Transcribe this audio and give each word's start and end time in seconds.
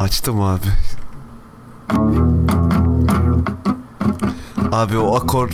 Açtım 0.00 0.40
abi. 0.40 0.66
Abi 4.72 4.98
o 4.98 5.16
akor 5.16 5.50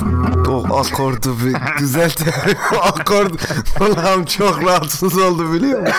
o 0.48 0.76
akordu 0.78 1.36
bir 1.44 1.78
düzelt. 1.78 2.22
o 2.74 2.76
akord 2.82 3.30
Ulan 3.80 4.24
çok 4.24 4.64
rahatsız 4.64 5.18
oldu 5.18 5.52
biliyor 5.52 5.80
musun? 5.80 5.94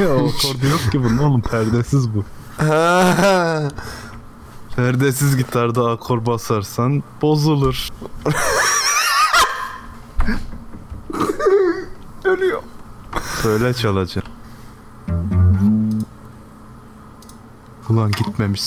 o 0.00 0.02
akordu 0.02 0.66
yok 0.70 0.80
ki 0.92 1.04
bunun 1.04 1.18
oğlum 1.18 1.42
perdesiz 1.42 2.14
bu. 2.14 2.24
Ha. 2.58 3.68
Perdesiz 4.76 5.36
gitarda 5.36 5.90
akor 5.90 6.26
basarsan 6.26 7.02
bozulur. 7.22 7.88
Ölüyor. 12.24 12.62
Böyle 13.44 13.74
çalacak. 13.74 14.39
Ulan 17.90 18.10
gitmemiş. 18.10 18.62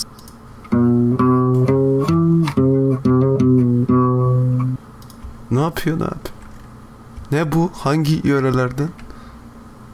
Ne 5.52 5.62
yapıyor 5.62 6.00
ne 6.00 6.04
abi? 6.04 6.30
Ne 7.32 7.52
bu? 7.52 7.72
Hangi 7.74 8.28
yörelerden? 8.28 8.90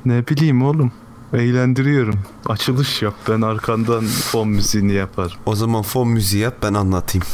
Ne 0.06 0.28
bileyim 0.28 0.62
oğlum. 0.62 0.92
Eğlendiriyorum. 1.34 2.20
Açılış 2.46 3.02
yap. 3.02 3.14
Ben 3.30 3.42
arkandan 3.42 4.06
fon 4.06 4.48
müziğini 4.48 4.94
yaparım. 4.94 5.38
O 5.46 5.56
zaman 5.56 5.82
fon 5.82 6.08
müziği 6.08 6.44
yap 6.44 6.56
ben 6.64 6.74
anlatayım. 6.74 7.28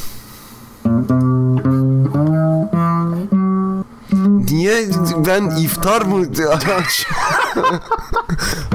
Niye 4.52 4.88
ben 5.28 5.50
iftar 5.58 6.02
mı? 6.02 6.26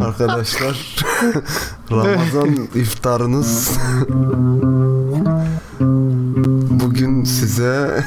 Arkadaşlar 0.05 0.97
Ramazan 1.91 2.69
iftarınız 2.75 3.79
bugün 6.70 7.25
size 7.25 8.05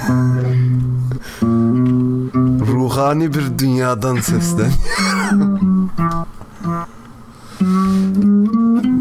ruhani 2.74 3.34
bir 3.34 3.60
dünyadan 3.60 4.16
seslen. 4.16 4.72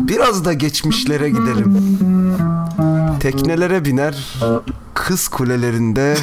Biraz 0.09 0.45
da 0.45 0.53
geçmişlere 0.53 1.31
gidelim. 1.31 1.99
Teknelere 3.21 3.84
biner, 3.84 4.39
kız 4.95 5.28
kulelerinde 5.28 6.17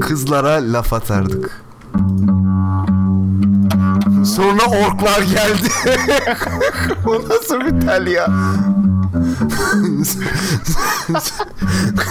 kızlara 0.00 0.72
laf 0.72 0.92
atardık. 0.92 1.67
Sonra 4.38 4.64
orklar 4.66 5.22
geldi. 5.22 5.68
Bu 7.04 7.28
nasıl 7.28 7.60
bir 7.60 7.80
tel 7.86 8.06
ya? 8.06 8.28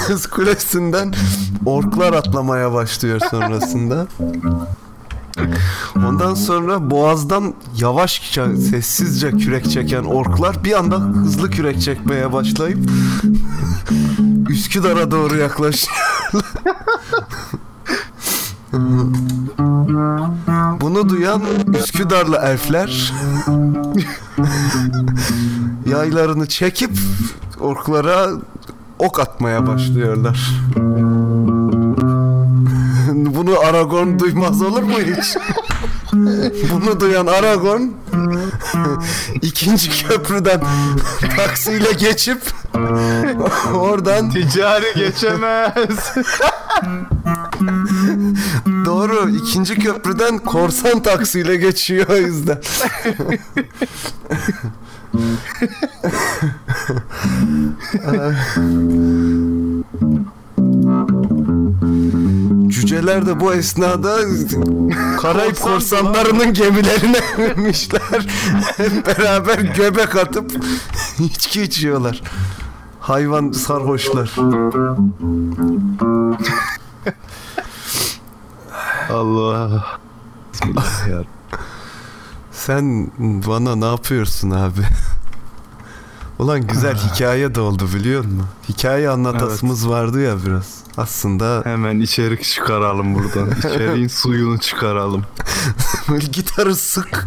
Kız 0.08 0.28
kulesinden 0.28 1.14
orklar 1.66 2.14
atlamaya 2.14 2.74
başlıyor 2.74 3.22
sonrasında. 3.32 4.08
Ondan 5.96 6.34
sonra 6.34 6.90
boğazdan 6.90 7.54
yavaşça 7.78 8.58
sessizce 8.58 9.32
kürek 9.32 9.72
çeken 9.72 10.04
orklar 10.04 10.64
bir 10.64 10.74
anda 10.74 10.96
hızlı 10.96 11.50
kürek 11.50 11.82
çekmeye 11.82 12.34
başlayıp 12.34 12.90
Üsküdar'a 14.50 15.12
doğru 15.12 15.38
yaklaşıyorlar. 15.38 15.98
Bunu 20.82 21.10
duyan 21.10 21.42
Üsküdarlı 21.80 22.38
elfler 22.38 23.14
yaylarını 25.92 26.48
çekip 26.48 26.92
orklara 27.60 28.30
ok 29.00 29.20
atmaya 29.20 29.68
başlıyorlar. 29.68 30.52
Bunu 33.36 33.60
Aragorn 33.60 34.20
duymaz 34.20 34.62
olur 34.62 34.84
mu 34.84 34.94
hiç? 35.00 35.38
Bunu 36.72 37.00
duyan 37.00 37.28
Aragorn 37.28 37.82
ikinci 39.42 40.08
köprüden 40.08 40.62
taksiyle 41.38 41.92
geçip 41.92 42.42
oradan 43.76 44.30
Ticari 44.30 44.94
geçemez. 44.96 46.14
Doğru 48.98 49.30
ikinci 49.30 49.76
köprüden 49.76 50.40
korsan 50.40 51.04
taksiyle 51.04 51.56
geçiyor 51.56 52.08
o 52.10 52.18
yüzden. 52.18 52.62
Cüceler 62.68 63.26
de 63.26 63.40
bu 63.40 63.54
esnada 63.54 64.18
Karayip 65.22 65.62
korsanlarının 65.62 66.54
gemilerine 66.54 67.20
binmişler. 67.56 68.28
Hep 68.78 69.08
beraber 69.08 69.60
göbek 69.60 70.16
atıp 70.16 70.52
içki 71.20 71.62
içiyorlar. 71.62 72.22
Hayvan 73.00 73.52
sarhoşlar. 73.52 74.32
Allah. 79.18 80.00
Bismillah. 80.54 81.24
Sen 82.52 83.12
bana 83.20 83.76
ne 83.76 83.86
yapıyorsun 83.86 84.50
abi? 84.50 84.82
Ulan 86.40 86.68
güzel 86.68 86.96
hikaye 86.96 87.56
de 87.56 87.62
oldu 87.62 87.90
biliyor 87.96 88.26
musun? 88.26 88.46
Hikaye 88.70 89.10
anlatasımız 89.10 89.90
vardı 89.90 90.22
ya 90.22 90.46
biraz. 90.46 90.78
Aslında 90.98 91.62
Hemen 91.64 92.00
içerik 92.00 92.44
çıkaralım 92.44 93.16
buradan. 93.16 93.52
İçeriğin 93.58 94.08
suyunu 94.08 94.60
çıkaralım. 94.60 95.26
böyle 96.10 96.28
gitarı 96.28 96.76
sık 96.76 97.26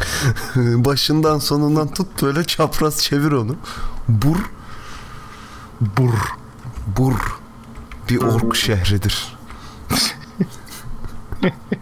başından 0.56 1.38
sonundan 1.38 1.88
tut 1.88 2.22
böyle 2.22 2.44
çapraz 2.44 3.02
çevir 3.02 3.32
onu. 3.32 3.56
Bur 4.08 4.36
Bur. 5.80 6.14
Bur 6.96 7.40
bir 8.08 8.22
ork 8.22 8.56
şehridir. 8.56 9.36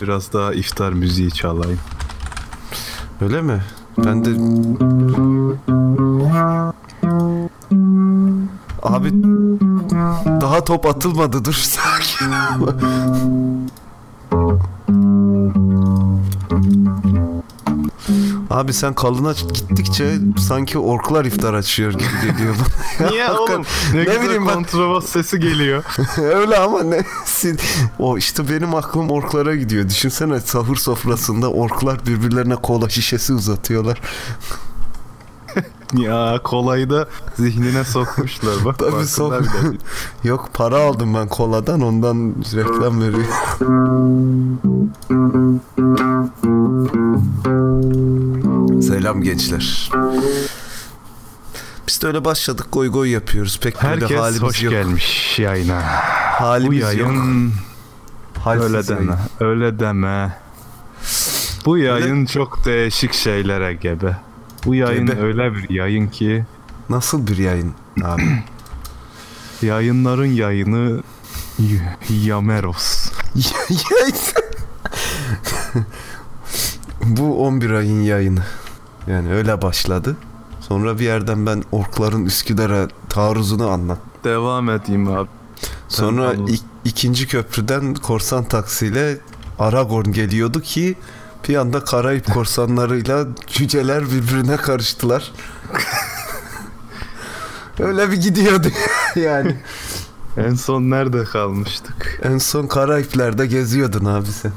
Biraz 0.00 0.32
daha 0.32 0.52
iftar 0.52 0.92
müziği 0.92 1.30
çalayım. 1.30 1.78
Öyle 3.20 3.42
mi? 3.42 3.62
Ben 3.98 4.24
de 4.24 4.30
Abi 8.82 9.12
daha 10.40 10.64
top 10.64 10.86
atılmadı 10.86 11.44
dur 11.44 11.52
sakin. 11.62 12.26
Abi 18.50 18.72
sen 18.72 18.94
kalına 18.94 19.32
gittikçe 19.32 20.14
sanki 20.48 20.78
orklar 20.78 21.24
iftar 21.24 21.54
açıyor 21.54 21.92
gibi 21.92 22.32
geliyor 22.32 22.54
bana. 23.00 23.10
Niye 23.10 23.24
Hakikaten. 23.26 23.54
oğlum? 23.54 23.66
Ne, 23.94 24.00
Ne 24.00 24.22
bileyim 24.22 24.46
ben- 24.46 24.54
kontrabas 24.54 25.04
sesi 25.06 25.40
geliyor. 25.40 25.84
Öyle 26.18 26.56
ama 26.58 26.82
ne? 26.82 27.04
sin- 27.24 27.60
O 27.98 28.18
işte 28.18 28.48
benim 28.48 28.74
aklım 28.74 29.10
orklara 29.10 29.54
gidiyor. 29.54 29.88
Düşünsene 29.88 30.40
sahur 30.40 30.76
sofrasında 30.76 31.50
orklar 31.50 32.06
birbirlerine 32.06 32.56
kola 32.56 32.88
şişesi 32.88 33.32
uzatıyorlar. 33.32 34.00
ya 35.92 36.40
kolayı 36.44 36.90
da 36.90 37.08
zihnine 37.36 37.84
sokmuşlar. 37.84 38.54
Bak 38.64 38.78
Tabii 38.78 39.06
sok-. 39.06 39.42
Yok 40.24 40.50
para 40.54 40.76
aldım 40.80 41.14
ben 41.14 41.28
koladan 41.28 41.80
ondan 41.80 42.34
reklam 42.54 43.00
veriyor. 43.00 43.26
Selam 49.06 49.22
gençler. 49.22 49.90
Biz 51.88 52.02
de 52.02 52.06
öyle 52.06 52.24
başladık 52.24 52.66
goy 52.72 52.88
goy 52.88 53.10
yapıyoruz. 53.10 53.60
Pek 53.60 53.82
böyle 53.82 53.88
Herkes 54.00 54.18
halimiz 54.18 54.42
hoş 54.42 54.62
yok. 54.62 54.72
gelmiş 54.72 55.38
yayına. 55.38 55.80
Bu 55.80 56.44
Halimiz 56.44 56.80
yok. 56.80 56.92
yayın 56.94 57.52
Halsiz 58.38 58.64
öyle 58.64 58.76
yayın. 58.92 59.08
deme. 59.08 59.18
Öyle 59.40 59.78
deme. 59.78 60.36
Bu 61.66 61.78
yayın 61.78 62.26
çok 62.26 62.64
değişik 62.64 63.12
şeylere 63.12 63.74
gebe. 63.74 64.16
Bu 64.64 64.74
yayın 64.74 65.06
Gebe. 65.06 65.20
öyle 65.20 65.54
bir 65.54 65.70
yayın 65.70 66.08
ki 66.08 66.44
Nasıl 66.88 67.26
bir 67.26 67.36
yayın 67.38 67.74
abi? 68.04 68.42
yayınların 69.62 70.26
yayını 70.32 71.02
Yameros. 72.10 73.10
Bu 77.04 77.46
11 77.46 77.70
ayın 77.70 78.00
yayını. 78.02 78.42
Yani 79.06 79.32
öyle 79.34 79.62
başladı. 79.62 80.16
Sonra 80.60 80.98
bir 80.98 81.04
yerden 81.04 81.46
ben 81.46 81.62
orkların 81.72 82.24
Üsküdar'a 82.24 82.88
taarruzunu 83.08 83.68
anlat. 83.70 83.98
Devam 84.24 84.70
edeyim 84.70 85.08
abi. 85.08 85.28
Sonra 85.88 86.32
ik- 86.34 86.60
ikinci 86.84 87.28
köprüden 87.28 87.94
korsan 87.94 88.44
taksiyle 88.44 89.18
Aragorn 89.58 90.12
geliyordu 90.12 90.60
ki 90.60 90.94
Bir 91.48 91.56
anda 91.56 91.84
Karayip 91.84 92.34
korsanlarıyla 92.34 93.26
cüceler 93.46 94.04
birbirine 94.10 94.56
karıştılar. 94.56 95.32
Öyle 97.78 98.10
bir 98.10 98.16
gidiyordu 98.16 98.68
yani. 99.16 99.56
En 100.36 100.54
son 100.54 100.90
nerede 100.90 101.24
kalmıştık? 101.24 102.20
En 102.22 102.38
son 102.38 102.66
Karayipler'de 102.66 103.46
geziyordun 103.46 104.04
abi 104.04 104.26
sen. 104.26 104.52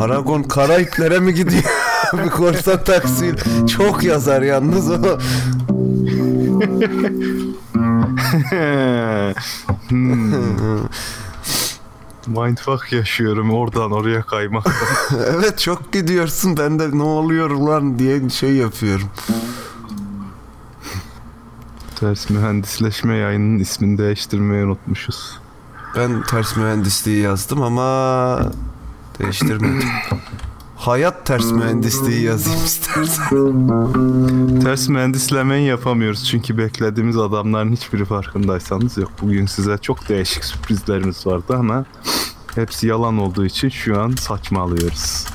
Aragon 0.00 0.42
Karayiplere 0.42 1.18
mi 1.18 1.34
gidiyor? 1.34 1.62
bir 2.12 2.30
korsan 2.30 2.84
taksi. 2.84 3.34
Çok 3.76 4.02
yazar 4.02 4.42
yalnız 4.42 4.90
o. 4.90 5.18
hmm. 9.88 10.80
Mindfuck 12.26 12.92
yaşıyorum 12.92 13.50
oradan 13.50 13.90
oraya 13.90 14.22
kaymak. 14.22 14.66
evet 15.26 15.58
çok 15.58 15.92
gidiyorsun. 15.92 16.56
Ben 16.56 16.78
de 16.78 16.98
ne 16.98 17.02
oluyor 17.02 17.50
lan 17.50 17.98
diye 17.98 18.28
şey 18.30 18.54
yapıyorum. 18.54 19.08
Ters 21.96 22.30
mühendisleşme 22.30 23.16
yayının 23.16 23.58
ismini 23.58 23.98
değiştirmeyi 23.98 24.64
unutmuşuz. 24.64 25.38
Ben 25.96 26.22
ters 26.22 26.56
mühendisliği 26.56 27.22
yazdım 27.22 27.62
ama 27.62 28.38
değiştirmedim. 29.20 29.82
Hayat 30.76 31.26
ters 31.26 31.52
mühendisliği 31.52 32.22
yazayım 32.22 32.64
istersen. 32.64 34.60
Ters 34.60 34.88
mühendislemeyi 34.88 35.66
yapamıyoruz 35.66 36.24
çünkü 36.24 36.58
beklediğimiz 36.58 37.16
adamların 37.16 37.72
hiçbiri 37.72 38.04
farkındaysanız 38.04 38.96
yok. 38.96 39.10
Bugün 39.22 39.46
size 39.46 39.78
çok 39.78 40.08
değişik 40.08 40.44
sürprizlerimiz 40.44 41.26
vardı 41.26 41.56
ama 41.58 41.84
hepsi 42.54 42.86
yalan 42.86 43.18
olduğu 43.18 43.44
için 43.44 43.68
şu 43.68 44.00
an 44.00 44.10
saçmalıyoruz. 44.10 45.26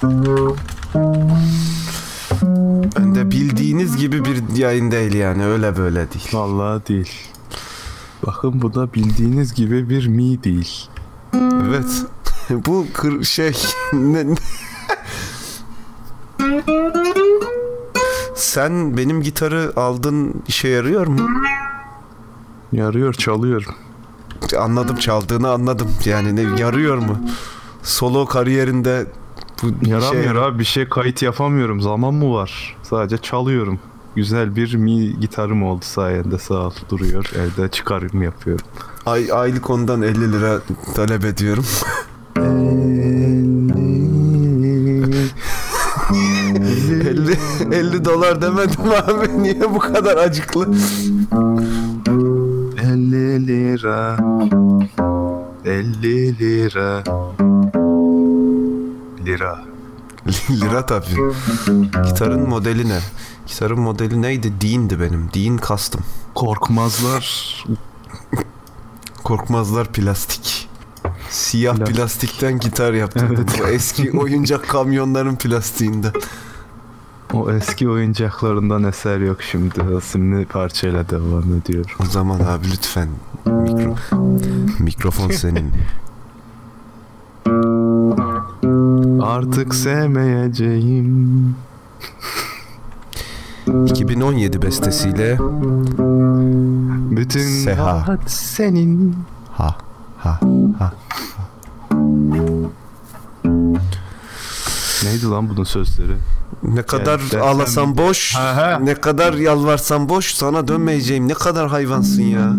Ben 3.00 3.16
de 3.16 3.32
bildiğiniz 3.32 3.98
gibi 3.98 4.26
bir 4.26 4.58
yayın 4.58 4.92
değil 4.92 5.14
yani 5.14 5.46
öyle 5.46 5.78
böyle 5.78 6.12
değil. 6.12 6.30
Vallahi 6.34 6.88
değil. 6.88 7.12
Bakın 8.26 8.62
bu 8.62 8.74
da 8.74 8.94
bildiğiniz 8.94 9.54
gibi 9.54 9.90
bir 9.90 10.08
mi 10.08 10.44
değil. 10.44 10.88
Evet. 11.34 12.06
Bu 12.50 12.86
kır 12.94 13.24
şey 13.24 13.54
Sen 18.36 18.98
benim 18.98 19.22
gitarı 19.22 19.74
aldın 19.76 20.44
işe 20.48 20.68
yarıyor 20.68 21.08
mu? 21.08 21.30
Yarıyor 22.72 23.14
çalıyorum. 23.14 23.76
Anladım 24.60 24.96
çaldığını 24.96 25.50
anladım. 25.50 25.92
Yani 26.06 26.36
ne 26.36 26.62
yarıyor 26.62 26.98
mu? 26.98 27.18
Solo 27.84 28.26
kariyerinde 28.26 29.06
bu 29.64 29.68
Yaramıyor 29.88 30.34
şey... 30.36 30.44
abi 30.44 30.60
bir 30.60 30.64
şey 30.64 30.90
kayıt 30.90 31.22
yapamıyorum. 31.22 31.82
Zaman 31.82 32.14
mı 32.14 32.34
var? 32.34 32.78
Sadece 32.84 33.18
çalıyorum. 33.18 33.80
Güzel 34.16 34.56
bir 34.56 34.76
mi 34.76 35.20
gitarım 35.20 35.64
oldu 35.64 35.86
sayende 35.86 36.40
sağ 36.40 36.68
ol 36.68 36.74
duruyor. 36.90 37.32
Evde 37.36 37.70
çıkarım 37.70 38.22
yapıyorum. 38.22 38.66
Ay, 39.06 39.32
aylık 39.32 39.70
ondan 39.70 40.02
50 40.02 40.34
lira 40.34 40.62
talep 40.96 41.26
ediyorum. 41.26 41.66
50, 47.06 47.38
50 47.72 48.06
dolar 48.06 48.42
demedim 48.42 48.82
abi. 48.82 49.44
Niye 49.44 49.74
bu 49.74 49.80
kadar 49.80 50.18
acıklı? 50.18 50.66
50 52.84 53.48
lira 53.48 54.18
50 55.66 56.40
lira 56.40 57.04
Lira 59.26 59.60
Lira 60.50 60.86
tabii. 60.86 61.06
Gitarın 62.06 62.50
modeli 62.50 62.90
ne? 62.90 63.00
Gitarın 63.48 63.80
modeli 63.80 64.22
neydi? 64.22 64.54
Dean'di 64.62 65.00
benim. 65.00 65.30
Dean 65.36 65.60
Custom. 65.68 66.02
Korkmazlar. 66.36 67.66
Korkmazlar 69.24 69.88
plastik. 69.94 70.55
Siyah 71.30 71.76
Plastik. 71.76 71.96
plastikten 71.96 72.60
gitar 72.60 72.94
yaptım. 72.94 73.28
Evet. 73.36 73.60
Bu 73.60 73.68
eski 73.68 74.12
oyuncak 74.20 74.68
kamyonların 74.70 75.36
plastiğinden. 75.36 76.12
O 77.34 77.52
eski 77.52 77.90
oyuncaklarından 77.90 78.84
eser 78.84 79.20
yok 79.20 79.42
şimdi. 79.42 79.74
Isimli 79.98 80.46
parçayla 80.46 81.10
devam 81.10 81.54
ediyor. 81.54 81.96
O 82.02 82.06
zaman 82.06 82.40
abi 82.40 82.72
lütfen 82.72 83.08
mikro 83.46 83.96
mikrofon 84.80 85.30
senin. 85.32 85.72
Artık 89.22 89.76
sevmeyeceğim. 89.76 91.56
2017 93.88 94.62
bestesiyle 94.62 95.38
Bütün 97.18 97.40
Seha. 97.64 98.18
senin. 98.28 99.16
Ha 99.52 99.78
ha 100.26 100.40
ha. 100.80 100.94
Neydi 105.04 105.26
lan 105.26 105.50
bunun 105.50 105.64
sözleri? 105.64 106.18
Ne 106.64 106.82
kadar 106.82 107.22
yani 107.34 107.44
ağlasam 107.44 107.98
boş, 107.98 108.36
ha, 108.36 108.80
ne 108.84 108.96
kadar 108.96 109.34
yalvarsam 109.34 110.10
boş, 110.10 110.34
sana 110.34 110.68
dönmeyeceğim. 110.68 111.28
Ne 111.28 111.34
kadar 111.34 111.68
hayvansın 111.70 112.24
ya. 112.24 112.54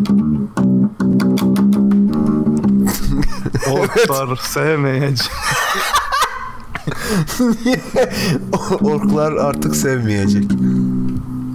Orklar 3.73 4.37
sevmeyeceğim. 4.37 5.19
Orklar 8.81 9.33
artık 9.33 9.77
sevmeyecek. 9.77 10.51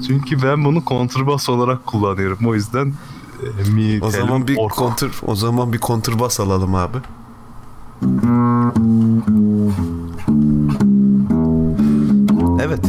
Çünkü 0.07 0.41
ben 0.43 0.65
bunu 0.65 0.85
kontrbas 0.85 1.49
olarak 1.49 1.85
kullanıyorum. 1.85 2.47
O 2.47 2.55
yüzden 2.55 2.93
mi 3.73 3.99
O 4.01 4.09
zaman 4.11 4.47
bir 4.47 4.57
ork. 4.57 4.73
kontr 4.73 5.05
o 5.27 5.35
zaman 5.35 5.73
bir 5.73 5.77
kontrbas 5.77 6.39
alalım 6.39 6.75
abi. 6.75 6.97
Evet. 12.61 12.79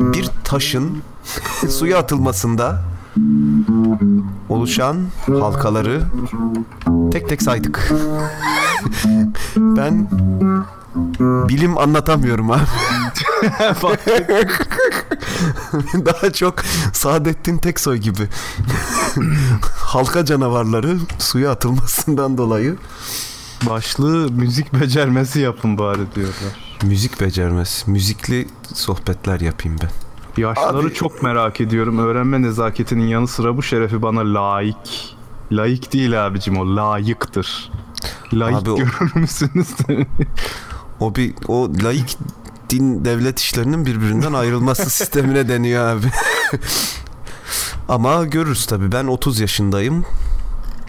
Bir 0.00 0.30
taşın 0.44 1.02
suya 1.68 1.98
atılmasında 1.98 2.82
oluşan 4.48 4.96
halkaları 5.26 6.02
tek 7.12 7.28
tek 7.28 7.42
saydık. 7.42 7.92
ben 9.56 10.08
bilim 11.48 11.78
anlatamıyorum 11.78 12.50
abi. 12.50 12.60
Daha 15.94 16.32
çok 16.32 16.54
Saadettin 16.92 17.58
Teksoy 17.58 17.96
gibi. 17.96 18.22
Halka 19.76 20.24
canavarları 20.24 20.98
suya 21.18 21.50
atılmasından 21.50 22.38
dolayı 22.38 22.76
Başlığı 23.68 24.30
müzik 24.32 24.72
becermesi 24.72 25.40
yapın 25.40 25.78
bari 25.78 26.14
diyorlar. 26.14 26.80
Müzik 26.82 27.20
becermesi. 27.20 27.90
Müzikli 27.90 28.48
sohbetler 28.74 29.40
yapayım 29.40 29.78
ben. 29.82 29.90
Yaşları 30.42 30.78
Abi... 30.78 30.94
çok 30.94 31.22
merak 31.22 31.60
ediyorum. 31.60 31.98
Öğrenme 31.98 32.42
nezaketinin 32.42 33.06
yanı 33.06 33.28
sıra 33.28 33.56
bu 33.56 33.62
şerefi 33.62 34.02
bana 34.02 34.34
layık. 34.34 34.76
Layık 35.52 35.92
değil 35.92 36.26
abicim 36.26 36.58
o 36.58 36.76
layıktır. 36.76 37.70
Layık 38.32 38.58
Abi, 38.58 38.64
görür 38.64 39.14
müsünüz? 39.14 39.68
o 41.00 41.14
bir 41.14 41.34
o 41.48 41.68
layık 41.82 42.08
din 42.70 43.04
devlet 43.04 43.38
işlerinin 43.38 43.86
birbirinden 43.86 44.32
ayrılması 44.32 44.90
sistemine 44.90 45.48
deniyor 45.48 45.84
abi. 45.84 46.06
Ama 47.88 48.24
görürüz 48.24 48.66
tabi. 48.66 48.92
Ben 48.92 49.06
30 49.06 49.40
yaşındayım. 49.40 50.04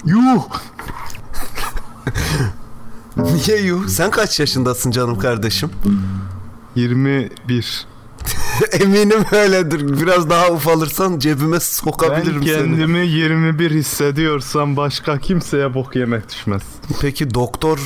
Yuh! 0.06 0.44
Niye 3.18 3.62
yuh? 3.62 3.88
Sen 3.88 4.12
kaç 4.12 4.40
yaşındasın 4.40 4.92
canım 4.92 5.20
kardeşim? 5.20 5.70
21. 6.76 7.88
Eminim 8.72 9.26
öyledir. 9.32 10.02
Biraz 10.02 10.30
daha 10.30 10.50
ufalırsan 10.50 11.20
cebime 11.20 11.60
sokabilirim 11.60 12.44
seni. 12.44 12.48
Ben 12.48 12.60
kendimi 12.60 12.98
seni. 12.98 13.08
21 13.08 13.72
hissediyorsam 13.72 14.78
başka 14.78 15.18
kimseye 15.20 15.74
bok 15.74 15.96
yemek 15.96 16.30
düşmez. 16.30 16.62
Peki 17.02 17.34
doktor 17.34 17.80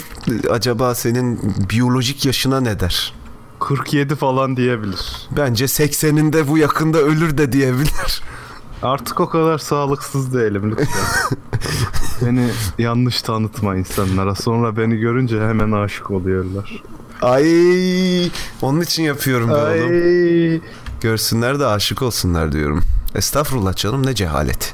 acaba 0.50 0.96
senin 0.96 1.40
biyolojik 1.70 2.26
yaşına 2.26 2.62
ne 2.62 2.80
der? 2.80 3.14
47 3.60 4.16
falan 4.16 4.58
diyebilir. 4.58 5.28
Bence 5.38 5.66
80'inde 5.66 6.48
bu 6.48 6.58
yakında 6.58 6.98
ölür 6.98 7.38
de 7.38 7.52
diyebilir. 7.52 8.22
Artık 8.82 9.20
o 9.20 9.30
kadar 9.30 9.58
sağlıksız 9.58 10.34
değilim 10.34 10.72
lütfen. 10.72 11.38
beni 12.26 12.50
yanlış 12.78 13.22
tanıtma 13.22 13.76
insanlara. 13.76 14.36
Sonra 14.36 14.78
beni 14.78 14.98
görünce 14.98 15.42
hemen 15.42 15.72
aşık 15.72 16.12
oluyorlar. 16.12 16.84
Ay, 17.22 18.32
onun 18.62 18.82
için 18.82 19.04
yapıyorum 19.04 19.50
ben 19.50 19.66
Ay. 19.66 20.62
Görsünler 21.02 21.60
de 21.60 21.66
aşık 21.66 22.02
olsunlar 22.02 22.52
diyorum. 22.52 22.82
Estağfurullah 23.16 23.76
canım 23.76 24.06
ne 24.06 24.16
cehalet. 24.16 24.74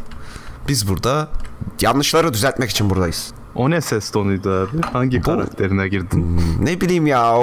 Biz 0.68 0.88
burada 0.88 1.30
yanlışları 1.82 2.34
düzeltmek 2.34 2.70
için 2.70 2.90
buradayız. 2.90 3.34
O 3.56 3.70
ne 3.70 3.82
ses 3.82 4.12
tonuydu 4.12 4.50
abi? 4.50 4.82
Hangi 4.94 5.22
karakterine 5.22 5.88
girdin? 5.88 6.42
Ne 6.62 6.82
bileyim 6.82 7.08
ya. 7.08 7.36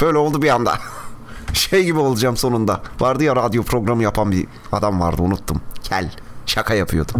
Böyle 0.00 0.18
oldu 0.18 0.42
bir 0.42 0.48
anda. 0.48 0.78
Şey 1.52 1.84
gibi 1.84 1.98
olacağım 1.98 2.36
sonunda. 2.36 2.82
Vardı 3.00 3.24
ya 3.24 3.36
radyo 3.36 3.62
programı 3.62 4.02
yapan 4.02 4.32
bir 4.32 4.46
adam 4.72 5.00
vardı 5.00 5.22
unuttum. 5.22 5.60
Kel. 5.82 6.10
Şaka 6.46 6.74
yapıyordu. 6.74 7.12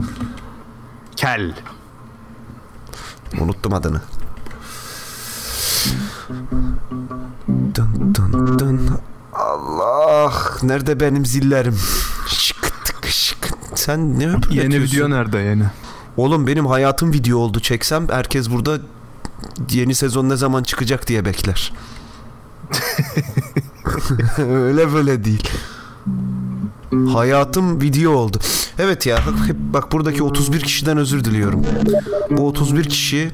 Kel. 1.16 1.54
Unuttum 3.40 3.74
adını. 3.74 4.00
Dın 7.74 8.14
dın 8.14 8.58
dın. 8.58 8.90
Allah. 9.32 10.32
Nerede 10.62 11.00
benim 11.00 11.26
zillerim? 11.26 11.78
Şık 12.28 12.84
tık 12.84 13.06
şık. 13.06 13.48
Sen 13.74 14.18
ne 14.18 14.22
Yeni 14.24 14.36
öpüyorsun? 14.36 14.80
video 14.82 15.10
nerede 15.10 15.38
yeni? 15.38 15.64
Oğlum 16.16 16.46
benim 16.46 16.66
hayatım 16.66 17.12
video 17.12 17.38
oldu. 17.38 17.60
Çeksem 17.60 18.08
herkes 18.08 18.50
burada 18.50 18.78
yeni 19.70 19.94
sezon 19.94 20.28
ne 20.28 20.36
zaman 20.36 20.62
çıkacak 20.62 21.08
diye 21.08 21.24
bekler. 21.24 21.72
Öyle 24.38 24.92
böyle 24.92 25.24
değil. 25.24 25.48
Hayatım 27.12 27.80
video 27.80 28.12
oldu. 28.12 28.38
Evet 28.78 29.06
ya 29.06 29.18
bak 29.72 29.92
buradaki 29.92 30.22
31 30.22 30.60
kişiden 30.60 30.96
özür 30.96 31.24
diliyorum. 31.24 31.62
Bu 32.30 32.48
31 32.48 32.84
kişi 32.84 33.30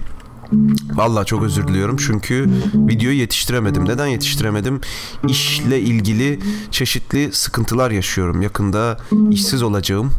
Vallahi 0.94 1.26
çok 1.26 1.42
özür 1.42 1.68
diliyorum 1.68 1.96
çünkü 1.96 2.50
videoyu 2.74 3.16
yetiştiremedim. 3.16 3.84
Neden 3.84 4.06
yetiştiremedim? 4.06 4.80
İşle 5.28 5.80
ilgili 5.80 6.40
çeşitli 6.70 7.32
sıkıntılar 7.32 7.90
yaşıyorum. 7.90 8.42
Yakında 8.42 8.98
işsiz 9.30 9.62
olacağım. 9.62 10.12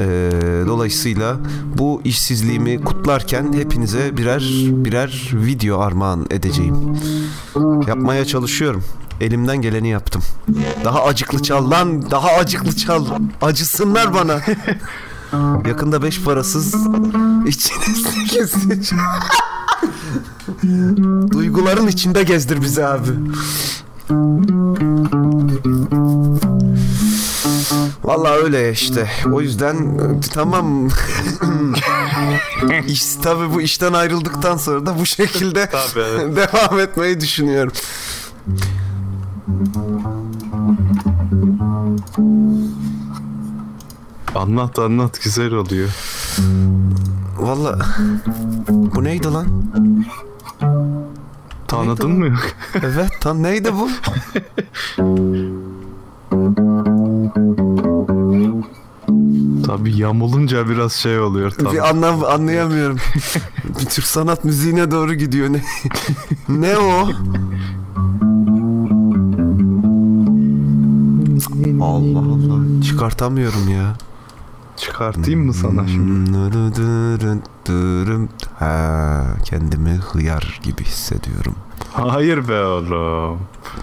Ee, 0.00 0.30
dolayısıyla 0.66 1.36
bu 1.78 2.00
işsizliğimi 2.04 2.84
kutlarken 2.84 3.52
hepinize 3.52 4.16
birer 4.16 4.40
birer 4.70 5.30
video 5.32 5.78
armağan 5.80 6.26
edeceğim. 6.30 6.76
Yapmaya 7.88 8.24
çalışıyorum. 8.24 8.84
Elimden 9.20 9.56
geleni 9.62 9.88
yaptım. 9.88 10.22
Daha 10.84 11.04
acıklı 11.04 11.42
çal 11.42 11.70
lan, 11.70 12.10
daha 12.10 12.28
acıklı 12.28 12.76
çal. 12.76 13.06
Acısınlar 13.42 14.14
bana. 14.14 14.40
Yakında 15.68 16.02
beş 16.02 16.22
parasız 16.22 16.74
içine 17.46 17.84
sekiz. 17.94 18.52
Duyguların 21.30 21.86
içinde 21.86 22.22
gezdir 22.22 22.60
bizi 22.62 22.86
abi. 22.86 23.10
Vallahi 28.04 28.32
öyle 28.44 28.72
işte. 28.72 29.10
O 29.32 29.40
yüzden 29.40 29.74
e, 29.98 30.20
tamam. 30.32 30.88
İş 32.86 33.04
tabii 33.14 33.54
bu 33.54 33.60
işten 33.60 33.92
ayrıldıktan 33.92 34.56
sonra 34.56 34.86
da 34.86 34.98
bu 34.98 35.06
şekilde 35.06 35.70
Tabii, 35.94 36.36
devam 36.36 36.78
etmeyi 36.80 37.20
düşünüyorum. 37.20 37.72
Anlat 44.34 44.78
anlat 44.78 45.22
güzel 45.22 45.52
oluyor. 45.52 45.88
Vallahi 47.38 47.78
bu 48.68 49.04
neydi 49.04 49.26
lan? 49.26 49.46
Tanıdın 51.68 52.10
mı 52.10 52.26
yok? 52.26 52.46
Evet 52.74 53.10
tam 53.20 53.42
neydi 53.42 53.70
bu? 53.74 53.88
Tabii 59.66 59.96
yamulunca 59.96 60.68
biraz 60.68 60.92
şey 60.92 61.20
oluyor 61.20 61.50
tabii. 61.50 61.72
Bir 61.72 61.88
anlam 61.88 62.24
anlayamıyorum. 62.24 62.98
bir 63.80 63.84
Türk 63.84 64.06
sanat 64.06 64.44
müziğine 64.44 64.90
doğru 64.90 65.14
gidiyor 65.14 65.52
ne? 65.52 65.62
ne 66.48 66.76
o? 66.78 67.08
Allah 71.80 72.18
Allah. 72.18 72.82
Çıkartamıyorum 72.84 73.68
ya. 73.68 73.96
Çıkartayım 74.76 75.46
mı 75.46 75.54
sana 75.54 75.88
şimdi? 75.88 76.30
Ha, 78.58 79.24
kendimi 79.44 79.90
hıyar 79.90 80.60
gibi 80.62 80.84
hissediyorum. 80.84 81.54
Hayır 81.92 82.48
be 82.48 82.64
oğlum. 82.64 83.38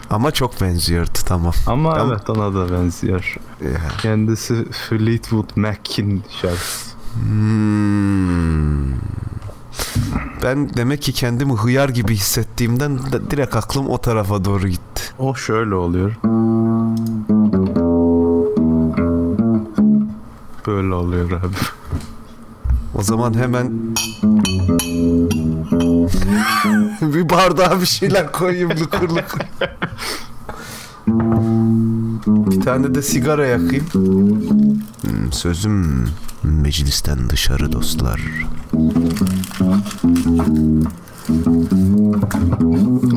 Ama 0.10 0.32
çok 0.32 0.62
benziyordu 0.62 1.10
tamam. 1.26 1.54
Ama 1.68 1.94
Tamam. 1.94 2.12
evet 2.12 2.30
ona 2.30 2.54
da 2.54 2.72
benziyor. 2.72 3.36
Ya. 3.62 3.82
Kendisi 4.02 4.66
Fleetwood 4.72 5.50
Mac'in 5.56 6.24
şarkısı. 6.42 6.92
Hmm. 7.14 8.92
Ben 10.44 10.74
demek 10.74 11.02
ki 11.02 11.14
kendimi 11.14 11.54
hıyar 11.54 11.90
gibi 11.90 12.16
hissettiğimden 12.16 12.98
de 13.12 13.32
direkt 13.32 13.56
aklım 13.56 13.90
o 13.90 13.98
tarafa 13.98 14.46
doğru 14.46 14.68
gitti. 14.68 15.04
O 15.20 15.36
şöyle 15.36 15.76
oluyor. 15.76 16.12
Böyle 20.68 20.94
oluyor 20.94 21.32
abi. 21.32 21.56
O 22.96 23.04
zaman 23.04 23.34
hemen 23.34 23.72
bir 27.02 27.30
bardağa 27.30 27.82
bir 27.82 27.86
şeyler 27.86 28.32
koyayım 28.32 28.70
lukur 28.70 29.10
lukur. 29.10 29.40
Bir 32.28 32.62
tane 32.62 32.96
de 32.96 33.02
sigara 33.02 33.46
yakayım. 33.46 33.86
Hmm, 35.02 35.32
Sözüm 35.32 36.08
meclisten 36.44 37.30
dışarı 37.30 37.72
dostlar. 37.72 38.22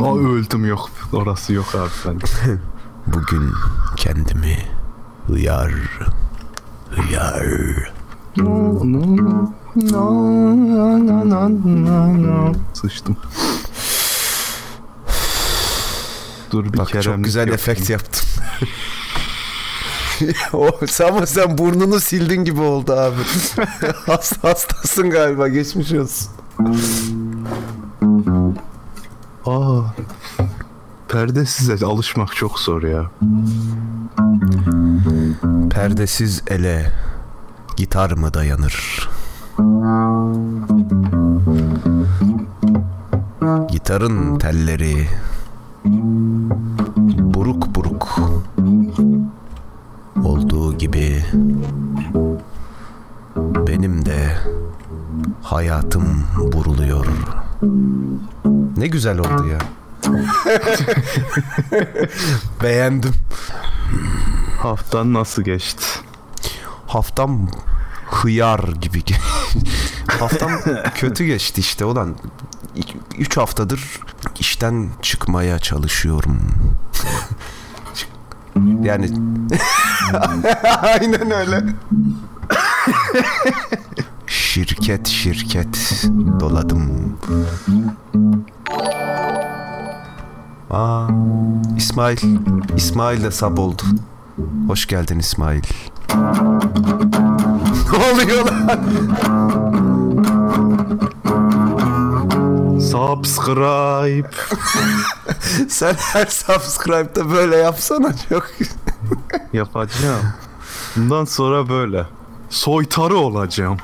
Aa 0.05 0.17
öldüm 0.19 0.65
yok. 0.65 0.91
Orası 1.13 1.53
yok 1.53 1.75
abi 1.75 1.91
ben. 2.07 2.17
Bugün 3.07 3.51
kendimi 3.97 4.57
hıyar, 5.27 5.73
hıyar. 6.91 7.93
Sıçtım. 12.75 13.17
Dur 16.51 16.73
bir 16.73 16.79
Bak 16.79 16.89
kere 16.89 17.03
çok 17.03 17.25
güzel 17.25 17.47
yok. 17.47 17.55
efekt 17.55 17.91
yaptım. 17.91 18.29
o, 20.53 20.71
ama 21.09 21.27
sen 21.27 21.59
burnunu 21.59 22.01
sildin 22.01 22.45
gibi 22.45 22.61
oldu 22.61 22.93
abi. 22.93 23.17
Hasta, 24.07 24.49
hastasın 24.49 25.11
galiba 25.11 25.49
geçmiş 25.49 25.93
olsun. 25.93 26.29
Aa. 29.47 29.81
Perdesize 31.09 31.87
alışmak 31.87 32.37
çok 32.37 32.59
zor 32.59 32.83
ya. 32.83 33.11
Perdesiz 35.75 36.43
ele 36.49 36.93
gitar 37.77 38.11
mı 38.11 38.35
dayanır? 38.35 39.09
Gitarın 43.71 44.39
telleri 44.39 45.09
buruk 47.21 47.75
buruk 47.75 48.19
olduğu 50.25 50.79
gibi 50.79 51.25
benim 53.67 54.07
de 54.07 54.37
hayatım 55.43 56.25
buruluyor. 56.53 57.07
Ne 58.77 58.87
güzel 58.87 59.19
oldu 59.19 59.47
ya. 59.49 59.59
Beğendim. 62.63 63.13
Haftan 64.65 65.13
nasıl 65.13 65.43
geçti? 65.43 65.85
Haftam 66.87 67.49
hıyar 68.11 68.59
gibi. 68.81 68.99
ge- 68.99 69.21
Haftam 70.21 70.51
kötü 70.95 71.25
geçti 71.25 71.61
işte 71.61 71.85
ulan. 71.85 72.17
3 73.19 73.37
haftadır 73.37 74.01
işten 74.39 74.89
çıkmaya 75.03 75.59
çalışıyorum. 75.59 76.39
yani 78.83 79.07
aynen 80.83 81.31
öyle. 81.31 81.65
şirket 84.27 85.07
şirket 85.09 86.05
doladım. 86.41 87.17
Aa, 90.71 91.09
İsmail. 91.77 92.19
İsmail 92.77 93.25
de 93.25 93.31
sab 93.31 93.59
oldu. 93.59 93.83
Hoş 94.69 94.87
geldin 94.87 95.19
İsmail. 95.19 95.63
ne 97.93 97.99
oluyor 98.13 98.47
lan? 98.47 98.81
Subscribe. 102.81 104.29
Sen 105.69 105.95
her 105.95 106.27
subscribe'da 106.27 107.31
böyle 107.31 107.57
yapsana 107.57 108.15
çok. 108.29 108.51
Yapacağım. 109.53 110.23
Bundan 110.97 111.25
sonra 111.25 111.69
böyle. 111.69 112.07
soytarı 112.51 113.17
olacağım. 113.17 113.79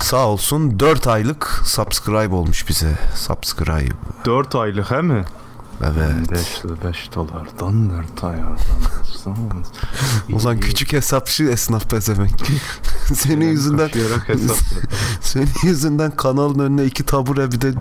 Sağ 0.00 0.26
olsun 0.28 0.80
4 0.80 1.06
aylık 1.06 1.62
subscribe 1.64 2.34
olmuş 2.34 2.68
bize. 2.68 2.98
Subscribe. 3.14 3.94
4 4.24 4.54
aylık 4.54 4.90
he 4.90 5.02
mi? 5.02 5.24
Evet. 5.84 6.30
5 6.30 6.62
5 6.84 7.14
dolardan 7.14 7.90
4 7.90 8.24
ayardan. 8.24 8.56
Ulan 10.32 10.60
küçük 10.60 10.92
hesapçı 10.92 11.44
esnaf 11.44 11.90
pezevenk. 11.90 12.40
senin 13.14 13.50
yüzünden 13.50 13.90
Koşarak 13.90 14.28
hesap. 14.28 14.56
senin 15.20 15.48
yüzünden 15.62 16.10
kanalın 16.10 16.58
önüne 16.58 16.84
iki 16.84 17.02
tabure 17.04 17.52
bir 17.52 17.60
de 17.60 17.72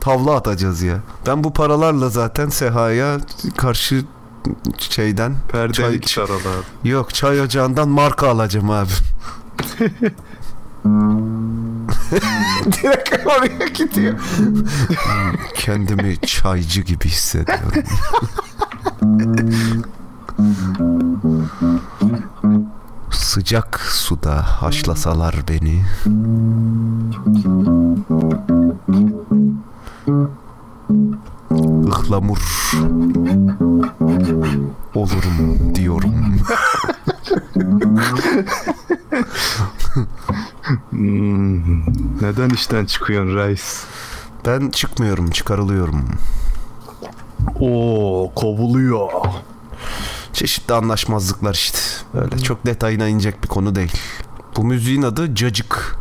tavla 0.00 0.34
atacağız 0.36 0.82
ya. 0.82 1.00
Ben 1.26 1.44
bu 1.44 1.52
paralarla 1.52 2.10
zaten 2.10 2.48
Seha'ya 2.48 3.20
karşı 3.56 4.04
şeyden 4.78 5.36
Perdeli 5.48 6.00
Çay- 6.00 6.00
yok 6.84 7.14
çay 7.14 7.40
ocağından 7.40 7.88
marka 7.88 8.28
alacağım 8.28 8.70
abi. 8.70 8.90
Direkt 12.72 13.26
oraya 13.26 13.66
gidiyor. 13.68 14.14
Kendimi 15.54 16.16
çaycı 16.20 16.80
gibi 16.80 17.04
hissediyorum. 17.04 17.82
Sıcak 23.10 23.80
suda 23.80 24.42
haşlasalar 24.62 25.36
beni. 25.48 25.82
Ihlamur 31.88 32.72
olurum 34.94 35.74
diyorum. 35.74 36.14
Hmm, 40.90 41.80
Neden 42.22 42.50
işten 42.50 42.84
çıkıyorsun 42.84 43.36
reis? 43.36 43.84
Ben 44.46 44.70
çıkmıyorum, 44.70 45.30
çıkarılıyorum. 45.30 46.04
Oo 47.60 48.32
kovuluyor. 48.34 49.08
Çeşitli 50.32 50.74
anlaşmazlıklar 50.74 51.54
işte. 51.54 51.78
Öyle 52.14 52.38
çok 52.38 52.66
detayına 52.66 53.08
inecek 53.08 53.42
bir 53.42 53.48
konu 53.48 53.74
değil. 53.74 53.92
Bu 54.56 54.64
müziğin 54.64 55.02
adı 55.02 55.34
Cacık. 55.34 55.96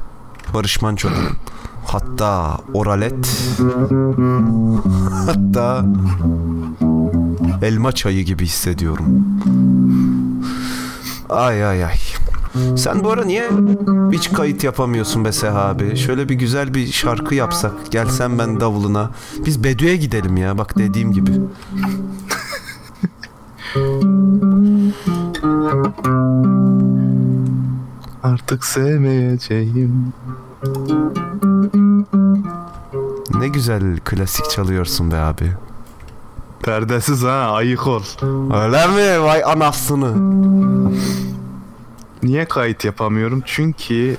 Barış 0.54 0.82
Manço'nun. 0.82 1.38
Hatta 1.86 2.58
Oralet. 2.74 3.48
Hatta 5.26 5.86
elma 7.62 7.92
çayı 7.92 8.24
gibi 8.26 8.46
hissediyorum. 8.46 9.06
Ay 11.30 11.66
ay 11.66 11.84
ay. 11.86 11.98
Sen 12.78 13.04
bu 13.04 13.12
ara 13.12 13.26
niye 13.26 13.50
hiç 14.12 14.32
kayıt 14.34 14.64
yapamıyorsun 14.64 15.26
be 15.26 15.32
Seha 15.32 15.60
abi? 15.60 15.98
Şöyle 15.98 16.30
bir 16.30 16.36
güzel 16.36 16.74
bir 16.74 16.88
şarkı 16.88 17.36
yapsak. 17.36 17.92
Gelsen 17.92 18.40
ben 18.40 18.60
davuluna. 18.60 19.12
Biz 19.46 19.64
Bedü'ye 19.64 19.96
gidelim 19.96 20.38
ya 20.38 20.58
bak 20.58 20.78
dediğim 20.78 21.12
gibi. 21.12 21.32
Artık 28.24 28.66
sevmeyeceğim. 28.66 30.14
Ne 33.40 33.48
güzel 33.48 34.00
klasik 34.06 34.50
çalıyorsun 34.50 35.12
be 35.12 35.16
abi. 35.18 35.52
Perdesiz 36.66 37.24
ha 37.24 37.52
ayık 37.52 37.88
ol. 37.88 38.04
Öyle 38.54 38.88
mi? 38.88 39.24
Vay 39.24 39.44
anasını. 39.44 40.14
Niye 42.24 42.46
kayıt 42.46 42.86
yapamıyorum? 42.86 43.44
Çünkü 43.46 44.18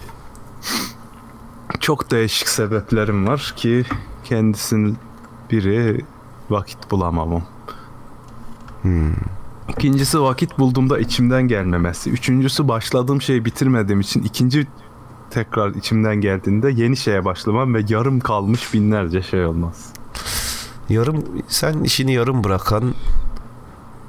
çok 1.81 2.11
değişik 2.11 2.49
sebeplerim 2.49 3.27
var 3.27 3.53
ki 3.57 3.85
kendisinin 4.25 4.97
biri 5.51 6.05
vakit 6.51 6.91
bulamamam. 6.91 7.43
Hmm. 8.83 9.15
İkincisi 9.69 10.21
vakit 10.21 10.59
bulduğumda 10.59 10.99
içimden 10.99 11.49
gelmemesi. 11.49 12.11
Üçüncüsü 12.11 12.69
başladığım 12.69 13.23
şeyi 13.23 13.45
bitirmediğim 13.45 14.01
için 14.01 14.23
ikinci 14.23 14.67
tekrar 15.31 15.75
içimden 15.75 16.17
geldiğinde 16.17 16.71
yeni 16.71 16.97
şeye 16.97 17.25
başlamam 17.25 17.75
ve 17.75 17.83
yarım 17.89 18.21
kalmış 18.21 18.75
binlerce 18.75 19.23
şey 19.23 19.47
olmaz. 19.47 19.93
Yarım 20.89 21.25
sen 21.49 21.85
işini 21.85 22.13
yarım 22.13 22.45
bırakan 22.45 22.95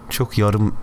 çok 0.10 0.38
yarım 0.38 0.74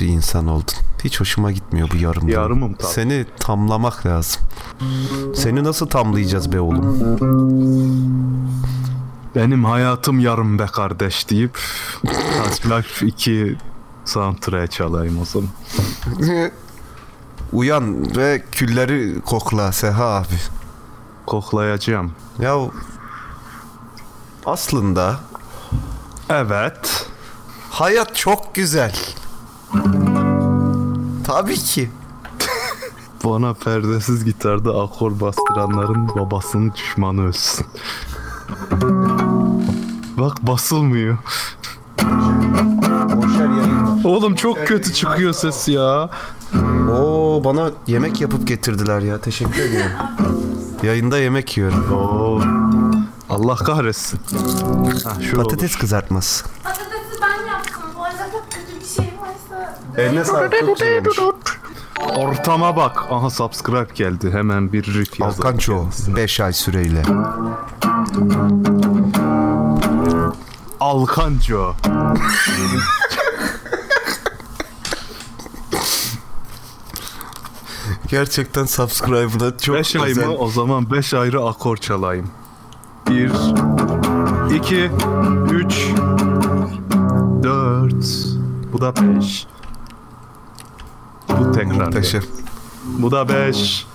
bir 0.00 0.06
insan 0.06 0.46
oldun. 0.46 0.74
Hiç 1.04 1.20
hoşuma 1.20 1.52
gitmiyor 1.52 1.88
bu 1.92 1.96
yarım. 1.96 2.28
Yarımım 2.28 2.74
tabii. 2.74 2.92
Seni 2.92 3.26
tamlamak 3.40 4.06
lazım. 4.06 4.42
Seni 5.34 5.64
nasıl 5.64 5.86
tamlayacağız 5.86 6.52
be 6.52 6.60
oğlum? 6.60 6.98
Benim 9.36 9.64
hayatım 9.64 10.20
yarım 10.20 10.58
be 10.58 10.66
kardeş 10.66 11.30
deyip 11.30 11.58
Half-Life 12.04 13.06
2 13.06 13.56
soundtrack'ı 14.04 14.70
çalayım 14.70 15.20
o 15.20 15.24
zaman. 15.24 15.50
Uyan 17.52 18.16
ve 18.16 18.42
külleri 18.52 19.20
kokla 19.20 19.72
Seha 19.72 20.04
abi. 20.04 20.38
Koklayacağım. 21.26 22.12
Ya 22.38 22.56
aslında 24.46 25.16
Evet. 26.30 27.06
hayat 27.70 28.16
çok 28.16 28.54
güzel. 28.54 28.96
Tabii 31.26 31.54
ki. 31.56 31.90
Bana 33.24 33.54
perdesiz 33.54 34.24
gitarda 34.24 34.82
akor 34.82 35.20
bastıranların 35.20 36.08
babasının 36.08 36.72
düşmanı 36.74 37.26
ölsün. 37.26 37.66
Bak 40.18 40.42
basılmıyor. 40.42 41.18
Oğlum 44.04 44.34
çok 44.34 44.66
kötü 44.66 44.92
çıkıyor 44.92 45.32
ses 45.32 45.68
ya. 45.68 46.10
Oo 46.92 47.42
bana 47.44 47.70
yemek 47.86 48.20
yapıp 48.20 48.46
getirdiler 48.46 49.00
ya. 49.00 49.20
Teşekkür 49.20 49.62
ederim. 49.62 49.90
Yayında 50.82 51.18
yemek 51.18 51.56
yiyorum. 51.56 51.92
Oo. 51.92 52.40
Allah 53.30 53.56
kahretsin. 53.56 54.20
Ha, 55.04 55.12
şu 55.30 55.36
Patates 55.36 55.76
kızartması. 55.76 56.44
Patatesi 56.64 56.88
ben 57.22 57.46
yaptım. 57.46 57.82
Bu 57.98 58.02
arada 58.04 58.26
çok 58.32 58.52
kötü 58.52 58.80
bir 58.80 58.86
şey 58.86 59.14
varsa... 59.20 59.78
Eline 59.96 60.24
sağlık 60.24 60.52
çok 60.60 60.78
güzelmiş. 60.78 61.18
olur. 61.18 61.34
Ortama 62.16 62.76
bak. 62.76 63.04
Aha 63.10 63.30
subscribe 63.30 63.94
geldi. 63.94 64.30
Hemen 64.32 64.72
bir 64.72 64.84
riff 64.94 65.20
yazalım. 65.20 65.46
Alkanço 65.46 65.84
5 66.16 66.40
ay 66.40 66.52
süreyle. 66.52 67.02
Alkanco. 70.80 71.74
Gerçekten 78.08 78.64
subscribe'ına 78.64 79.58
çok 79.58 79.76
5 79.76 79.96
ay 79.96 80.14
mı? 80.14 80.34
O 80.36 80.48
zaman 80.48 80.90
5 80.90 81.14
ayrı 81.14 81.44
akor 81.44 81.76
çalayım. 81.76 82.30
1 83.10 83.30
2 84.54 84.90
3 85.50 85.92
4 87.42 87.94
Bu 88.72 88.80
da 88.80 88.96
5 88.96 89.46
Bu 91.28 91.52
tekrar. 91.52 91.86
Muhteşem. 91.86 92.22
Bu 92.98 93.10
da 93.10 93.28
5 93.28 93.86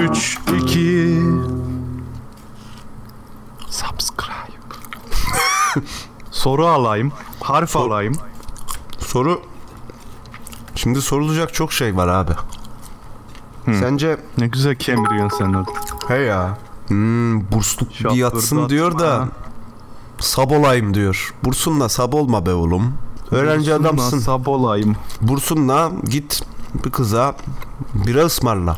3 0.00 0.38
2 0.62 1.22
Subscribe. 3.70 4.28
Soru 6.30 6.66
alayım. 6.66 7.12
Harf 7.40 7.76
alayım. 7.76 8.14
Soru 8.98 9.42
Şimdi 10.74 11.02
sorulacak 11.02 11.54
çok 11.54 11.72
şey 11.72 11.96
var 11.96 12.08
abi. 12.08 12.32
Sence 13.64 14.16
Ne 14.38 14.46
güzel 14.46 14.74
kemiriyorsun 14.74 15.38
sen 15.38 15.52
orada. 15.52 15.70
he 16.08 16.18
ya 16.18 16.58
hmm, 16.88 17.50
bursluk 17.52 17.90
bir 17.90 18.16
yatsın 18.16 18.68
diyor 18.68 18.98
da 18.98 19.28
sab 20.18 20.50
olayım 20.50 20.94
diyor. 20.94 21.34
Bursunla 21.44 21.88
sab 21.88 22.12
olma 22.12 22.46
be 22.46 22.54
oğlum. 22.54 22.94
Öğrenci 23.30 23.70
Bursunla 23.70 23.88
adamsın. 23.88 24.18
Sab 24.18 24.46
olayım. 24.46 24.96
Bursunla 25.20 25.92
git 26.04 26.42
bir 26.84 26.90
kıza 26.90 27.36
bira 27.94 28.24
ısmarla. 28.24 28.76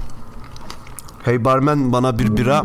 Hey 1.22 1.44
barmen 1.44 1.92
bana 1.92 2.18
bir 2.18 2.36
bira, 2.36 2.64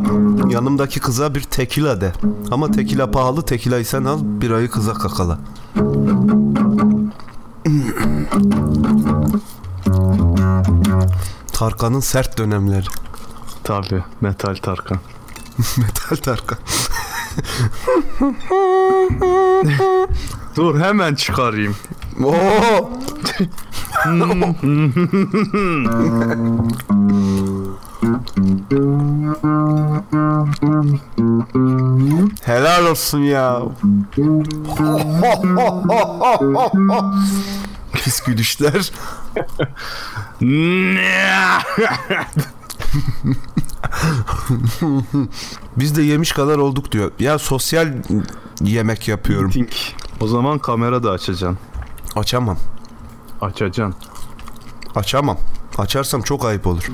yanımdaki 0.50 1.00
kıza 1.00 1.36
bir 1.36 1.42
tekila 1.42 2.02
de. 2.02 2.14
Ama 2.52 2.72
tekila 2.72 3.12
pahalı, 3.12 3.42
tekilayı 3.42 3.86
sen 3.86 4.04
al, 4.04 4.20
birayı 4.24 4.70
kıza 4.70 4.94
kakala. 4.94 5.40
Tarkan'ın 11.54 12.00
sert 12.00 12.38
dönemleri. 12.38 12.86
Tabi 13.64 14.04
Metal 14.22 14.56
Tarkan. 14.56 15.00
Metal 15.78 16.18
Tarkan. 16.18 16.56
Dur 20.56 20.80
hemen 20.80 21.16
çıkarayım. 21.16 21.76
Oo! 22.24 22.90
Helal 32.44 32.86
olsun 32.86 33.20
ya. 33.20 33.62
Pis 37.94 38.24
gülüşler. 38.24 38.92
Biz 45.78 45.96
de 45.96 46.02
yemiş 46.04 46.32
kadar 46.32 46.58
olduk 46.58 46.92
diyor. 46.92 47.12
Ya 47.20 47.40
sosyal 47.40 47.94
yemek 48.62 49.08
yapıyorum. 49.08 49.52
Think. 49.52 49.74
O 50.22 50.28
zaman 50.28 50.60
kamera 50.60 51.04
da 51.04 51.12
açacaksın. 51.12 51.58
Açamam. 52.16 52.58
Açacaksın. 53.42 53.96
Açamam. 54.96 55.38
Açarsam 55.78 56.22
çok 56.22 56.46
ayıp 56.46 56.68
olur. 56.68 56.90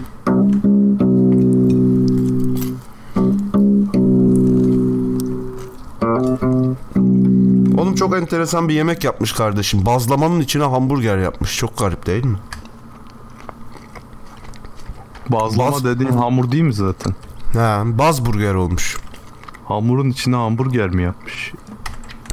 Oğlum 7.77 7.95
çok 7.95 8.15
enteresan 8.15 8.69
bir 8.69 8.73
yemek 8.73 9.03
yapmış 9.03 9.31
kardeşim. 9.33 9.85
Bazlamanın 9.85 10.39
içine 10.39 10.63
hamburger 10.63 11.17
yapmış. 11.17 11.57
Çok 11.57 11.77
garip 11.77 12.05
değil 12.05 12.25
mi? 12.25 12.37
Bazlama 15.31 15.71
Baz- 15.71 15.85
dediğin 15.85 16.11
hamur 16.11 16.51
değil 16.51 16.63
mi 16.63 16.73
zaten? 16.73 17.15
Ha, 17.53 17.83
baz 17.85 18.25
burger 18.25 18.53
olmuş. 18.53 18.97
Hamurun 19.65 20.09
içine 20.09 20.35
hamburger 20.35 20.89
mi 20.89 21.03
yapmış? 21.03 21.53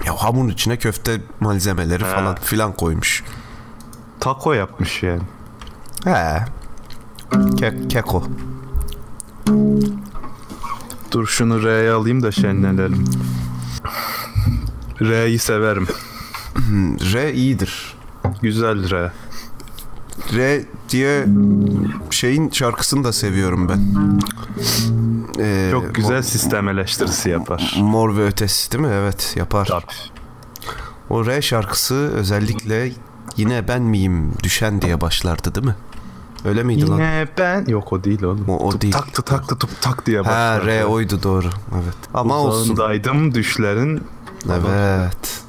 Ya 0.06 0.14
hamurun 0.16 0.48
içine 0.48 0.76
köfte 0.76 1.20
malzemeleri 1.40 2.04
Ha. 2.04 2.10
falan 2.10 2.34
filan 2.34 2.72
koymuş. 2.72 3.24
Taco 4.20 4.52
yapmış 4.52 5.02
yani. 5.02 5.22
He. 6.04 6.44
Ke- 7.32 7.88
keko. 7.88 8.22
Dur 11.12 11.26
şunu 11.26 11.62
R'ye 11.62 11.90
alayım 11.92 12.22
da 12.22 12.32
şenlenelim. 12.32 13.04
R'yi 15.00 15.38
severim. 15.38 15.86
R 17.12 17.32
iyidir. 17.32 17.96
Güzel 18.42 18.90
R. 18.90 19.12
R 20.36 20.64
diye 20.88 21.26
şeyin 22.10 22.50
şarkısını 22.50 23.04
da 23.04 23.12
seviyorum 23.12 23.68
ben. 23.68 23.80
Ee, 25.38 25.68
Çok 25.70 25.94
güzel 25.94 26.16
Mor, 26.16 26.22
sistem 26.22 26.68
eleştirisi 26.68 27.30
yapar. 27.30 27.76
Mor 27.80 28.16
ve 28.16 28.26
Ötesi 28.26 28.72
değil 28.72 28.84
mi? 28.84 28.90
Evet 28.92 29.34
yapar. 29.36 29.66
Tabii. 29.66 29.84
O 31.10 31.26
R 31.26 31.42
şarkısı 31.42 31.94
özellikle 31.94 32.92
yine 33.36 33.68
ben 33.68 33.82
miyim 33.82 34.32
düşen 34.42 34.82
diye 34.82 35.00
başlardı 35.00 35.54
değil 35.54 35.66
mi? 35.66 35.74
Öyle 36.44 36.62
miydi 36.62 36.86
lan? 36.88 36.94
Yine 36.96 37.28
ben... 37.38 37.64
Yok 37.66 37.92
o 37.92 38.04
değil 38.04 38.22
oğlum. 38.22 38.44
O- 38.48 38.56
o 38.58 38.70
Tup 38.70 38.82
değil. 38.82 38.92
Tak 38.92 39.14
tup 39.14 39.26
tak 39.26 39.48
tup 39.60 39.80
tak 39.80 40.06
diye 40.06 40.18
Ha 40.20 40.24
başlar. 40.24 40.66
R 40.66 40.84
oydu 40.84 41.22
doğru. 41.22 41.48
Evet. 41.74 41.96
Ama 42.14 42.34
olsun. 42.36 42.72
Uzağındaydım 42.72 43.34
düşlerin. 43.34 44.02
Evet. 44.48 45.42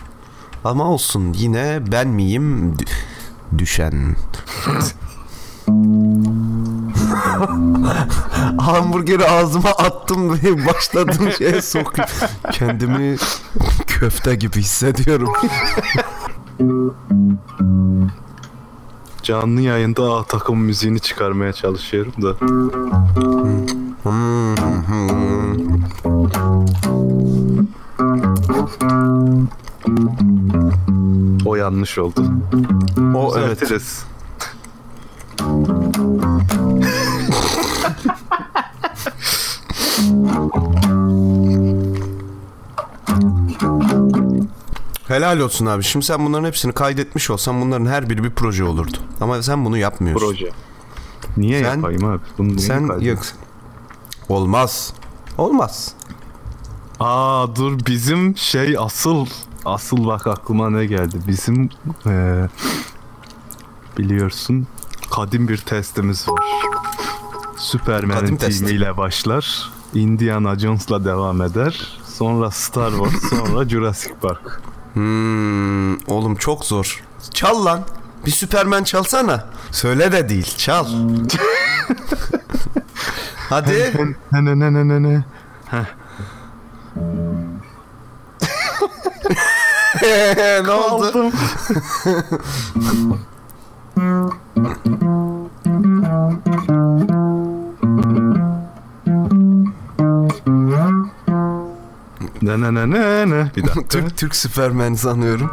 Ama 0.63 0.83
olsun 0.83 1.33
yine 1.33 1.79
ben 1.91 2.07
miyim 2.07 2.75
düşen. 3.57 4.15
Hamburgeri 8.59 9.25
ağzıma 9.25 9.69
attım 9.69 10.33
ve 10.33 10.67
başladım 10.67 11.29
şeye 11.37 11.61
sokayım. 11.61 12.09
Kendimi 12.51 13.15
köfte 13.87 14.35
gibi 14.35 14.59
hissediyorum. 14.59 15.33
Canlı 19.23 19.61
yayında 19.61 20.13
A 20.13 20.23
takım 20.23 20.59
müziğini 20.59 20.99
çıkarmaya 20.99 21.53
çalışıyorum 21.53 22.13
da. 22.21 22.35
Hmm. 31.39 31.47
O 31.47 31.55
yanlış 31.55 31.97
oldu. 31.97 32.23
O 33.15 33.37
evet. 33.37 33.61
Düzeltiriz. 33.61 34.03
Helal 45.07 45.39
olsun 45.39 45.65
abi. 45.65 45.83
Şimdi 45.83 46.05
sen 46.05 46.25
bunların 46.25 46.47
hepsini 46.47 46.71
kaydetmiş 46.73 47.29
olsan 47.29 47.61
bunların 47.61 47.85
her 47.85 48.09
biri 48.09 48.23
bir 48.23 48.29
proje 48.29 48.63
olurdu. 48.63 48.97
Ama 49.21 49.43
sen 49.43 49.65
bunu 49.65 49.77
yapmıyorsun. 49.77 50.27
Proje. 50.27 50.49
Niye 51.37 51.63
Sen- 51.63 51.75
yapayım 51.75 52.05
abi? 52.05 52.19
Bunu 52.37 52.47
niye 52.47 52.59
Sen 52.59 52.87
kaydedeyim? 52.87 53.15
yok. 53.15 53.25
Olmaz. 54.29 54.93
Olmaz. 55.37 55.93
Aa 56.99 57.55
dur 57.55 57.79
bizim 57.87 58.37
şey 58.37 58.75
asıl 58.79 59.25
asıl 59.69 60.05
bak 60.05 60.27
aklıma 60.27 60.69
ne 60.69 60.85
geldi. 60.85 61.17
Bizim 61.27 61.69
eee, 62.05 62.49
biliyorsun 63.97 64.67
kadim 65.11 65.47
bir 65.47 65.57
testimiz 65.57 66.29
var. 66.29 66.43
Testi. 68.37 68.65
timiyle 68.65 68.97
başlar. 68.97 69.69
Indiana 69.93 70.59
Jones'la 70.59 71.05
devam 71.05 71.41
eder. 71.41 71.99
Sonra 72.17 72.51
Star 72.51 72.91
Wars, 72.91 73.29
sonra 73.29 73.69
Jurassic 73.69 74.13
Park. 74.21 74.61
Hmm, 74.93 75.93
oğlum 76.07 76.35
çok 76.35 76.65
zor. 76.65 77.03
Çal 77.33 77.65
lan. 77.65 77.83
Bir 78.25 78.31
Süpermen 78.31 78.83
çalsana. 78.83 79.45
Söyle 79.71 80.11
de 80.11 80.29
değil. 80.29 80.53
Çal. 80.57 80.87
Hadi. 83.49 83.93
Ne 84.31 84.45
ne 84.45 84.59
ne 84.59 84.73
ne 84.73 84.87
ne 84.87 85.03
ne. 85.03 85.23
ne 90.65 90.71
oldu? 90.71 91.31
Ne 102.41 102.61
ne 102.61 102.73
ne 102.73 102.89
ne 102.89 103.29
ne. 103.29 103.51
Bir 103.55 103.63
dakika. 103.63 103.87
Türk 103.87 104.17
Türk 104.17 104.35
Süpermen 104.35 104.93
sanıyorum. 104.93 105.51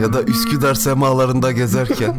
ya 0.00 0.12
da 0.12 0.22
Üsküdar 0.22 0.74
semalarında 0.74 1.52
gezerken. 1.52 2.14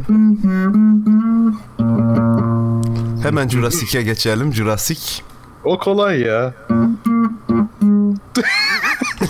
Hemen 3.23 3.47
Jurassic'e 3.47 4.01
geçelim. 4.01 4.53
Jurassic. 4.53 5.21
O 5.67 5.77
kolay 5.77 6.19
ya. 6.21 6.53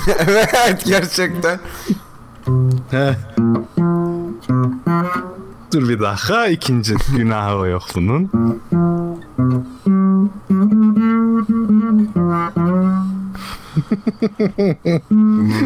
evet 0.08 0.86
gerçekten. 0.86 1.60
Dur 5.74 5.90
bir 5.90 6.00
dakika. 6.00 6.48
ikinci 6.48 6.96
günahı 7.16 7.68
yok 7.68 7.84
bunun. 7.96 8.30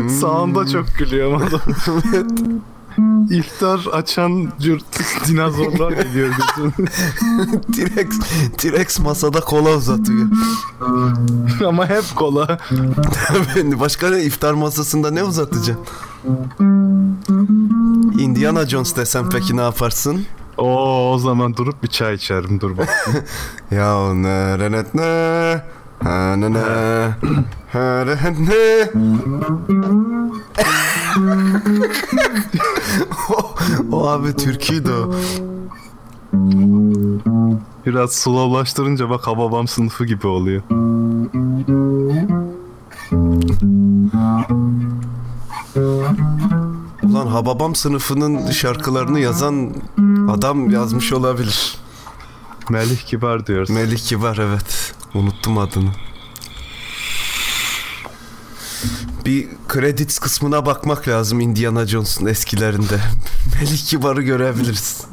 Sağında 0.10 0.68
çok 0.68 0.86
gülüyorum 0.98 1.36
adam. 1.48 1.62
İftar 3.30 3.80
açan 3.94 4.52
cürt 4.60 4.84
dinozorlar 5.28 5.92
geliyor 5.92 6.30
gözüm. 6.30 6.74
T-Rex, 7.76 8.20
T-Rex 8.58 9.00
masada 9.00 9.40
kola 9.40 9.76
uzatıyor. 9.76 10.28
Ama 11.68 11.90
hep 11.90 12.04
kola. 12.16 12.58
Başka 13.80 14.10
ne 14.10 14.24
iftar 14.24 14.54
masasında 14.54 15.12
ne 15.12 15.24
uzatacaksın? 15.24 15.86
Indiana 18.20 18.66
Jones 18.68 18.96
desem 18.96 19.30
peki 19.30 19.58
ne 19.58 19.62
yaparsın? 19.62 20.26
Oo 20.58 21.14
o 21.14 21.18
zaman 21.18 21.56
durup 21.56 21.84
bir 21.84 21.88
çay 21.88 22.14
içerim 22.16 22.62
dur 22.62 22.78
bak. 22.78 22.90
Ya 23.72 24.14
ne 24.14 24.60
renet 24.60 24.96
ne 24.96 25.62
ha 26.04 26.36
ne 26.36 26.54
ne 26.54 26.60
ne 27.74 28.90
o, 33.30 33.56
o 33.92 34.08
abi 34.08 34.36
türküydü 34.36 34.92
o. 34.92 35.14
Biraz 37.86 38.12
slowlaştırınca 38.12 39.10
bak 39.10 39.28
Hababam 39.28 39.68
sınıfı 39.68 40.06
gibi 40.06 40.28
oluyor. 40.28 40.62
Ulan 47.04 47.28
Hababam 47.28 47.76
sınıfının 47.76 48.52
şarkılarını 48.52 49.20
yazan 49.20 49.74
adam 50.30 50.70
yazmış 50.70 51.14
olabilir. 51.14 51.78
Melih 52.70 52.98
Kibar 52.98 53.48
diyoruz. 53.48 53.70
Melih 53.70 53.98
Kibar 53.98 54.38
evet. 54.38 54.94
Unuttum 55.14 55.58
adını. 55.58 55.90
Bir 59.26 59.48
credits 59.74 60.20
kısmına 60.20 60.66
bakmak 60.66 61.08
lazım 61.08 61.40
Indiana 61.40 61.88
Jones'un 61.88 62.26
eskilerinde. 62.26 63.00
Melih 63.56 63.86
Kibar'ı 63.86 64.22
görebiliriz. 64.22 65.06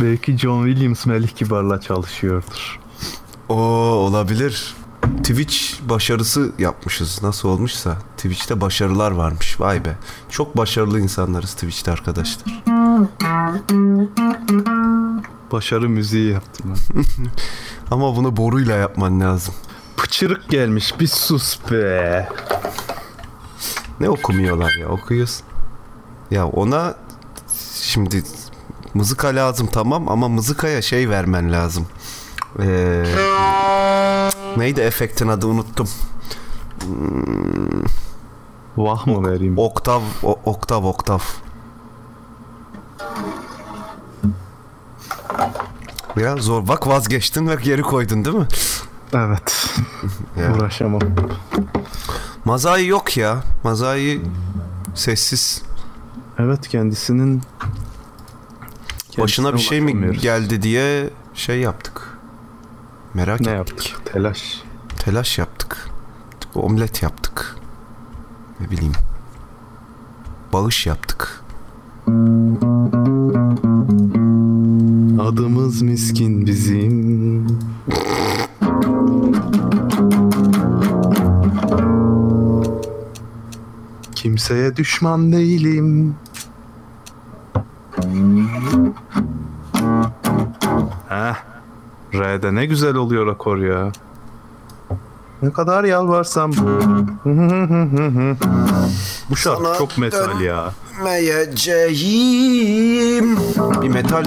Belki 0.00 0.38
John 0.38 0.66
Williams 0.66 1.06
Melih 1.06 1.28
Kibar'la 1.28 1.80
çalışıyordur. 1.80 2.80
Oo 3.48 3.56
olabilir. 3.94 4.74
Twitch 5.16 5.56
başarısı 5.88 6.52
yapmışız. 6.58 7.22
Nasıl 7.22 7.48
olmuşsa. 7.48 7.98
Twitch'te 8.16 8.60
başarılar 8.60 9.10
varmış. 9.10 9.60
Vay 9.60 9.84
be. 9.84 9.96
Çok 10.30 10.56
başarılı 10.56 11.00
insanlarız 11.00 11.52
Twitch'te 11.54 11.92
arkadaşlar. 11.92 12.62
Başarı 15.52 15.88
müziği 15.88 16.32
yaptım 16.32 16.74
ben. 16.74 17.04
Ama 17.90 18.16
bunu 18.16 18.36
boruyla 18.36 18.76
yapman 18.76 19.20
lazım. 19.20 19.54
Pıçırık 19.96 20.48
gelmiş 20.50 21.00
bir 21.00 21.06
sus 21.06 21.58
be. 21.70 22.28
Ne 24.00 24.08
okumuyorlar 24.10 24.72
ya 24.80 24.88
okuyorsun. 24.88 25.46
Ya 26.30 26.46
ona 26.46 26.94
şimdi 27.74 28.22
mızıka 28.94 29.28
lazım 29.28 29.66
tamam 29.72 30.08
ama 30.08 30.28
mızıkaya 30.28 30.82
şey 30.82 31.10
vermen 31.10 31.52
lazım. 31.52 31.86
Ee, 32.62 33.04
neydi 34.56 34.80
efektin 34.80 35.28
adı 35.28 35.46
unuttum. 35.46 35.88
Vah 38.76 39.06
mı 39.06 39.30
vereyim? 39.30 39.58
Oktav, 39.58 40.00
o- 40.22 40.38
oktav, 40.44 40.84
oktav. 40.84 41.18
Ya 46.16 46.36
zor. 46.36 46.68
Bak 46.68 46.86
vazgeçtin 46.86 47.48
ve 47.48 47.54
geri 47.54 47.82
koydun 47.82 48.24
değil 48.24 48.36
mi? 48.36 48.46
Evet. 49.14 49.51
Ya. 50.40 50.54
Uğraşamam. 50.54 51.00
Mazai 52.44 52.86
yok 52.86 53.16
ya. 53.16 53.42
Mazai 53.64 54.20
sessiz. 54.94 55.62
Evet 56.38 56.68
kendisinin 56.68 57.42
Başına 59.18 59.54
bir 59.54 59.58
şey 59.58 59.80
mi 59.80 60.16
geldi 60.18 60.62
diye 60.62 61.10
şey 61.34 61.60
yaptık. 61.60 62.18
Merak 63.14 63.40
Ne 63.40 63.50
ettik. 63.50 63.90
yaptık? 63.90 64.12
Telaş. 64.12 64.62
Telaş 64.98 65.38
yaptık. 65.38 65.88
Omlet 66.54 67.02
yaptık. 67.02 67.56
Ne 68.60 68.70
bileyim. 68.70 68.92
Bağış 70.52 70.86
yaptık. 70.86 71.42
Adımız 75.20 75.82
miskin 75.82 76.46
bizim. 76.46 77.46
Kimseye 84.42 84.76
düşman 84.76 85.32
değilim. 85.32 86.16
Heh. 91.08 91.34
R'de 92.14 92.54
ne 92.54 92.66
güzel 92.66 92.94
oluyor 92.94 93.26
akor 93.26 93.58
ya. 93.58 93.92
Ne 95.42 95.52
kadar 95.52 95.84
yalvarsam. 95.84 96.52
Bu 99.30 99.36
şarkı 99.36 99.64
Sana 99.64 99.78
çok 99.78 99.98
metal 99.98 100.40
ya. 100.40 100.72
Meyeceğim. 101.04 101.96
Bir 103.82 103.88
metal 103.88 104.24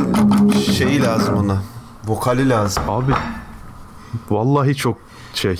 şeyi 0.75 1.01
lazım 1.01 1.35
ona. 1.35 1.61
Vokali 2.05 2.49
lazım. 2.49 2.83
Abi 2.89 3.13
vallahi 4.29 4.75
çok 4.75 4.97
şey 5.33 5.59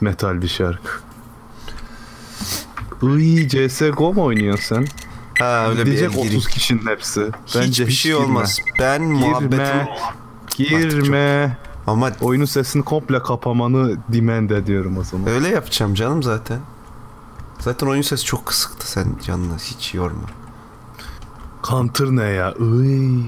metal 0.00 0.42
bir 0.42 0.48
şarkı. 0.48 1.04
Iy 3.18 3.48
CSGO 3.48 4.12
mu 4.14 4.22
oynuyorsun 4.24 4.74
sen? 4.76 4.86
Ha 5.38 5.68
öyle 5.68 5.80
bir 5.80 5.80
el 5.80 5.86
Diyecek 5.86 6.10
gireyim. 6.12 6.36
30 6.38 6.48
kişinin 6.48 6.86
hepsi. 6.86 7.30
Hiçbir 7.46 7.86
hiç 7.86 7.98
şey 8.00 8.12
girme. 8.12 8.24
olmaz. 8.24 8.58
Ben 8.80 9.02
muhabbetim... 9.02 9.88
Girme. 10.56 10.78
Girme. 10.80 11.58
Ama 11.86 12.10
Oyunun 12.20 12.44
sesini 12.44 12.82
komple 12.84 13.18
kapamanı 13.22 13.96
demand 14.08 14.50
ediyorum 14.50 14.98
o 14.98 15.04
zaman. 15.04 15.28
öyle 15.28 15.48
yapacağım 15.48 15.94
canım 15.94 16.22
zaten. 16.22 16.58
Zaten 17.58 17.86
oyun 17.86 18.02
sesi 18.02 18.24
çok 18.24 18.46
kısıktı 18.46 18.90
sen 18.90 19.06
canını 19.26 19.56
hiç 19.58 19.94
yorma. 19.94 20.26
Counter 21.68 22.06
ne 22.06 22.22
ya? 22.24 22.54
Iy. 22.60 23.20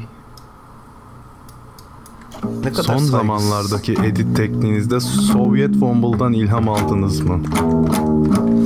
Ne 2.44 2.70
kadar 2.70 2.83
Son 2.83 2.83
saygısız. 2.85 3.11
zamanlardaki 3.11 3.92
edit 3.92 4.37
tekniğinizde 4.37 5.01
Sovyet 5.01 5.72
Womble'dan 5.72 6.33
ilham 6.33 6.68
aldınız 6.68 7.20
mı? 7.20 7.40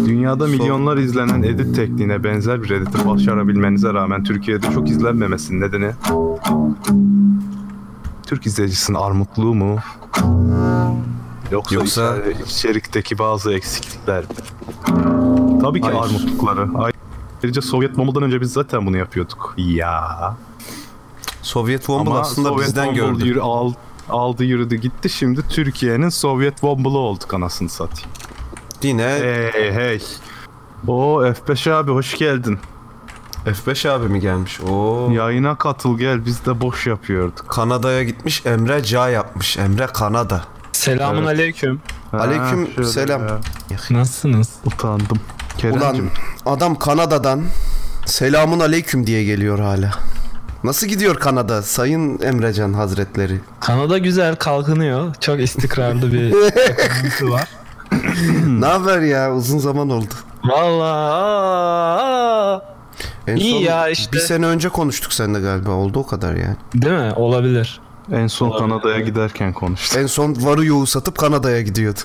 Dünyada 0.06 0.44
So- 0.44 0.50
milyonlar 0.50 0.96
izlenen 0.96 1.42
edit 1.42 1.76
tekniğine 1.76 2.24
benzer 2.24 2.62
bir 2.62 2.70
editi 2.70 3.09
başarabilmenize 3.09 3.92
rağmen 3.94 4.24
Türkiye'de 4.24 4.70
çok 4.74 4.90
izlenmemesinin 4.90 5.61
nedeni 5.61 5.90
Türk 8.26 8.46
izleyicisinin 8.46 8.98
armutluğu 8.98 9.54
mu? 9.54 9.76
Yoksa, 11.50 11.74
Yoksa- 11.74 12.16
içeri- 12.18 12.42
içerikteki 12.46 13.18
bazı 13.18 13.52
eksiklikler 13.52 14.20
mi? 14.24 14.28
Tabii 15.62 15.80
ki 15.80 15.88
Hayır. 15.88 15.98
armutlukları. 16.00 16.68
Ayrıca 17.42 17.62
Sovyet 17.62 17.90
Womble'dan 17.94 18.22
önce 18.22 18.40
biz 18.40 18.52
zaten 18.52 18.87
bunu 18.87 18.96
yapıyorduk. 18.96 19.54
Ya. 19.56 20.37
Sovyet 21.50 21.80
Womble 21.80 22.10
Ama 22.10 22.20
aslında 22.20 22.48
Sovyet 22.48 22.68
bizden 22.68 22.84
Womble'ı 22.84 23.12
gördü. 23.18 23.28
yürü- 23.28 23.40
al- 23.40 23.72
aldı 24.08 24.44
yürüdü 24.44 24.76
gitti. 24.76 25.08
Şimdi 25.08 25.48
Türkiye'nin 25.48 26.08
Sovyet 26.08 26.52
Womble'ı 26.54 26.98
olduk 26.98 27.34
anasını 27.34 27.68
satayım. 27.68 28.10
Yine 28.82 29.02
Hey 29.52 29.72
hey. 29.72 30.02
O 30.88 31.22
F5 31.24 31.72
abi 31.72 31.90
hoş 31.92 32.14
geldin. 32.18 32.58
F5 33.46 33.88
abi 33.90 34.08
mi 34.08 34.20
gelmiş? 34.20 34.60
Oo. 34.60 35.10
Yayına 35.10 35.54
katıl 35.54 35.98
gel 35.98 36.26
biz 36.26 36.46
de 36.46 36.60
boş 36.60 36.86
yapıyorduk. 36.86 37.48
Kanada'ya 37.48 38.02
gitmiş 38.02 38.46
Emre 38.46 38.82
Ca 38.84 39.08
yapmış. 39.08 39.56
Emre 39.58 39.86
Kanada. 39.86 40.44
Selamun 40.72 41.18
Evet. 41.18 41.28
aleyküm. 41.28 41.80
Aleyküm 42.12 42.68
şöyle 42.74 42.88
selam. 42.88 43.22
ya. 43.28 43.38
Nasılsınız? 43.90 44.48
Utandım. 44.64 45.20
Kerem'cim. 45.58 45.82
Ulan 45.82 46.10
adam 46.56 46.74
Kanada'dan 46.78 47.42
selamun 48.06 48.60
aleyküm 48.60 49.06
diye 49.06 49.24
geliyor 49.24 49.58
hala. 49.58 49.90
Nasıl 50.64 50.87
gidiyor 50.87 51.16
Kanada 51.16 51.62
Sayın 51.62 52.18
Emrecan 52.23 52.73
Hazretleri? 52.73 53.40
Kanada 53.61 53.99
güzel 53.99 54.37
kalkınıyor. 54.37 55.14
Çok 55.20 55.40
istikrarlı 55.40 56.12
bir 56.12 56.27
ekonomisi 56.68 57.31
var. 57.31 57.49
ne 58.46 58.66
haber 58.66 59.01
ya 59.01 59.35
uzun 59.35 59.59
zaman 59.59 59.90
oldu. 59.90 60.14
Vallahi 61.31 62.62
En 63.27 63.37
İyi 63.37 63.62
ya 63.62 63.88
işte. 63.88 64.12
Bir 64.12 64.18
sene 64.18 64.46
önce 64.46 64.68
konuştuk 64.68 65.12
seninle 65.12 65.40
galiba 65.40 65.70
oldu 65.70 65.99
o 65.99 66.07
kadar 66.07 66.35
yani. 66.35 66.57
değil 66.75 66.94
mi? 66.94 67.12
Olabilir. 67.16 67.81
En 68.12 68.27
son 68.27 68.59
Kanada'ya 68.59 69.01
giderken 69.01 69.53
konuştuk. 69.53 70.03
En 70.03 70.07
son 70.07 70.37
varı 70.40 70.64
yoğu 70.64 70.87
satıp 70.87 71.18
Kanada'ya 71.18 71.61
gidiyordu. 71.61 72.01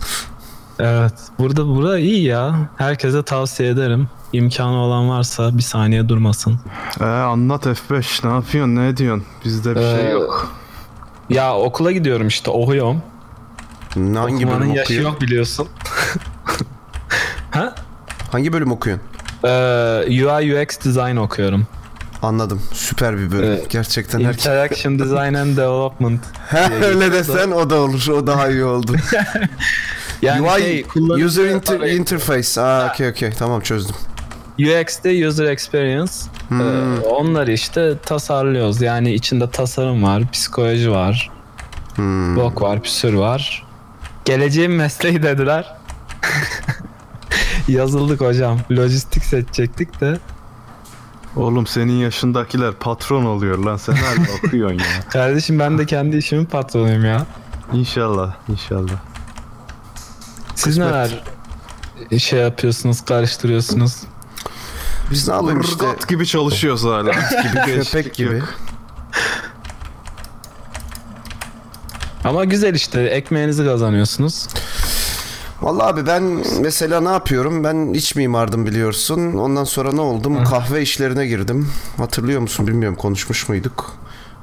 Evet. 0.79 1.13
Burada 1.39 1.67
bura 1.67 1.99
iyi 1.99 2.23
ya. 2.23 2.55
Herkese 2.77 3.23
tavsiye 3.23 3.69
ederim. 3.69 4.09
İmkanı 4.33 4.77
olan 4.77 5.09
varsa 5.09 5.57
bir 5.57 5.61
saniye 5.63 6.09
durmasın. 6.09 6.59
Ee, 6.99 7.03
anlat 7.03 7.65
F5 7.65 8.27
ne 8.29 8.33
yapıyorsun 8.33 8.75
ne 8.75 8.87
ediyorsun? 8.87 9.25
Bizde 9.45 9.75
bir 9.75 9.79
şey 9.79 10.07
Ee, 10.07 10.09
yok. 10.09 10.51
Ya 11.29 11.55
okula 11.57 11.91
gidiyorum 11.91 12.27
işte 12.27 12.51
okuyorum. 12.51 13.01
Hangi 13.93 14.15
Okumanın 14.45 14.59
bölüm 14.61 14.73
yaşı 14.75 14.83
okuyorsun? 14.85 15.11
yok 15.11 15.21
biliyorsun. 15.21 15.67
ha? 17.51 17.75
Hangi 18.31 18.53
bölüm 18.53 18.71
okuyorsun? 18.71 19.05
Ee, 19.43 19.47
UI 20.25 20.61
UX 20.61 20.67
design 20.85 21.15
okuyorum. 21.15 21.67
Anladım. 22.21 22.61
Süper 22.73 23.17
bir 23.17 23.31
bölüm. 23.31 23.43
Evet. 23.47 23.69
Gerçekten 23.69 24.19
herkes. 24.21 24.45
Interaction 24.45 24.99
Design 24.99 25.33
and 25.33 25.57
Development. 25.57 26.21
Öyle 26.83 27.11
desen 27.11 27.51
o 27.51 27.69
da 27.69 27.75
olur. 27.75 28.07
O 28.07 28.27
daha 28.27 28.49
iyi 28.49 28.63
oldu. 28.63 28.95
Yani 30.21 30.41
UI 30.51 30.61
şey, 30.61 30.85
User 31.25 31.45
inter- 31.45 31.95
interface. 31.95 32.61
Aa, 32.61 32.89
okey 32.89 33.09
okey. 33.09 33.29
Tamam 33.31 33.61
çözdüm. 33.61 33.95
UX'te 34.59 35.27
user 35.27 35.45
experience. 35.45 36.11
Hmm. 36.47 36.61
Ee, 36.61 36.99
onları 36.99 37.51
işte 37.53 37.97
tasarlıyoruz. 38.05 38.81
Yani 38.81 39.13
içinde 39.13 39.49
tasarım 39.49 40.03
var, 40.03 40.31
psikoloji 40.31 40.91
var, 40.91 41.31
Hmm. 41.95 42.35
blok 42.35 42.61
var, 42.61 42.83
bir 42.83 42.87
sürü 42.89 43.17
var. 43.19 43.65
Geleceğin 44.25 44.71
mesleği 44.71 45.23
dediler. 45.23 45.75
Yazıldık 47.67 48.21
hocam. 48.21 48.59
Lojistik 48.71 49.23
seçecektik 49.25 50.01
de. 50.01 50.17
Oğlum 51.35 51.67
senin 51.67 51.93
yaşındakiler 51.93 52.71
patron 52.73 53.25
oluyor 53.25 53.57
lan 53.57 53.77
sen 53.77 53.93
hala 53.93 54.37
okuyorsun 54.47 54.77
ya. 54.79 54.85
Kardeşim 55.09 55.59
ben 55.59 55.77
de 55.77 55.85
kendi 55.85 56.17
işimin 56.17 56.45
patronuyum 56.45 57.05
ya. 57.05 57.25
İnşallah 57.73 58.33
inşallah. 58.49 58.91
Siz 60.55 60.65
Kısmet. 60.65 60.87
neler 60.87 61.23
şey 62.19 62.39
yapıyorsunuz, 62.39 63.05
karıştırıyorsunuz? 63.05 64.01
Biz 65.11 65.27
ne 65.27 65.33
yapalım 65.33 65.61
işte 65.61 65.85
Irgat 65.85 66.07
gibi 66.07 66.27
çalışıyoruz 66.27 66.83
hala. 66.83 67.11
gibi 67.11 67.75
köpek 67.83 68.13
gibi. 68.13 68.41
Ama 72.23 72.45
güzel 72.45 72.73
işte 72.73 73.01
ekmeğinizi 73.01 73.65
kazanıyorsunuz. 73.65 74.47
Vallahi 75.61 75.87
abi 75.87 76.07
ben 76.07 76.23
mesela 76.61 77.01
ne 77.01 77.09
yapıyorum? 77.09 77.63
Ben 77.63 77.93
iç 77.93 78.15
mimardım 78.15 78.65
biliyorsun. 78.65 79.33
Ondan 79.33 79.63
sonra 79.63 79.91
ne 79.91 80.01
oldum? 80.01 80.43
Kahve 80.43 80.81
işlerine 80.81 81.27
girdim. 81.27 81.69
Hatırlıyor 81.97 82.41
musun 82.41 82.67
bilmiyorum 82.67 82.97
konuşmuş 82.97 83.49
muyduk? 83.49 83.95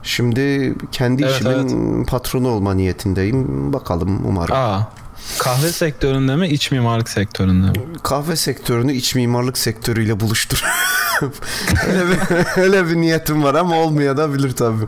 Şimdi 0.02 0.74
kendi 0.92 1.22
Evet, 1.22 1.34
işimin 1.34 2.04
patronu 2.04 2.48
olma 2.48 2.74
niyetindeyim. 2.74 3.72
Bakalım 3.72 4.20
umarım. 4.26 4.56
Aa. 4.56 4.88
Kahve 5.38 5.68
sektöründe 5.68 6.36
mi, 6.36 6.48
iç 6.48 6.70
mimarlık 6.70 7.08
sektöründe 7.08 7.66
mi? 7.66 7.86
Kahve 8.02 8.36
sektörünü 8.36 8.92
iç 8.92 9.14
mimarlık 9.14 9.58
sektörüyle 9.58 10.20
buluştur. 10.20 10.64
öyle, 11.86 12.04
bir, 12.10 12.60
öyle 12.62 12.88
bir 12.88 12.96
niyetim 12.96 13.42
var 13.42 13.54
ama 13.54 13.76
olmaya 13.76 14.16
da 14.16 14.34
bilir 14.34 14.52
tabii. 14.52 14.84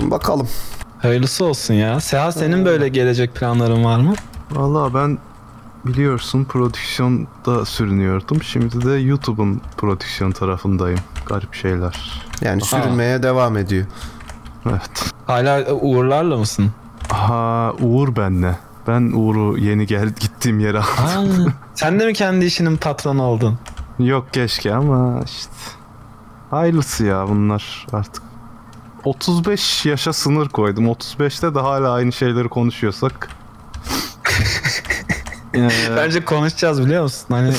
Bakalım. 0.00 0.48
Hayırlısı 0.98 1.44
olsun 1.44 1.74
ya. 1.74 2.00
Seha 2.00 2.32
senin 2.32 2.64
böyle 2.64 2.88
gelecek 2.88 3.34
planların 3.34 3.84
var 3.84 3.98
mı? 4.00 4.14
Valla 4.50 4.94
ben 4.94 5.18
biliyorsun 5.84 6.44
prodüksiyonda 6.44 7.64
sürünüyordum. 7.64 8.42
Şimdi 8.42 8.84
de 8.84 8.92
YouTube'un 8.92 9.62
prodüksiyon 9.76 10.32
tarafındayım. 10.32 11.00
Garip 11.26 11.54
şeyler. 11.54 12.22
Yani 12.40 12.62
sürünmeye 12.62 13.22
devam 13.22 13.56
ediyor. 13.56 13.86
Evet. 14.70 15.12
Hala 15.26 15.72
Uğurlarla 15.72 16.36
mısın? 16.38 16.70
Ha 17.08 17.72
Uğur 17.80 18.16
benle. 18.16 18.58
Ben 18.86 19.12
Uğur'u 19.14 19.58
yeni 19.58 19.86
gel 19.86 20.08
gittiğim 20.08 20.60
yere 20.60 20.78
aldım. 20.78 21.46
Aa, 21.46 21.52
sen 21.74 22.00
de 22.00 22.06
mi 22.06 22.12
kendi 22.14 22.44
işinin 22.44 22.76
patronu 22.76 23.22
oldun? 23.22 23.58
Yok 23.98 24.32
keşke 24.32 24.74
ama 24.74 25.20
işte 25.24 25.52
hayırlısı 26.50 27.04
ya 27.04 27.28
bunlar 27.28 27.86
artık. 27.92 28.22
35 29.04 29.86
yaşa 29.86 30.12
sınır 30.12 30.48
koydum. 30.48 30.86
35'te 30.86 31.54
de 31.54 31.58
hala 31.60 31.92
aynı 31.92 32.12
şeyleri 32.12 32.48
konuşuyorsak. 32.48 33.28
Ee, 35.54 35.68
Bence 35.96 36.24
konuşacağız 36.24 36.84
biliyor 36.86 37.02
musun? 37.02 37.26
Hani 37.30 37.52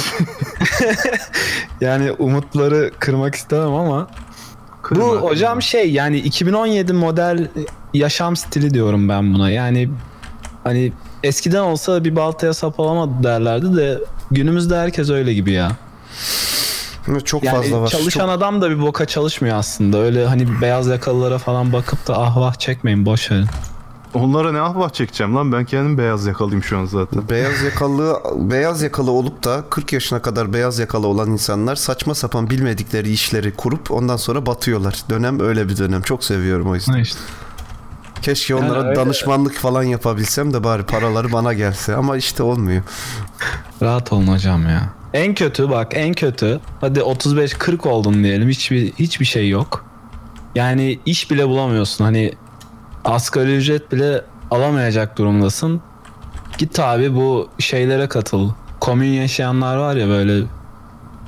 yani 1.82 2.12
umutları 2.12 2.92
kırmak 3.00 3.36
istemem 3.36 3.74
ama 3.74 4.08
bu 4.08 4.82
kırma, 4.82 5.06
hocam 5.06 5.50
kırma. 5.50 5.62
şey 5.62 5.92
yani 5.92 6.18
2017 6.18 6.94
model 6.94 7.48
yaşam 7.94 8.36
stili 8.36 8.74
diyorum 8.74 9.10
ben 9.10 9.34
buna. 9.34 9.50
Yani 9.50 9.90
hani 10.64 10.94
eskiden 11.24 11.62
olsa 11.62 12.04
bir 12.04 12.16
baltaya 12.16 12.54
sap 12.54 12.80
olamadı 12.80 13.12
derlerdi 13.24 13.76
de 13.78 14.00
günümüzde 14.32 14.78
herkes 14.78 15.10
öyle 15.10 15.34
gibi 15.34 15.52
ya. 15.52 15.72
Çok 17.26 17.44
Yani 17.44 17.58
fazla 17.58 17.82
var. 17.82 17.88
çalışan 17.88 18.20
Çok- 18.22 18.30
adam 18.30 18.62
da 18.62 18.70
bir 18.70 18.82
boka 18.82 19.06
çalışmıyor 19.06 19.58
aslında. 19.58 19.98
Öyle 19.98 20.26
hani 20.26 20.62
beyaz 20.62 20.88
yakalılara 20.88 21.38
falan 21.38 21.74
bakıp 21.74 22.08
da 22.08 22.18
ah 22.20 22.38
vah 22.38 22.54
çekmeyin 22.54 23.06
boş 23.06 23.32
verin. 23.32 23.46
Onlara 24.14 24.52
ne 24.52 24.60
ahvah 24.60 24.90
çekeceğim 24.90 25.36
lan 25.36 25.52
ben 25.52 25.66
kendim 25.66 25.98
beyaz 25.98 26.26
yakalıyım 26.26 26.64
şu 26.64 26.78
an 26.78 26.86
zaten. 26.86 27.30
Beyaz 27.30 27.62
yakalı 27.66 28.20
beyaz 28.36 28.82
yakalı 28.82 29.12
olup 29.12 29.44
da 29.44 29.64
40 29.70 29.94
yaşına 29.94 30.22
kadar 30.22 30.54
beyaz 30.54 30.80
yakalı 30.80 31.08
olan 31.08 31.30
insanlar 31.32 31.76
saçma 31.76 32.16
sapan 32.16 32.50
bilmedikleri 32.50 33.12
işleri 33.12 33.56
kurup 33.56 33.92
ondan 33.92 34.18
sonra 34.18 34.46
batıyorlar. 34.46 35.02
Dönem 35.10 35.40
öyle 35.40 35.70
bir 35.70 35.78
dönem. 35.78 36.02
Çok 36.02 36.24
seviyorum 36.24 36.68
o 36.70 36.76
yüzden. 36.76 36.94
Ha 36.94 37.00
işte. 37.00 37.20
Keşke 38.22 38.54
Yani 38.54 38.66
onlara 38.66 38.88
öyle- 38.88 38.96
danışmanlık 38.96 39.56
falan 39.56 39.84
yapabilsem 39.84 40.54
de 40.54 40.64
bari 40.64 40.84
paraları 40.84 41.32
bana 41.32 41.54
gelse 41.54 41.96
ama 41.96 42.18
işte 42.18 42.44
olmuyor. 42.44 42.84
Rahat 43.82 44.14
olun 44.14 44.28
hocam 44.28 44.64
ya. 44.70 44.90
En 45.14 45.34
kötü 45.36 45.70
bak 45.70 45.92
en 45.96 46.14
kötü. 46.14 46.60
Hadi 46.82 47.00
35-40 47.00 47.86
oldun 47.90 48.24
diyelim. 48.24 48.50
Hiçbir 48.50 48.94
hiçbir 48.94 49.26
şey 49.26 49.50
yok. 49.50 49.86
Yani 50.56 51.00
iş 51.06 51.32
bile 51.32 51.48
bulamıyorsun. 51.48 52.04
Hani 52.06 52.34
asgari 53.06 53.56
ücret 53.58 53.92
bile 53.92 54.22
alamayacak 54.52 55.18
durumdasın. 55.18 55.82
Git 56.58 56.80
abi 56.80 57.16
bu 57.16 57.50
şeylere 57.60 58.08
katıl. 58.08 58.52
Komün 58.80 59.08
yaşayanlar 59.08 59.78
var 59.78 59.96
ya 59.96 60.08
böyle 60.08 60.44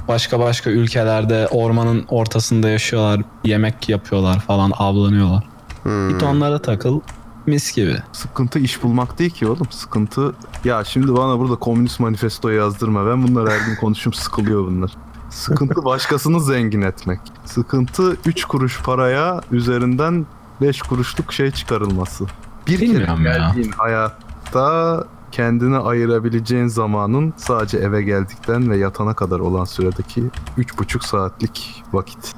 başka 0.07 0.39
başka 0.39 0.69
ülkelerde 0.69 1.47
ormanın 1.47 2.05
ortasında 2.09 2.69
yaşıyorlar. 2.69 3.21
Yemek 3.43 3.89
yapıyorlar 3.89 4.39
falan 4.39 4.71
avlanıyorlar. 4.77 5.43
Hmm. 5.83 6.09
Git 6.09 6.23
onlara 6.23 6.61
takıl. 6.61 6.99
Mis 7.45 7.75
gibi. 7.75 7.97
Sıkıntı 8.11 8.59
iş 8.59 8.83
bulmak 8.83 9.19
değil 9.19 9.31
ki 9.31 9.47
oğlum. 9.47 9.67
Sıkıntı 9.69 10.33
ya 10.65 10.83
şimdi 10.83 11.15
bana 11.15 11.39
burada 11.39 11.55
komünist 11.55 11.99
manifesto 11.99 12.49
yazdırma. 12.49 13.07
Ben 13.07 13.27
bunlar 13.27 13.49
her 13.49 13.65
gün 13.67 13.75
konuşum 13.75 14.13
sıkılıyor 14.13 14.65
bunlar. 14.67 14.91
Sıkıntı 15.29 15.85
başkasını 15.85 16.41
zengin 16.41 16.81
etmek. 16.81 17.19
Sıkıntı 17.45 18.17
3 18.25 18.45
kuruş 18.45 18.81
paraya 18.81 19.41
üzerinden 19.51 20.25
5 20.61 20.81
kuruşluk 20.81 21.33
şey 21.33 21.51
çıkarılması. 21.51 22.25
Bir 22.67 22.79
kere 22.79 22.89
Bilmiyorum 22.89 23.25
ya. 23.25 23.33
geldiğin 23.37 23.71
hayatta 23.71 25.03
kendine 25.31 25.77
ayırabileceğin 25.77 26.67
zamanın 26.67 27.33
sadece 27.37 27.77
eve 27.77 28.03
geldikten 28.03 28.71
ve 28.71 28.77
yatana 28.77 29.13
kadar 29.13 29.39
olan 29.39 29.65
süredeki 29.65 30.23
3,5 30.57 31.05
saatlik 31.07 31.83
vakit. 31.93 32.33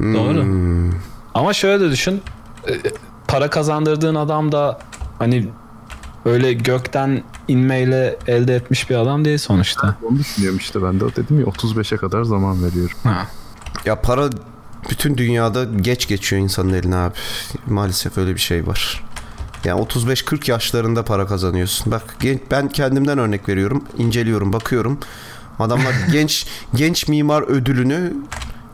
Doğru. 0.00 0.42
Hmm. 0.42 0.90
Ama 1.34 1.52
şöyle 1.52 1.84
de 1.84 1.90
düşün. 1.90 2.22
E, 2.68 2.92
Para 3.28 3.50
kazandırdığın 3.50 4.14
adam 4.14 4.52
da 4.52 4.78
hani 5.18 5.48
öyle 6.24 6.52
gökten 6.52 7.22
inmeyle 7.48 8.18
elde 8.26 8.54
etmiş 8.54 8.90
bir 8.90 8.96
adam 8.96 9.24
değil 9.24 9.38
sonuçta. 9.38 9.96
Onu 10.02 10.18
düşünüyorum 10.18 10.58
işte 10.58 10.82
ben 10.82 11.00
de. 11.00 11.16
Dedim 11.16 11.40
ya 11.40 11.46
35'e 11.46 11.96
kadar 11.96 12.22
zaman 12.22 12.64
veriyorum. 12.64 12.96
Ha. 13.04 13.26
Ya 13.84 14.00
para 14.00 14.30
bütün 14.90 15.16
dünyada 15.16 15.64
geç 15.64 16.08
geçiyor 16.08 16.42
insanın 16.42 16.72
eline 16.72 16.96
abi. 16.96 17.14
Maalesef 17.66 18.18
öyle 18.18 18.34
bir 18.34 18.40
şey 18.40 18.66
var. 18.66 19.04
Yani 19.64 19.82
35-40 19.82 20.50
yaşlarında 20.50 21.04
para 21.04 21.26
kazanıyorsun. 21.26 21.92
Bak 21.92 22.16
ben 22.50 22.68
kendimden 22.68 23.18
örnek 23.18 23.48
veriyorum. 23.48 23.84
inceliyorum, 23.98 24.52
bakıyorum. 24.52 24.98
Adamlar 25.58 25.94
genç 26.12 26.46
genç 26.74 27.08
mimar 27.08 27.42
ödülünü 27.42 28.14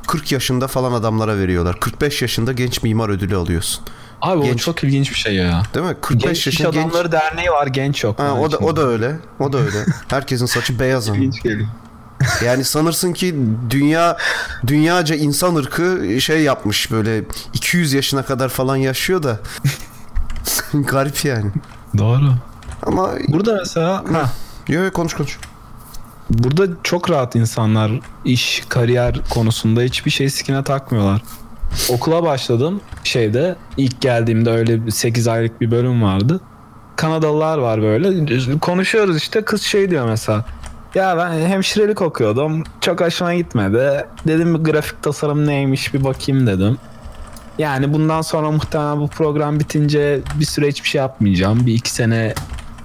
40 0.06 0.32
yaşında 0.32 0.66
falan 0.68 0.92
adamlara 0.92 1.38
veriyorlar. 1.38 1.80
45 1.80 2.22
yaşında 2.22 2.52
genç 2.52 2.82
mimar 2.82 3.08
ödülü 3.08 3.36
alıyorsun. 3.36 3.84
Abi 4.22 4.38
o 4.38 4.44
Genç. 4.44 4.60
çok 4.60 4.84
ilginç 4.84 5.10
bir 5.10 5.16
şey 5.16 5.34
ya. 5.34 5.62
Değil 5.74 5.86
mi? 5.86 5.96
45 6.00 6.24
Genç 6.24 6.46
yaşında 6.46 6.70
genç. 6.70 6.84
adamları 6.86 7.12
derneği 7.12 7.50
var 7.50 7.66
genç 7.66 8.04
yok. 8.04 8.18
Ha, 8.18 8.34
o 8.40 8.52
da 8.52 8.56
o 8.58 8.76
da 8.76 8.86
öyle. 8.86 9.16
O 9.38 9.52
da 9.52 9.58
öyle. 9.58 9.78
Herkesin 10.08 10.46
saçı 10.46 10.78
beyaz 10.78 11.08
ama. 11.08 11.18
geliyor. 11.18 11.68
Yani 12.44 12.64
sanırsın 12.64 13.12
ki 13.12 13.34
dünya 13.70 14.16
dünyaca 14.66 15.14
insan 15.14 15.54
ırkı 15.54 16.16
şey 16.20 16.42
yapmış 16.42 16.90
böyle 16.90 17.24
200 17.54 17.92
yaşına 17.92 18.22
kadar 18.22 18.48
falan 18.48 18.76
yaşıyor 18.76 19.22
da 19.22 19.38
garip 20.74 21.24
yani. 21.24 21.50
Doğru. 21.98 22.34
Ama 22.82 23.10
Burada 23.28 23.54
mesela 23.54 24.04
ha, 24.12 24.32
yo, 24.68 24.82
yo, 24.84 24.90
konuş 24.92 25.14
konuş. 25.14 25.38
Burada 26.30 26.72
çok 26.82 27.10
rahat 27.10 27.37
insanlar 27.37 27.92
iş, 28.24 28.62
kariyer 28.68 29.20
konusunda 29.30 29.80
hiçbir 29.80 30.10
şey 30.10 30.30
sikine 30.30 30.64
takmıyorlar. 30.64 31.22
Okula 31.90 32.22
başladım 32.22 32.80
şeyde 33.04 33.56
ilk 33.76 34.00
geldiğimde 34.00 34.50
öyle 34.50 34.90
8 34.90 35.28
aylık 35.28 35.60
bir 35.60 35.70
bölüm 35.70 36.02
vardı. 36.02 36.40
Kanadalılar 36.96 37.58
var 37.58 37.82
böyle. 37.82 38.58
Konuşuyoruz 38.58 39.16
işte 39.16 39.42
kız 39.42 39.62
şey 39.62 39.90
diyor 39.90 40.08
mesela. 40.08 40.44
Ya 40.94 41.16
ben 41.18 41.48
hemşirelik 41.48 42.02
okuyordum. 42.02 42.62
Çok 42.80 43.00
hoşuma 43.00 43.34
gitmedi. 43.34 44.06
Dedim 44.26 44.64
grafik 44.64 45.02
tasarım 45.02 45.46
neymiş 45.46 45.94
bir 45.94 46.04
bakayım 46.04 46.46
dedim. 46.46 46.78
Yani 47.58 47.92
bundan 47.92 48.22
sonra 48.22 48.50
muhtemelen 48.50 49.00
bu 49.00 49.08
program 49.08 49.60
bitince 49.60 50.20
bir 50.40 50.44
süre 50.44 50.68
hiçbir 50.68 50.88
şey 50.88 50.98
yapmayacağım. 50.98 51.66
Bir 51.66 51.74
iki 51.74 51.90
sene 51.90 52.34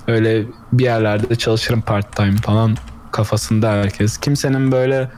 öyle 0.07 0.45
bir 0.73 0.83
yerlerde 0.83 1.35
çalışırım 1.35 1.81
part 1.81 2.15
time 2.15 2.35
falan 2.35 2.77
kafasında 3.11 3.71
herkes. 3.71 4.17
Kimsenin 4.17 4.71
böyle 4.71 5.11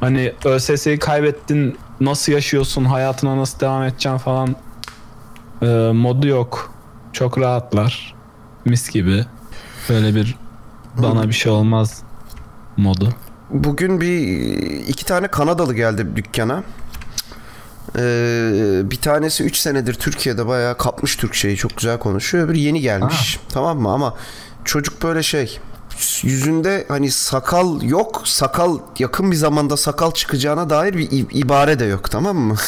hani 0.00 0.32
ÖSS'yi 0.44 0.98
kaybettin 0.98 1.78
nasıl 2.00 2.32
yaşıyorsun 2.32 2.84
hayatına 2.84 3.36
nasıl 3.36 3.60
devam 3.60 3.82
edeceksin 3.82 4.18
falan 4.18 4.56
e, 5.62 5.66
modu 5.92 6.26
yok. 6.26 6.74
Çok 7.12 7.38
rahatlar. 7.38 8.14
Mis 8.64 8.90
gibi. 8.90 9.26
Böyle 9.88 10.14
bir 10.14 10.36
bana 11.02 11.28
bir 11.28 11.32
şey 11.32 11.52
olmaz 11.52 12.02
modu. 12.76 13.14
Bugün 13.50 14.00
bir 14.00 14.20
iki 14.88 15.04
tane 15.04 15.28
Kanadalı 15.28 15.74
geldi 15.74 16.16
dükkana. 16.16 16.62
Ee, 17.96 18.80
bir 18.84 18.96
tanesi 18.96 19.44
3 19.44 19.56
senedir 19.56 19.94
Türkiye'de 19.94 20.46
bayağı 20.46 20.76
kapmış 20.76 21.16
Türkçeyi 21.16 21.56
çok 21.56 21.76
güzel 21.76 21.98
konuşuyor. 21.98 22.44
Öbürü 22.44 22.58
yeni 22.58 22.80
gelmiş. 22.80 23.40
Tamam 23.48 23.80
mı? 23.80 23.92
Ama 23.92 24.14
çocuk 24.64 25.02
böyle 25.02 25.22
şey 25.22 25.58
yüzünde 26.22 26.84
hani 26.88 27.10
sakal 27.10 27.82
yok. 27.82 28.22
Sakal 28.24 28.78
yakın 28.98 29.30
bir 29.30 29.36
zamanda 29.36 29.76
sakal 29.76 30.10
çıkacağına 30.10 30.70
dair 30.70 30.94
bir 30.94 31.08
ibare 31.30 31.78
de 31.78 31.84
yok 31.84 32.10
tamam 32.10 32.36
mı? 32.36 32.56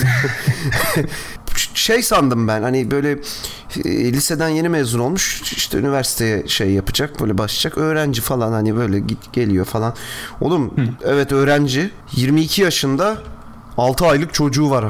şey 1.75 2.03
sandım 2.03 2.49
ben 2.49 2.63
hani 2.63 2.91
böyle 2.91 3.11
e, 3.85 4.13
liseden 4.13 4.49
yeni 4.49 4.69
mezun 4.69 4.99
olmuş 4.99 5.43
işte 5.57 5.79
üniversiteye 5.79 6.49
şey 6.49 6.71
yapacak 6.71 7.21
böyle 7.21 7.39
başlayacak 7.39 7.79
öğrenci 7.79 8.21
falan 8.21 8.53
hani 8.53 8.77
böyle 8.77 8.99
git 9.01 9.33
geliyor 9.33 9.65
falan. 9.65 9.95
Oğlum 10.41 10.75
evet 11.05 11.33
öğrenci 11.33 11.91
22 12.13 12.63
yaşında 12.63 13.19
6 13.79 14.07
aylık 14.07 14.35
çocuğu 14.35 14.71
var 14.71 14.85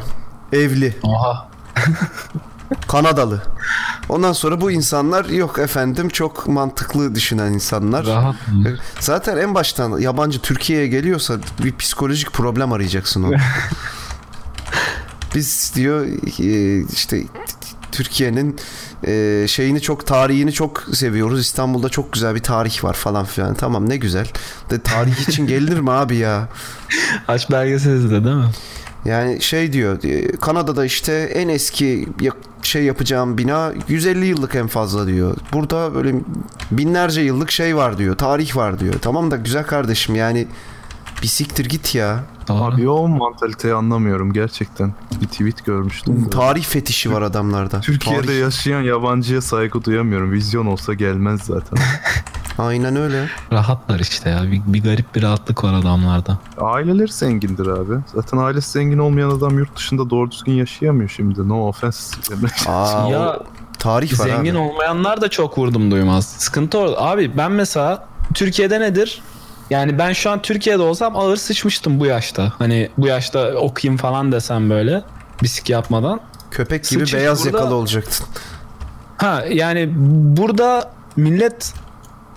evli 0.52 0.94
Oha. 1.02 1.50
Kanadalı. 2.88 3.42
Ondan 4.08 4.32
sonra 4.32 4.60
bu 4.60 4.70
insanlar 4.70 5.24
yok 5.24 5.58
efendim 5.58 6.08
çok 6.08 6.46
mantıklı 6.48 7.14
düşünen 7.14 7.52
insanlar. 7.52 8.06
Rahat 8.06 8.48
mı? 8.48 8.76
Zaten 9.00 9.36
en 9.36 9.54
baştan 9.54 9.98
yabancı 9.98 10.40
Türkiye'ye 10.40 10.86
geliyorsa 10.86 11.38
bir 11.64 11.76
psikolojik 11.76 12.32
problem 12.32 12.72
arayacaksın 12.72 13.22
o. 13.22 13.32
Biz 15.34 15.72
diyor 15.74 16.06
e, 16.40 16.84
işte 16.92 17.22
Türkiye'nin 17.92 18.56
e, 19.06 19.44
şeyini 19.48 19.80
çok 19.80 20.06
tarihini 20.06 20.52
çok 20.52 20.84
seviyoruz. 20.92 21.40
İstanbul'da 21.40 21.88
çok 21.88 22.12
güzel 22.12 22.34
bir 22.34 22.42
tarih 22.42 22.84
var 22.84 22.94
falan 22.94 23.24
filan. 23.24 23.54
Tamam 23.54 23.88
ne 23.88 23.96
güzel. 23.96 24.26
De 24.70 24.80
tarih 24.80 25.28
için 25.28 25.46
gelinir 25.46 25.80
mi 25.80 25.90
abi 25.90 26.16
ya? 26.16 26.48
Aç 27.28 27.50
belgesel 27.50 27.90
izle 27.94 28.24
değil 28.24 28.36
mi? 28.36 28.50
Yani 29.04 29.42
şey 29.42 29.72
diyor 29.72 30.04
e, 30.04 30.36
Kanada'da 30.36 30.84
işte 30.84 31.12
en 31.12 31.48
eski 31.48 32.08
şey 32.62 32.84
yapacağım 32.84 33.38
bina 33.38 33.72
150 33.88 34.26
yıllık 34.26 34.54
en 34.54 34.66
fazla 34.66 35.06
diyor. 35.06 35.36
Burada 35.52 35.94
böyle 35.94 36.14
binlerce 36.70 37.20
yıllık 37.20 37.50
şey 37.50 37.76
var 37.76 37.98
diyor. 37.98 38.16
Tarih 38.16 38.56
var 38.56 38.80
diyor. 38.80 38.94
Tamam 39.02 39.30
da 39.30 39.36
güzel 39.36 39.64
kardeşim 39.64 40.14
yani 40.14 40.46
bir 41.22 41.26
siktir 41.26 41.64
git 41.64 41.94
ya. 41.94 42.20
Doğru. 42.48 42.62
Abi 42.74 42.88
o 42.88 43.08
mantaliteyi 43.08 43.74
anlamıyorum 43.74 44.32
gerçekten. 44.32 44.94
Bir 45.20 45.26
tweet 45.26 45.64
görmüştüm. 45.64 46.26
de. 46.26 46.30
Tarih 46.30 46.64
fetişi 46.64 47.12
var 47.12 47.22
adamlarda. 47.22 47.80
Türkiye'de 47.80 48.26
Tarih. 48.26 48.40
yaşayan 48.40 48.80
yabancıya 48.80 49.40
saygı 49.40 49.84
duyamıyorum. 49.84 50.32
Vizyon 50.32 50.66
olsa 50.66 50.94
gelmez 50.94 51.40
zaten. 51.42 51.78
Aynen 52.58 52.96
öyle. 52.96 53.28
Rahatlar 53.52 54.00
işte 54.00 54.30
ya. 54.30 54.42
Bir, 54.52 54.60
bir 54.66 54.82
garip 54.82 55.14
bir 55.14 55.22
rahatlık 55.22 55.64
var 55.64 55.74
adamlarda. 55.74 56.38
Aileleri 56.60 57.12
zengindir 57.12 57.66
abi. 57.66 57.94
Zaten 58.14 58.38
ailesi 58.38 58.70
zengin 58.70 58.98
olmayan 58.98 59.30
adam 59.30 59.58
yurt 59.58 59.76
dışında 59.76 60.10
doğru 60.10 60.30
düzgün 60.30 60.52
yaşayamıyor 60.52 61.08
şimdi. 61.10 61.48
No 61.48 61.68
offense. 61.68 62.16
Aa, 62.68 63.08
ya 63.10 63.36
o 63.36 63.42
tarih 63.78 64.20
var 64.20 64.24
zengin 64.28 64.54
abi. 64.54 64.58
olmayanlar 64.58 65.20
da 65.20 65.28
çok 65.28 65.58
vurdum 65.58 65.90
duymaz. 65.90 66.26
Sıkıntı 66.26 66.78
orada. 66.78 67.02
Abi 67.02 67.36
ben 67.36 67.52
mesela 67.52 68.08
Türkiye'de 68.34 68.80
nedir? 68.80 69.22
Yani 69.70 69.98
ben 69.98 70.12
şu 70.12 70.30
an 70.30 70.42
Türkiye'de 70.42 70.82
olsam 70.82 71.16
ağır 71.16 71.36
sıçmıştım 71.36 72.00
bu 72.00 72.06
yaşta. 72.06 72.52
Hani 72.58 72.90
bu 72.98 73.06
yaşta 73.06 73.52
okuyayım 73.54 73.96
falan 73.98 74.32
desem 74.32 74.70
böyle. 74.70 75.02
Bisik 75.42 75.70
yapmadan. 75.70 76.20
Köpek 76.50 76.84
gibi 76.88 77.00
Sıçış 77.00 77.14
beyaz 77.14 77.44
burada- 77.44 77.58
yakalı 77.58 77.74
olacaktın. 77.74 78.26
Ha 79.16 79.44
yani 79.50 79.90
burada 80.36 80.90
millet 81.16 81.74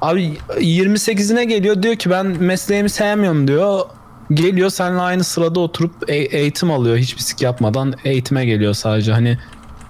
abi 0.01 0.37
28'ine 0.59 1.43
geliyor 1.43 1.83
diyor 1.83 1.95
ki 1.95 2.09
ben 2.09 2.25
mesleğimi 2.25 2.89
sevmiyorum 2.89 3.47
diyor. 3.47 3.79
Geliyor 4.31 4.69
seninle 4.69 5.01
aynı 5.01 5.23
sırada 5.23 5.59
oturup 5.59 6.09
e- 6.09 6.15
eğitim 6.15 6.71
alıyor 6.71 6.97
hiç 6.97 7.17
bisik 7.17 7.41
yapmadan 7.41 7.93
eğitime 8.05 8.45
geliyor 8.45 8.73
sadece. 8.73 9.11
Hani 9.13 9.37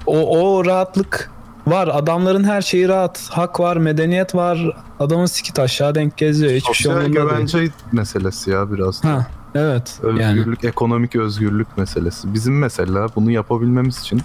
o, 0.05 0.39
o 0.39 0.65
rahatlık 0.65 1.31
var. 1.67 1.89
Adamların 1.93 2.43
her 2.43 2.61
şeyi 2.61 2.87
rahat. 2.87 3.29
Hak 3.29 3.59
var, 3.59 3.77
medeniyet 3.77 4.35
var. 4.35 4.77
Adamın 4.99 5.25
sikit 5.25 5.59
aşağı 5.59 5.95
denk 5.95 6.17
geziyor. 6.17 6.51
Hiçbir 6.51 6.73
şey 6.73 6.83
Sosyal 6.91 7.05
umurunda 7.05 7.29
değil. 7.29 7.37
güvence 7.37 7.71
meselesi 7.91 8.51
ya 8.51 8.71
biraz. 8.71 9.03
da. 9.03 9.09
Ha, 9.09 9.27
evet. 9.55 9.99
Yani 10.03 10.39
Özgürlük, 10.39 10.63
ekonomik 10.63 11.15
özgürlük 11.15 11.77
meselesi. 11.77 12.33
Bizim 12.33 12.59
mesela 12.59 13.07
bunu 13.15 13.31
yapabilmemiz 13.31 13.99
için 13.99 14.21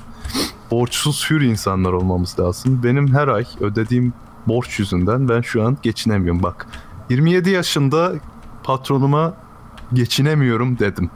borçsuz 0.71 1.31
hür 1.31 1.41
insanlar 1.41 1.93
olmamız 1.93 2.41
lazım. 2.41 2.81
Benim 2.85 3.15
her 3.15 3.29
ay 3.29 3.45
ödediğim 3.61 4.13
borç 4.47 4.79
yüzünden 4.79 5.29
ben 5.29 5.41
şu 5.41 5.63
an 5.63 5.77
geçinemiyorum. 5.83 6.43
Bak 6.43 6.67
27 7.11 7.51
yaşında 7.51 8.13
patronuma 8.63 9.35
geçinemiyorum 9.93 10.79
dedim. 10.79 11.11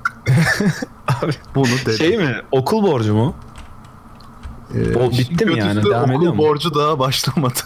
Abi, 1.09 1.33
Bunu 1.55 1.67
dedim. 1.87 1.93
şey 1.99 2.17
mi? 2.19 2.37
Okul 2.53 2.83
borcu 2.83 3.15
mu? 3.15 3.35
Ee, 4.75 5.19
bitti 5.19 5.47
mi 5.47 5.59
yani? 5.59 5.85
Devam 5.85 6.03
okul 6.03 6.19
ediyor 6.19 6.33
mu? 6.33 6.39
borcu 6.39 6.75
daha 6.75 6.99
başlamadı. 6.99 7.59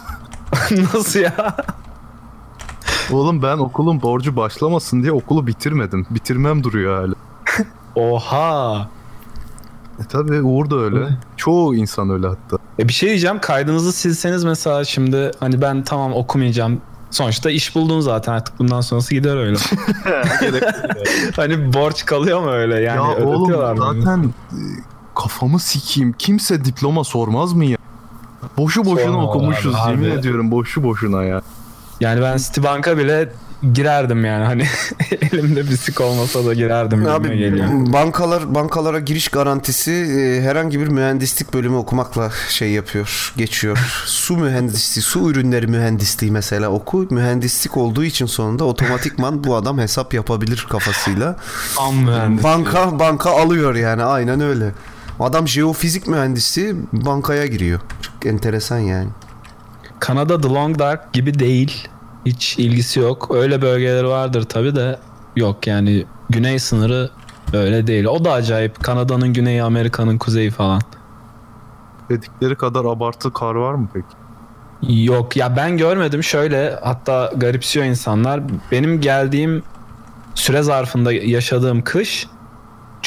Nasıl 0.93 1.19
ya? 1.19 1.55
Oğlum 3.11 3.41
ben 3.41 3.57
okulun 3.57 4.01
borcu 4.01 4.35
başlamasın 4.35 5.03
diye 5.03 5.11
okulu 5.11 5.47
bitirmedim. 5.47 6.07
Bitirmem 6.09 6.63
duruyor 6.63 7.03
hala. 7.03 7.13
Oha. 7.95 8.89
E 9.99 10.03
tabi 10.03 10.41
Uğur 10.41 10.69
da 10.69 10.75
öyle. 10.75 10.97
Evet. 10.99 11.11
Çoğu 11.37 11.75
insan 11.75 12.09
öyle 12.09 12.27
hatta. 12.27 12.57
E 12.79 12.87
bir 12.87 12.93
şey 12.93 13.09
diyeceğim. 13.09 13.39
Kaydınızı 13.41 13.93
silseniz 13.93 14.43
mesela 14.43 14.83
şimdi 14.83 15.31
hani 15.39 15.61
ben 15.61 15.83
tamam 15.83 16.13
okumayacağım. 16.13 16.81
Sonuçta 17.11 17.51
iş 17.51 17.75
buldun 17.75 17.99
zaten 17.99 18.33
artık 18.33 18.59
bundan 18.59 18.81
sonrası 18.81 19.15
gider 19.15 19.37
öyle. 19.37 19.57
hani 21.35 21.73
borç 21.73 22.05
kalıyor 22.05 22.39
mu 22.41 22.49
öyle 22.49 22.79
yani 22.81 23.21
ya 23.21 23.27
oğlum 23.27 23.77
zaten 23.77 24.33
kafamı 25.17 25.59
sikeyim. 25.59 26.13
Kimse 26.13 26.65
diploma 26.65 27.03
sormaz 27.03 27.53
mı 27.53 27.65
ya? 27.65 27.77
Boşu 28.57 28.85
boşuna 28.85 29.05
Sorma 29.05 29.23
okumuşuz 29.23 29.75
abi, 29.75 29.91
yemin 29.91 30.17
ediyorum 30.17 30.51
boşu 30.51 30.83
boşuna 30.83 31.23
ya. 31.23 31.41
Yani 31.99 32.21
ben 32.21 32.37
Citibank'a 32.37 32.97
bile 32.97 33.29
girerdim 33.73 34.25
yani 34.25 34.45
hani 34.45 34.63
elimde 35.31 35.69
bisik 35.69 36.01
olmasa 36.01 36.45
da 36.45 36.53
girerdim 36.53 37.07
Abi 37.09 37.37
geliyor. 37.37 37.67
bankalar 37.93 38.55
bankalara 38.55 38.99
giriş 38.99 39.27
garantisi 39.27 39.91
e, 39.91 40.41
herhangi 40.41 40.79
bir 40.79 40.87
mühendislik 40.87 41.53
bölümü 41.53 41.75
okumakla 41.75 42.31
şey 42.49 42.71
yapıyor, 42.71 43.33
geçiyor. 43.37 43.77
su 44.05 44.37
mühendisliği, 44.37 45.03
su 45.03 45.31
ürünleri 45.31 45.67
mühendisliği 45.67 46.31
mesela 46.31 46.69
oku. 46.69 47.07
Mühendislik 47.09 47.77
olduğu 47.77 48.03
için 48.03 48.25
sonunda 48.25 48.63
otomatikman 48.63 49.43
bu 49.43 49.55
adam 49.55 49.77
hesap 49.77 50.13
yapabilir 50.13 50.67
kafasıyla. 50.69 51.35
Tam 51.75 51.95
mühendis. 51.95 52.43
Banka 52.43 52.99
banka 52.99 53.31
alıyor 53.31 53.75
yani 53.75 54.03
aynen 54.03 54.41
öyle. 54.41 54.71
Adam 55.19 55.47
jeofizik 55.47 56.07
mühendisi 56.07 56.75
bankaya 56.93 57.45
giriyor. 57.45 57.79
Çok 58.01 58.25
enteresan 58.25 58.79
yani. 58.79 59.09
Kanada 59.99 60.41
The 60.41 60.49
Long 60.49 60.79
Dark 60.79 61.13
gibi 61.13 61.39
değil. 61.39 61.87
Hiç 62.25 62.59
ilgisi 62.59 62.99
yok. 62.99 63.35
Öyle 63.35 63.61
bölgeleri 63.61 64.07
vardır 64.07 64.43
tabi 64.43 64.75
de 64.75 64.99
yok 65.35 65.67
yani 65.67 66.05
güney 66.29 66.59
sınırı 66.59 67.09
öyle 67.53 67.87
değil. 67.87 68.05
O 68.05 68.25
da 68.25 68.31
acayip. 68.31 68.83
Kanada'nın 68.83 69.33
güneyi, 69.33 69.63
Amerika'nın 69.63 70.17
kuzeyi 70.17 70.51
falan. 70.51 70.81
Dedikleri 72.09 72.55
kadar 72.55 72.85
abartı 72.85 73.33
kar 73.33 73.55
var 73.55 73.73
mı 73.73 73.87
peki? 73.93 74.07
Yok 75.03 75.37
ya 75.37 75.55
ben 75.55 75.77
görmedim 75.77 76.23
şöyle 76.23 76.79
hatta 76.83 77.33
garipsiyor 77.37 77.85
insanlar. 77.85 78.41
Benim 78.71 79.01
geldiğim 79.01 79.63
süre 80.35 80.61
zarfında 80.61 81.13
yaşadığım 81.13 81.81
kış 81.83 82.27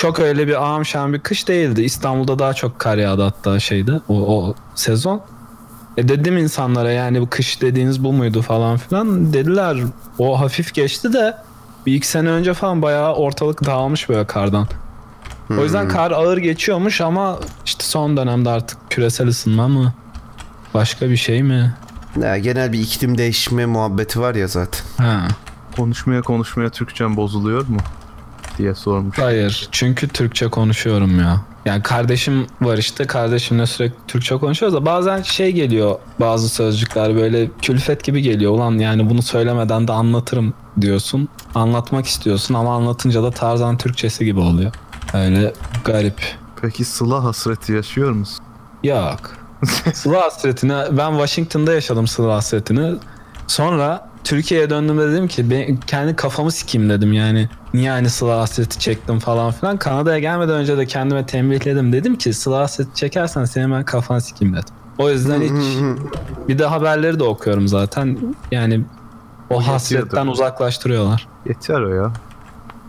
çok 0.01 0.21
öyle 0.21 0.49
bir 0.49 0.63
ağam 0.65 0.85
şam 0.85 1.13
bir 1.13 1.21
kış 1.21 1.49
değildi. 1.49 1.83
İstanbul'da 1.83 2.39
daha 2.39 2.55
çok 2.55 2.79
kar 2.79 2.97
yağdı 2.97 3.23
hatta 3.23 3.61
şeyde 3.61 4.01
o, 4.09 4.15
o 4.15 4.55
sezon. 4.75 5.23
E 5.97 6.09
dedim 6.09 6.37
insanlara 6.39 6.93
yani 6.93 7.21
bu 7.21 7.31
kış 7.31 7.63
dediğiniz 7.63 8.05
bu 8.05 8.13
muydu 8.13 8.43
falan 8.43 8.77
filan. 8.77 9.33
Dediler 9.33 9.77
o 10.19 10.41
hafif 10.41 10.75
geçti 10.75 11.13
de 11.13 11.37
bir 11.87 11.95
iki 11.95 12.07
sene 12.07 12.29
önce 12.31 12.55
falan 12.55 12.83
bayağı 12.83 13.15
ortalık 13.15 13.65
dağılmış 13.65 14.09
böyle 14.09 14.27
kardan. 14.27 14.69
O 15.51 15.63
yüzden 15.65 15.89
kar 15.89 16.11
ağır 16.11 16.37
geçiyormuş 16.37 17.01
ama 17.01 17.39
işte 17.65 17.85
son 17.85 18.17
dönemde 18.17 18.51
artık 18.51 18.79
küresel 18.91 19.29
ısınma 19.29 19.69
mı? 19.69 19.93
Başka 20.75 21.11
bir 21.11 21.17
şey 21.17 21.43
mi? 21.43 21.75
Ya, 22.21 22.39
genel 22.39 22.73
bir 22.73 22.79
iklim 22.79 23.19
değişme 23.19 23.67
muhabbeti 23.67 24.21
var 24.21 24.35
ya 24.35 24.49
zaten. 24.49 24.85
Ha. 24.97 25.29
Konuşmaya 25.77 26.23
konuşmaya 26.23 26.71
Türkçem 26.71 27.17
bozuluyor 27.17 27.69
mu? 27.69 27.79
Diye 28.59 28.75
sormuş. 28.75 29.19
Hayır. 29.19 29.69
Çünkü 29.73 30.09
Türkçe 30.09 30.49
konuşuyorum 30.49 31.21
ya. 31.21 31.41
Yani 31.65 31.83
kardeşim 31.83 32.47
var 32.61 32.79
işte. 32.79 33.05
Kardeşimle 33.07 33.67
sürekli 33.67 33.97
Türkçe 34.09 34.37
konuşuyoruz 34.37 34.77
da 34.77 34.87
bazen 34.87 35.23
şey 35.23 35.53
geliyor 35.53 35.99
bazı 36.21 36.49
sözcükler 36.49 37.17
böyle 37.17 37.51
külfet 37.63 38.05
gibi 38.05 38.23
geliyor. 38.23 38.53
Ulan 38.53 38.79
yani 38.79 39.11
bunu 39.11 39.23
söylemeden 39.23 39.89
de 39.89 39.93
anlatırım 39.93 40.55
diyorsun. 40.81 41.29
Anlatmak 41.55 42.07
istiyorsun 42.07 42.55
ama 42.55 42.75
anlatınca 42.75 43.23
da 43.23 43.31
Tarzan 43.31 43.79
Türkçesi 43.79 44.25
gibi 44.25 44.41
oluyor. 44.41 44.73
Öyle 45.15 45.53
garip. 45.85 46.23
Peki 46.63 46.85
sıla 46.85 47.25
hasreti 47.25 47.73
yaşıyor 47.73 48.11
musun? 48.13 48.45
Yok. 48.85 49.21
Sıla 49.95 50.23
hasretini 50.23 50.73
ben 50.91 51.11
Washington'da 51.11 51.73
yaşadım 51.73 52.07
sıla 52.07 52.35
hasretini. 52.35 52.95
Sonra 53.47 54.10
Türkiye'ye 54.25 54.71
döndüğümde 54.71 55.13
dedim 55.13 55.29
ki 55.29 55.51
ben 55.51 55.77
kendi 55.77 56.17
kafamı 56.17 56.53
sikeyim 56.53 56.91
dedim 56.91 57.13
yani. 57.13 57.49
Niye 57.75 57.93
aynı 57.93 58.11
sıla 58.11 58.41
hasreti 58.41 58.79
çektim 58.79 59.19
falan 59.19 59.51
filan. 59.53 59.77
Kanada'ya 59.77 60.19
gelmeden 60.19 60.55
önce 60.55 60.79
de 60.79 60.87
kendime 60.87 61.27
tembihledim. 61.27 61.93
Dedim 61.93 62.17
ki 62.17 62.33
sıla 62.33 62.59
hasreti 62.59 62.95
çekersen 62.95 63.45
senin 63.45 63.73
ben 63.73 63.85
kafanı 63.85 64.21
sikeyim 64.21 64.55
dedim. 64.55 64.75
O 64.99 65.11
yüzden 65.11 65.41
hiç 65.41 65.79
bir 66.49 66.59
de 66.59 66.67
haberleri 66.67 67.19
de 67.19 67.25
okuyorum 67.25 67.69
zaten. 67.69 68.19
Yani 68.53 68.85
o 69.51 69.55
O 69.55 69.61
hasretten 69.61 70.27
uzaklaştırıyorlar. 70.27 71.29
Yeter 71.47 71.81
o 71.81 71.95
ya. 71.95 72.13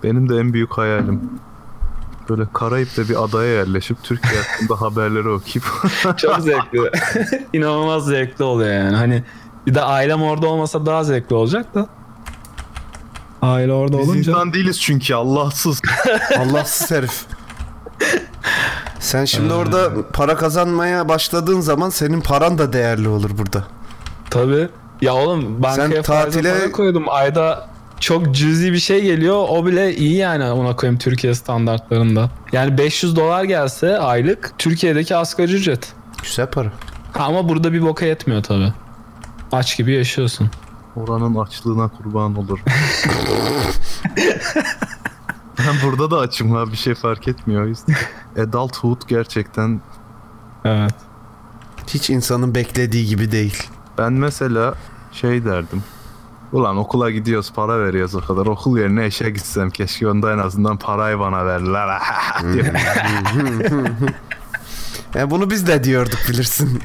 Benim 0.04 0.30
de 0.30 0.38
en 0.38 0.54
büyük 0.54 0.72
hayalim. 0.78 1.22
Böyle 2.30 2.44
Karayip'te 2.54 3.10
bir 3.10 3.24
adaya 3.24 3.54
yerleşip 3.54 4.04
Türkiye 4.04 4.42
hakkında 4.42 4.82
haberleri 4.82 5.30
okuyup 5.30 5.66
Çok 6.18 6.40
zevkli. 6.40 6.80
İnanılmaz 7.54 8.06
zevkli 8.06 8.44
oluyor 8.44 8.74
yani. 8.74 8.96
Hani 8.96 9.24
bir 9.68 9.76
de 9.76 9.82
ailem 9.82 10.22
orada 10.24 10.48
olmasa 10.48 10.86
daha 10.86 11.04
zevkli 11.04 11.36
olacak 11.36 11.76
da. 11.76 11.88
Aile 13.42 13.74
orada 13.74 14.00
biz 14.00 14.10
olunca 14.10 14.32
insan 14.32 14.54
değiliz 14.54 14.82
çünkü 14.82 15.14
Allahsız. 15.16 15.82
Allahsız 16.40 16.92
herif. 16.92 17.26
Sen 19.00 19.26
şimdi 19.26 19.54
orada 19.54 19.90
para 20.14 20.36
kazanmaya 20.36 21.10
başladığın 21.10 21.60
zaman 21.60 21.90
senin 21.90 22.22
paran 22.22 22.58
da 22.58 22.74
değerli 22.74 23.08
olur 23.08 23.38
burada. 23.38 23.64
Tabii. 24.30 24.70
Ya 25.02 25.14
oğlum 25.16 25.64
bankaya 25.64 26.04
Sen 26.04 26.16
tatile- 26.16 26.60
para 26.60 26.72
koydum. 26.72 27.04
Ayda 27.08 27.68
çok 28.00 28.36
cüzi 28.36 28.74
bir 28.74 28.80
şey 28.80 29.02
geliyor. 29.02 29.46
O 29.50 29.66
bile 29.66 29.96
iyi 29.96 30.16
yani 30.16 30.52
ona 30.52 30.76
koyayım 30.76 31.00
Türkiye 31.00 31.36
standartlarında. 31.36 32.30
Yani 32.52 32.78
500 32.78 33.16
dolar 33.16 33.44
gelse 33.44 34.00
aylık 34.00 34.54
Türkiye'deki 34.58 35.16
asgari 35.16 35.54
ücret. 35.54 35.94
Güzel 36.24 36.48
para. 36.48 36.70
Ha, 37.14 37.24
ama 37.24 37.50
burada 37.50 37.74
bir 37.74 37.82
boka 37.82 38.06
yetmiyor 38.06 38.44
tabii. 38.44 38.74
Aç 39.52 39.78
gibi 39.78 39.94
yaşıyorsun. 39.94 40.50
Oranın 40.96 41.36
açlığına 41.36 41.88
kurban 41.88 42.36
olur. 42.36 42.60
ben 45.60 45.76
burada 45.84 46.12
da 46.12 46.18
açım 46.18 46.52
ha 46.52 46.72
bir 46.72 46.78
şey 46.78 46.94
fark 46.96 47.28
etmiyor 47.28 47.66
yüzden. 47.66 47.96
Adulthood 48.40 49.02
gerçekten 49.08 49.82
Evet. 50.66 50.96
Hiç 51.88 52.10
insanın 52.10 52.56
beklediği 52.56 53.06
gibi 53.06 53.32
değil. 53.32 53.64
ben 53.98 54.14
mesela 54.14 54.74
şey 55.12 55.46
derdim. 55.46 55.84
Ulan 56.52 56.78
okula 56.78 57.12
gidiyoruz 57.12 57.52
para 57.56 57.80
veriyoruz 57.80 58.16
o 58.16 58.22
kadar. 58.22 58.46
Okul 58.46 58.78
yerine 58.78 59.08
işe 59.08 59.30
gitsem 59.30 59.70
keşke 59.70 60.08
onda 60.10 60.34
en 60.34 60.38
azından 60.38 60.78
parayı 60.78 61.20
bana 61.20 61.46
verdiler. 61.46 61.90
Yani 65.16 65.32
bunu 65.32 65.50
biz 65.50 65.68
de 65.68 65.84
diyorduk 65.84 66.20
bilirsin. 66.30 66.80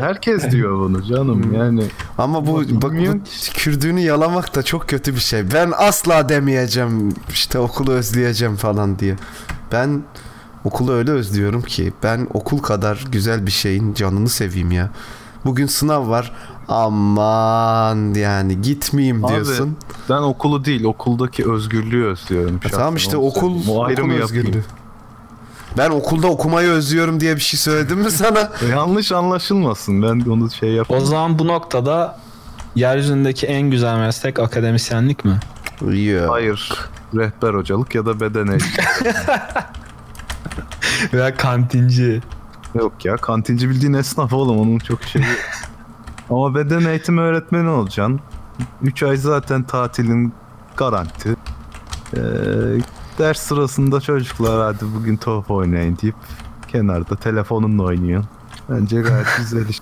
Herkes 0.00 0.50
diyor 0.50 0.78
bunu 0.78 1.02
canım 1.02 1.54
yani. 1.54 1.84
Ama 2.18 2.46
bu 2.46 2.62
bak 2.70 2.92
bu 2.92 3.20
kürdüğünü 3.54 4.00
yalamak 4.00 4.54
da 4.54 4.62
çok 4.62 4.88
kötü 4.88 5.14
bir 5.14 5.20
şey. 5.20 5.52
Ben 5.52 5.72
asla 5.76 6.28
demeyeceğim 6.28 7.14
işte 7.30 7.58
okulu 7.58 7.92
özleyeceğim 7.92 8.56
falan 8.56 8.98
diye. 8.98 9.16
Ben 9.72 10.02
okulu 10.64 10.92
öyle 10.92 11.10
özlüyorum 11.10 11.62
ki 11.62 11.92
ben 12.02 12.28
okul 12.34 12.58
kadar 12.58 13.04
güzel 13.12 13.46
bir 13.46 13.50
şeyin 13.50 13.94
canını 13.94 14.28
seveyim 14.28 14.72
ya. 14.72 14.90
Bugün 15.44 15.66
sınav 15.66 16.08
var. 16.08 16.32
Aman 16.68 18.14
yani 18.14 18.62
gitmeyeyim 18.62 19.24
Abi, 19.24 19.32
diyorsun. 19.32 19.76
Ben 20.10 20.22
okulu 20.22 20.64
değil 20.64 20.84
okuldaki 20.84 21.50
özgürlüğü 21.50 22.06
özlüyorum. 22.06 22.54
Ya 22.54 22.60
şahsen. 22.62 22.78
tamam 22.78 22.96
işte 22.96 23.16
okul, 23.16 23.60
okul 23.68 23.90
yapayım. 23.90 24.10
özgürlüğü. 24.10 24.64
Ben 25.78 25.90
okulda 25.90 26.26
okumayı 26.26 26.68
özlüyorum 26.70 27.20
diye 27.20 27.36
bir 27.36 27.40
şey 27.40 27.60
söyledim 27.60 27.98
mi 27.98 28.10
sana? 28.10 28.50
Yanlış 28.70 29.12
anlaşılmasın. 29.12 30.02
Ben 30.02 30.30
onu 30.30 30.50
şey 30.50 30.70
O 30.70 30.74
yapayım. 30.76 31.04
zaman 31.06 31.38
bu 31.38 31.46
noktada 31.46 32.18
yeryüzündeki 32.74 33.46
en 33.46 33.70
güzel 33.70 33.98
meslek 33.98 34.38
akademisyenlik 34.38 35.24
mi? 35.24 35.38
Yok. 35.80 36.30
Hayır. 36.30 36.72
Rehber 37.14 37.54
hocalık 37.54 37.94
ya 37.94 38.06
da 38.06 38.20
beden 38.20 38.46
eğitimi. 38.46 38.86
Veya 41.12 41.36
kantinci. 41.36 42.20
Yok 42.74 43.04
ya 43.04 43.16
kantinci 43.16 43.70
bildiğin 43.70 43.92
esnaf 43.92 44.32
oğlum 44.32 44.58
onun 44.60 44.78
çok 44.78 45.02
şeyi. 45.02 45.24
Ama 46.30 46.54
beden 46.54 46.84
eğitimi 46.84 47.20
öğretmeni 47.20 47.68
olacaksın. 47.68 48.20
3 48.82 49.02
ay 49.02 49.16
zaten 49.16 49.62
tatilin 49.62 50.32
garanti. 50.76 51.36
Ee, 52.16 52.18
ders 53.18 53.38
sırasında 53.40 54.00
çocuklar 54.00 54.62
hadi 54.74 54.84
bugün 54.94 55.16
top 55.16 55.50
oynayın 55.50 55.98
deyip 56.02 56.16
kenarda 56.68 57.16
telefonunla 57.16 57.82
oynuyorsun. 57.82 58.30
Bence 58.68 59.00
gayet 59.00 59.26
güzel 59.36 59.68
iş. 59.68 59.80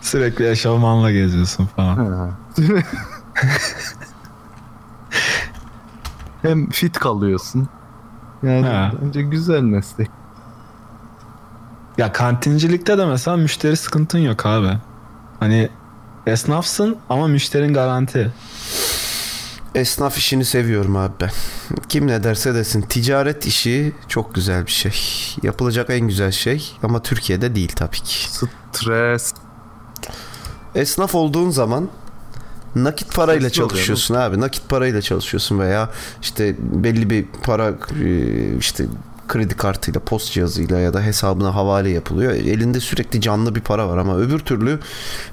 Sürekli 0.00 0.50
eşofmanla 0.50 1.12
geziyorsun 1.12 1.66
falan. 1.66 2.30
Hem 6.42 6.70
fit 6.70 6.98
kalıyorsun. 6.98 7.68
Yani 8.42 8.66
Ha. 8.66 8.92
bence 9.02 9.22
güzel 9.22 9.60
meslek. 9.60 10.10
Ya 11.98 12.12
kantincilikte 12.12 12.98
de 12.98 13.06
mesela 13.06 13.36
müşteri 13.36 13.76
sıkıntın 13.76 14.18
yok 14.18 14.46
abi. 14.46 14.78
Hani 15.40 15.68
esnafsın 16.26 16.96
ama 17.10 17.26
müşterin 17.26 17.74
garanti. 17.74 18.32
Esnaf 19.74 20.18
işini 20.18 20.44
seviyorum 20.44 20.96
abi 20.96 21.12
ben. 21.20 21.30
Kim 21.88 22.06
ne 22.06 22.24
derse 22.24 22.54
desin. 22.54 22.82
Ticaret 22.82 23.46
işi 23.46 23.92
çok 24.08 24.34
güzel 24.34 24.66
bir 24.66 24.70
şey. 24.70 24.92
Yapılacak 25.42 25.90
en 25.90 26.00
güzel 26.00 26.30
şey 26.30 26.72
ama 26.82 27.02
Türkiye'de 27.02 27.54
değil 27.54 27.72
tabii 27.76 27.96
ki. 27.96 28.28
Stres. 28.30 29.34
Esnaf 30.74 31.14
olduğun 31.14 31.50
zaman 31.50 31.88
nakit 32.74 33.14
parayla 33.14 33.50
çalışıyorsun 33.50 34.14
abi. 34.14 34.40
Nakit 34.40 34.68
parayla 34.68 35.02
çalışıyorsun 35.02 35.58
veya 35.58 35.90
işte 36.22 36.56
belli 36.58 37.10
bir 37.10 37.26
para 37.42 37.74
e, 38.04 38.56
işte 38.58 38.86
kredi 39.28 39.56
kartıyla, 39.56 40.00
post 40.00 40.32
cihazıyla 40.32 40.78
ya 40.78 40.94
da 40.94 41.00
hesabına 41.00 41.54
havale 41.54 41.90
yapılıyor. 41.90 42.32
Elinde 42.32 42.80
sürekli 42.80 43.20
canlı 43.20 43.54
bir 43.54 43.60
para 43.60 43.88
var 43.88 43.98
ama 43.98 44.16
öbür 44.18 44.38
türlü 44.38 44.78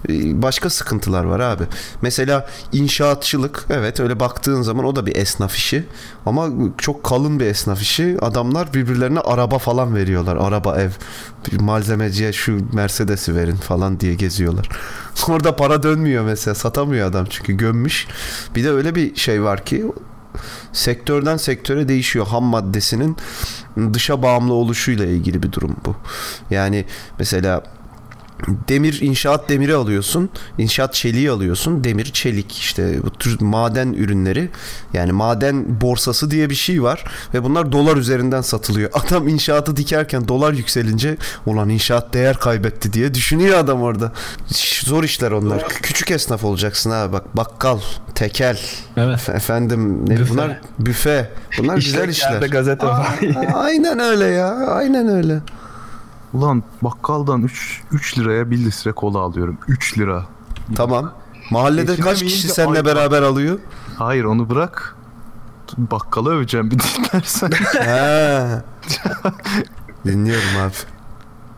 e, 0.10 0.42
başka 0.42 0.70
sıkıntılar 0.70 1.24
var 1.24 1.40
abi. 1.40 1.64
Mesela 2.02 2.48
inşaatçılık 2.72 3.66
evet 3.70 4.00
öyle 4.00 4.20
baktığın 4.20 4.62
zaman 4.62 4.86
o 4.86 4.96
da 4.96 5.06
bir 5.06 5.16
esnaf 5.16 5.56
işi 5.56 5.84
ama 6.26 6.50
çok 6.78 7.04
kalın 7.04 7.40
bir 7.40 7.46
esnaf 7.46 7.82
işi. 7.82 8.18
Adamlar 8.22 8.74
birbirlerine 8.74 9.20
araba 9.20 9.58
falan 9.58 9.96
veriyorlar. 9.96 10.36
Araba, 10.36 10.78
ev. 10.78 10.90
Malzemeciye 11.60 12.34
şu 12.34 12.60
Mercedes'i 12.74 13.36
verin 13.36 13.56
falan 13.56 14.00
diye 14.00 14.16
geziyorlar. 14.16 14.70
Orada 15.28 15.56
para 15.56 15.84
dönmüyor 15.84 16.24
mesela. 16.26 16.56
Satamıyor 16.56 17.10
adam 17.10 17.26
çünkü 17.30 17.54
gömmüş. 17.54 18.08
Bir 18.56 18.64
de 18.64 18.72
öyle 18.72 18.96
bir 18.96 19.16
şey 19.16 19.44
var 19.44 19.66
ki 19.66 19.86
sektörden 20.74 21.38
sektöre 21.38 21.88
değişiyor. 21.88 22.28
Ham 22.28 22.44
maddesinin 22.44 23.18
dışa 23.94 24.22
bağımlı 24.22 24.54
oluşuyla 24.54 25.06
ilgili 25.06 25.44
bir 25.44 25.52
durum 25.52 25.76
bu. 25.86 25.96
Yani 26.50 26.86
mesela 27.20 27.64
demir 28.70 29.02
inşaat 29.02 29.50
demiri 29.50 29.76
alıyorsun. 29.76 30.30
inşaat 30.58 30.94
çeliği 30.94 31.32
alıyorsun. 31.32 31.84
Demir 31.84 32.06
çelik 32.06 32.52
işte 32.58 33.04
bu 33.04 33.10
tür 33.10 33.42
maden 33.42 33.94
ürünleri 33.94 34.50
yani 34.94 35.12
maden 35.12 35.82
borsası 35.82 36.32
diye 36.32 36.50
bir 36.50 36.56
şey 36.56 36.84
var 36.84 37.04
ve 37.34 37.44
bunlar 37.44 37.72
dolar 37.72 37.98
üzerinden 37.98 38.42
satılıyor. 38.42 38.90
Adam 38.94 39.28
inşaatı 39.28 39.78
dikerken 39.78 40.28
dolar 40.28 40.54
yükselince 40.54 41.18
ulan 41.46 41.70
inşaat 41.70 42.14
değer 42.14 42.38
kaybetti 42.38 42.94
diye 42.94 43.14
düşünüyor 43.14 43.58
adam 43.58 43.82
orada. 43.82 44.12
Zor 44.84 45.04
işler 45.04 45.32
onlar. 45.32 45.60
Kü- 45.60 45.82
Küçük 45.82 46.12
esnaf 46.12 46.44
olacaksın 46.44 46.92
ha 46.92 47.12
bak 47.14 47.38
bakkal, 47.38 47.80
tekel, 48.16 48.60
Evet. 48.98 49.30
efendim 49.30 50.10
ne 50.10 50.20
Büfe. 50.20 50.30
bunlar 50.34 50.60
büfe. 50.80 51.30
Bunlar 51.58 51.76
güzel 51.76 52.10
İşte 52.10 52.26
yerde 52.26 52.46
işler. 52.46 52.58
gazete 52.60 52.86
Aa, 52.88 53.06
aynen 53.54 54.00
öyle 54.00 54.26
ya. 54.26 54.48
Aynen 54.68 55.08
öyle. 55.08 55.40
Ulan 56.36 56.64
bakkaldan 56.82 57.42
3 57.42 57.82
3 57.92 58.18
liraya 58.18 58.52
1 58.52 58.58
litre 58.58 58.92
kola 58.92 59.20
alıyorum. 59.20 59.58
3 59.68 59.98
lira. 59.98 60.26
Tamam. 60.76 61.12
Mahallede 61.52 61.92
Eşine 61.94 62.06
kaç 62.06 62.20
kişi 62.20 62.48
seninle 62.48 62.78
ay- 62.78 62.86
beraber 62.86 63.22
alıyor? 63.22 63.60
Hayır 63.98 64.24
onu 64.24 64.50
bırak. 64.50 64.96
Bakkalı 65.78 66.34
öveceğim 66.36 66.72
bir 66.72 66.80
dinlersen. 66.80 67.52
He. 67.82 68.62
Dinliyorum 70.06 70.58
abi. 70.66 70.74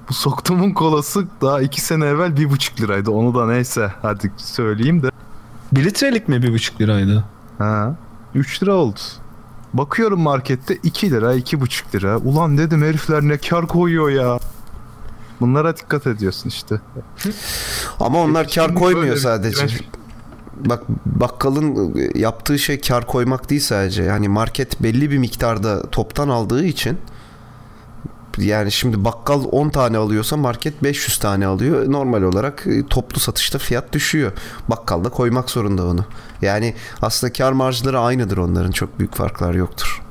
Bu 0.09 0.13
soktumun 0.13 0.71
kolası 0.71 1.27
daha 1.41 1.61
2 1.61 1.81
sene 1.81 2.05
evvel 2.05 2.31
1,5 2.31 2.81
liraydı. 2.81 3.11
Onu 3.11 3.35
da 3.35 3.47
neyse 3.47 3.91
hadi 4.01 4.31
söyleyeyim 4.37 5.03
de. 5.03 5.09
Bir 5.71 5.85
litrelik 5.85 6.27
mi 6.27 6.41
bir 6.43 6.53
buçuk 6.53 6.81
liraydı? 6.81 7.23
Ha. 7.57 7.95
3 8.35 8.63
lira 8.63 8.73
oldu. 8.73 8.99
Bakıyorum 9.73 10.19
markette 10.21 10.75
2 10.75 11.11
lira 11.11 11.35
2,5 11.35 11.95
lira. 11.95 12.17
Ulan 12.17 12.57
dedim 12.57 12.81
herifler 12.83 13.21
ne 13.21 13.37
kar 13.37 13.67
koyuyor 13.67 14.09
ya. 14.09 14.39
Bunlara 15.41 15.77
dikkat 15.77 16.07
ediyorsun 16.07 16.49
işte. 16.49 16.81
Ama 17.99 18.19
onlar 18.19 18.47
kar 18.47 18.75
koymuyor 18.75 19.15
sadece. 19.17 19.67
Bak 20.65 20.83
bakkalın 21.05 21.95
yaptığı 22.15 22.59
şey 22.59 22.81
kar 22.81 23.07
koymak 23.07 23.49
değil 23.49 23.61
sadece. 23.61 24.03
Yani 24.03 24.29
market 24.29 24.83
belli 24.83 25.11
bir 25.11 25.17
miktarda 25.17 25.89
toptan 25.89 26.29
aldığı 26.29 26.65
için 26.65 26.97
yani 28.37 28.71
şimdi 28.71 29.05
bakkal 29.05 29.43
10 29.51 29.69
tane 29.69 29.97
alıyorsa 29.97 30.37
market 30.37 30.83
500 30.83 31.17
tane 31.17 31.47
alıyor. 31.47 31.91
Normal 31.91 32.21
olarak 32.21 32.67
e, 32.67 32.85
toplu 32.85 33.19
satışta 33.19 33.57
fiyat 33.57 33.93
düşüyor. 33.93 34.31
Bakkal 34.67 35.03
da 35.03 35.09
koymak 35.09 35.49
zorunda 35.49 35.85
onu. 35.85 36.05
Yani 36.41 36.75
aslında 37.01 37.33
kar 37.33 37.51
marjları 37.51 37.99
aynıdır 37.99 38.37
onların. 38.37 38.71
Çok 38.71 38.99
büyük 38.99 39.15
farklar 39.15 39.53
yoktur. 39.53 40.01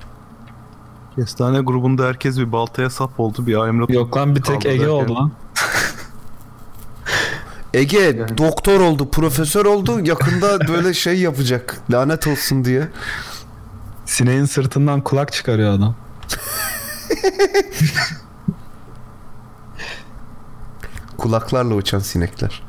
Kestane 1.16 1.60
grubunda 1.60 2.06
herkes 2.06 2.38
bir 2.38 2.52
baltaya 2.52 2.90
sap 2.90 3.20
oldu. 3.20 3.46
Bir 3.46 3.62
Aymrut 3.62 3.90
Yok 3.90 4.16
lan 4.16 4.36
bir 4.36 4.42
tek 4.42 4.66
Ege 4.66 4.78
derken- 4.78 4.88
oldu 4.88 5.14
lan. 5.14 5.32
Ege 7.74 8.26
doktor 8.38 8.80
oldu, 8.80 9.10
profesör 9.10 9.64
oldu. 9.64 10.00
Yakında 10.04 10.68
böyle 10.68 10.94
şey 10.94 11.20
yapacak. 11.20 11.80
Lanet 11.90 12.26
olsun 12.26 12.64
diye. 12.64 12.88
Sineğin 14.04 14.44
sırtından 14.44 15.00
kulak 15.00 15.32
çıkarıyor 15.32 15.72
adam. 15.72 15.94
Kulaklarla 21.18 21.74
uçan 21.74 21.98
sinekler. 21.98 22.62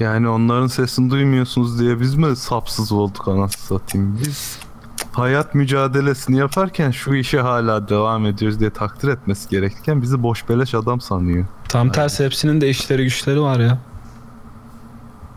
Yani 0.00 0.28
onların 0.28 0.66
sesini 0.66 1.10
duymuyorsunuz 1.10 1.78
diye 1.78 2.00
biz 2.00 2.14
mi 2.14 2.36
sapsız 2.36 2.92
olduk 2.92 3.28
anasını 3.28 3.78
satayım 3.78 4.18
biz? 4.20 4.58
Hayat 5.12 5.54
mücadelesini 5.54 6.36
yaparken 6.36 6.90
şu 6.90 7.14
işe 7.14 7.40
hala 7.40 7.88
devam 7.88 8.26
ediyoruz 8.26 8.60
diye 8.60 8.70
takdir 8.70 9.08
etmesi 9.08 9.48
gerekirken 9.48 10.02
bizi 10.02 10.22
boş 10.22 10.48
beleş 10.48 10.74
adam 10.74 11.00
sanıyor. 11.00 11.46
Tam 11.68 11.92
tersi 11.92 12.24
hepsinin 12.24 12.60
de 12.60 12.68
işleri 12.68 13.04
güçleri 13.04 13.40
var 13.40 13.60
ya. 13.60 13.78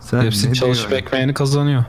Sen 0.00 0.20
Hepsi 0.22 0.52
çalışıp 0.54 0.90
diyorsun? 0.90 1.06
ekmeğini 1.06 1.34
kazanıyor. 1.34 1.84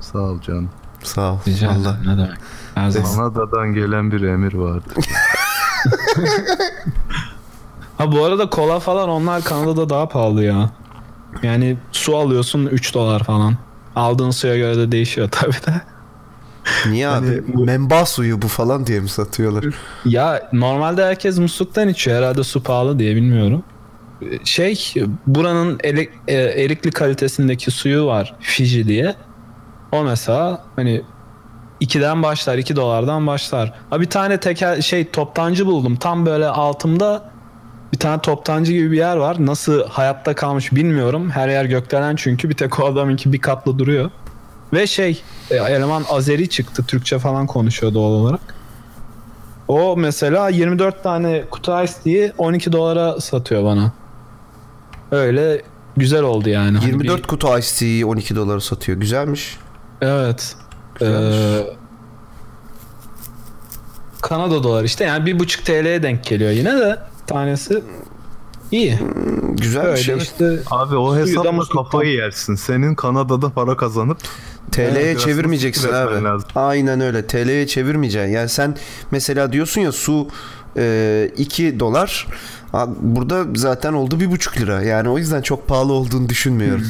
Sağ 0.00 0.18
ol 0.18 0.40
canım. 0.40 0.70
Sağ 1.02 1.32
ol. 1.32 1.38
Rica. 1.48 1.70
Allah. 1.70 1.98
Ne 2.06 2.12
demek. 2.18 2.38
Her 2.74 2.90
zaman. 2.90 3.10
Kanada'dan 3.14 3.74
gelen 3.74 4.12
bir 4.12 4.22
emir 4.22 4.54
vardı. 4.54 4.94
Ha 7.98 8.12
bu 8.12 8.24
arada 8.24 8.50
kola 8.50 8.80
falan 8.80 9.08
onlar 9.08 9.44
Kanada'da 9.44 9.88
daha 9.88 10.08
pahalı 10.08 10.44
ya. 10.44 10.70
Yani 11.42 11.78
su 11.92 12.16
alıyorsun 12.16 12.66
3 12.66 12.94
dolar 12.94 13.24
falan. 13.24 13.56
Aldığın 13.96 14.30
suya 14.30 14.56
göre 14.56 14.76
de 14.76 14.92
değişiyor 14.92 15.28
tabii 15.32 15.52
de. 15.52 15.82
Niye 16.90 17.08
abi? 17.08 17.26
Hani 17.26 17.40
bu- 17.54 17.64
Memba 17.64 18.06
suyu 18.06 18.42
bu 18.42 18.48
falan 18.48 18.86
diye 18.86 19.00
mi 19.00 19.08
satıyorlar? 19.08 19.64
Ya 20.04 20.48
normalde 20.52 21.04
herkes 21.04 21.38
musluktan 21.38 21.88
içiyor. 21.88 22.16
Herhalde 22.18 22.44
su 22.44 22.62
pahalı 22.62 22.98
diye 22.98 23.16
bilmiyorum. 23.16 23.62
Şey 24.44 24.94
buranın 25.26 25.78
ele- 25.84 26.08
e, 26.28 26.34
erikli 26.34 26.90
kalitesindeki 26.90 27.70
suyu 27.70 28.06
var 28.06 28.34
Fiji 28.40 28.88
diye. 28.88 29.14
O 29.92 30.04
mesela 30.04 30.64
hani 30.76 31.02
2'den 31.80 32.22
başlar 32.22 32.58
2 32.58 32.76
dolardan 32.76 33.26
başlar. 33.26 33.72
Ha 33.90 34.00
bir 34.00 34.06
tane 34.10 34.40
tekel 34.40 34.80
şey 34.82 35.10
toptancı 35.10 35.66
buldum. 35.66 35.96
Tam 35.96 36.26
böyle 36.26 36.46
altımda 36.46 37.30
bir 37.92 37.98
tane 37.98 38.20
toptancı 38.20 38.72
gibi 38.72 38.90
bir 38.92 38.96
yer 38.96 39.16
var. 39.16 39.36
Nasıl 39.38 39.88
hayatta 39.88 40.34
kalmış 40.34 40.72
bilmiyorum. 40.72 41.30
Her 41.30 41.48
yer 41.48 41.64
gökdelen 41.64 42.16
çünkü 42.16 42.48
bir 42.50 42.54
tek 42.54 42.80
o 42.80 42.86
adamınki 42.86 43.32
bir 43.32 43.40
katlı 43.40 43.78
duruyor. 43.78 44.10
Ve 44.74 44.86
şey 44.86 45.22
e, 45.50 45.56
eleman 45.56 46.04
Azeri 46.10 46.48
çıktı. 46.48 46.84
Türkçe 46.88 47.18
falan 47.18 47.46
konuşuyor 47.46 47.94
doğal 47.94 48.10
olarak. 48.10 48.40
O 49.68 49.96
mesela 49.96 50.48
24 50.48 51.02
tane 51.02 51.44
kutu 51.50 51.82
ice 51.82 51.92
diye 52.04 52.32
12 52.38 52.72
dolara 52.72 53.20
satıyor 53.20 53.64
bana. 53.64 53.92
Öyle 55.10 55.62
güzel 55.96 56.22
oldu 56.22 56.48
yani. 56.48 56.78
Hani 56.78 56.90
24 56.90 57.18
bir- 57.18 57.26
kutu 57.28 57.58
Ice 57.58 57.68
Tea'yi 57.78 58.06
12 58.06 58.36
dolara 58.36 58.60
satıyor. 58.60 58.98
Güzelmiş. 58.98 59.58
evet. 60.00 60.56
Güzelmiş. 61.00 61.36
Ee, 61.36 61.76
Kanada 64.22 64.62
dolar 64.62 64.84
işte 64.84 65.04
yani 65.04 65.26
bir 65.26 65.38
buçuk 65.38 65.64
TL'ye 65.64 66.02
denk 66.02 66.24
geliyor 66.24 66.50
yine 66.50 66.72
de 66.78 66.98
tanesi 67.26 67.82
iyi. 68.72 68.98
Güzelmiş. 69.50 70.00
Öyle 70.00 70.12
evet. 70.12 70.22
işte 70.22 70.58
Abi 70.70 70.96
o 70.96 71.16
hesapla 71.16 71.64
kafayı 71.64 72.12
yersin. 72.12 72.54
Senin 72.54 72.94
Kanada'da 72.94 73.50
para 73.50 73.76
kazanıp 73.76 74.18
TL'ye 74.72 74.88
Evet, 74.90 75.20
çevirmeyeceksin 75.20 75.92
abi. 75.92 76.24
lazım. 76.24 76.48
Aynen 76.54 77.00
öyle. 77.00 77.26
TL'ye 77.26 77.66
çevirmeyeceksin. 77.66 78.32
Yani 78.32 78.48
sen 78.48 78.76
mesela 79.10 79.52
diyorsun 79.52 79.80
ya 79.80 79.92
su 79.92 80.28
e, 80.76 81.30
2 81.36 81.80
dolar. 81.80 82.26
Burada 83.00 83.44
zaten 83.54 83.92
oldu 83.92 84.20
bir 84.20 84.30
buçuk 84.30 84.60
lira. 84.60 84.82
Yani 84.82 85.08
o 85.08 85.18
yüzden 85.18 85.42
çok 85.42 85.68
pahalı 85.68 85.92
olduğunu 85.92 86.28
düşünmüyorum. 86.28 86.86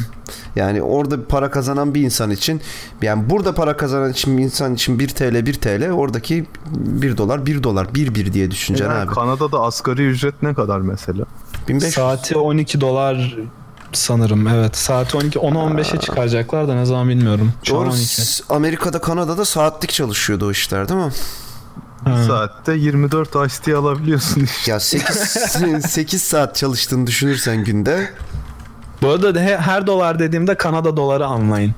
Yani 0.56 0.82
orada 0.82 1.24
para 1.24 1.50
kazanan 1.50 1.94
bir 1.94 2.02
insan 2.02 2.30
için 2.30 2.60
yani 3.02 3.30
burada 3.30 3.54
para 3.54 3.76
kazanan 3.76 4.10
için 4.12 4.38
bir 4.38 4.42
insan 4.42 4.74
için 4.74 4.98
1 4.98 5.08
TL 5.08 5.46
1 5.46 5.54
TL 5.54 5.90
oradaki 5.90 6.46
1 6.74 7.16
dolar 7.16 7.46
1 7.46 7.62
dolar 7.62 7.94
1 7.94 8.14
1 8.14 8.32
diye 8.32 8.50
düşüneceksin 8.50 8.92
Yani 8.92 9.04
abi. 9.08 9.14
Kanada'da 9.14 9.60
asgari 9.60 10.06
ücret 10.06 10.42
ne 10.42 10.54
kadar 10.54 10.80
mesela? 10.80 11.24
1500 11.68 11.94
saati 11.94 12.38
12 12.38 12.80
dolar 12.80 13.36
sanırım 13.98 14.48
evet. 14.48 14.76
Saati 14.76 15.16
12 15.16 15.38
10-15'e 15.38 16.00
çıkaracaklar 16.00 16.68
da 16.68 16.74
ne 16.74 16.84
zaman 16.84 17.08
bilmiyorum. 17.08 17.52
Şu 17.62 17.74
Doğru. 17.74 17.88
12. 17.88 17.98
S- 18.06 18.44
Amerika'da 18.48 18.98
Kanada'da 19.00 19.44
saatlik 19.44 19.90
çalışıyordu 19.92 20.46
o 20.46 20.50
işler 20.50 20.88
değil 20.88 21.00
mi? 21.00 21.12
Ha. 22.04 22.24
Saatte 22.26 22.72
24 22.74 23.28
ice 23.28 23.54
tea 23.64 23.78
alabiliyorsun. 23.78 24.46
Ya 24.66 24.80
8 24.80 25.06
8 25.86 26.22
saat 26.22 26.56
çalıştığını 26.56 27.06
düşünürsen 27.06 27.64
günde 27.64 28.10
Bu 29.02 29.08
arada 29.08 29.40
he- 29.40 29.56
her 29.58 29.86
dolar 29.86 30.18
dediğimde 30.18 30.54
Kanada 30.56 30.96
doları 30.96 31.26
anlayın. 31.26 31.74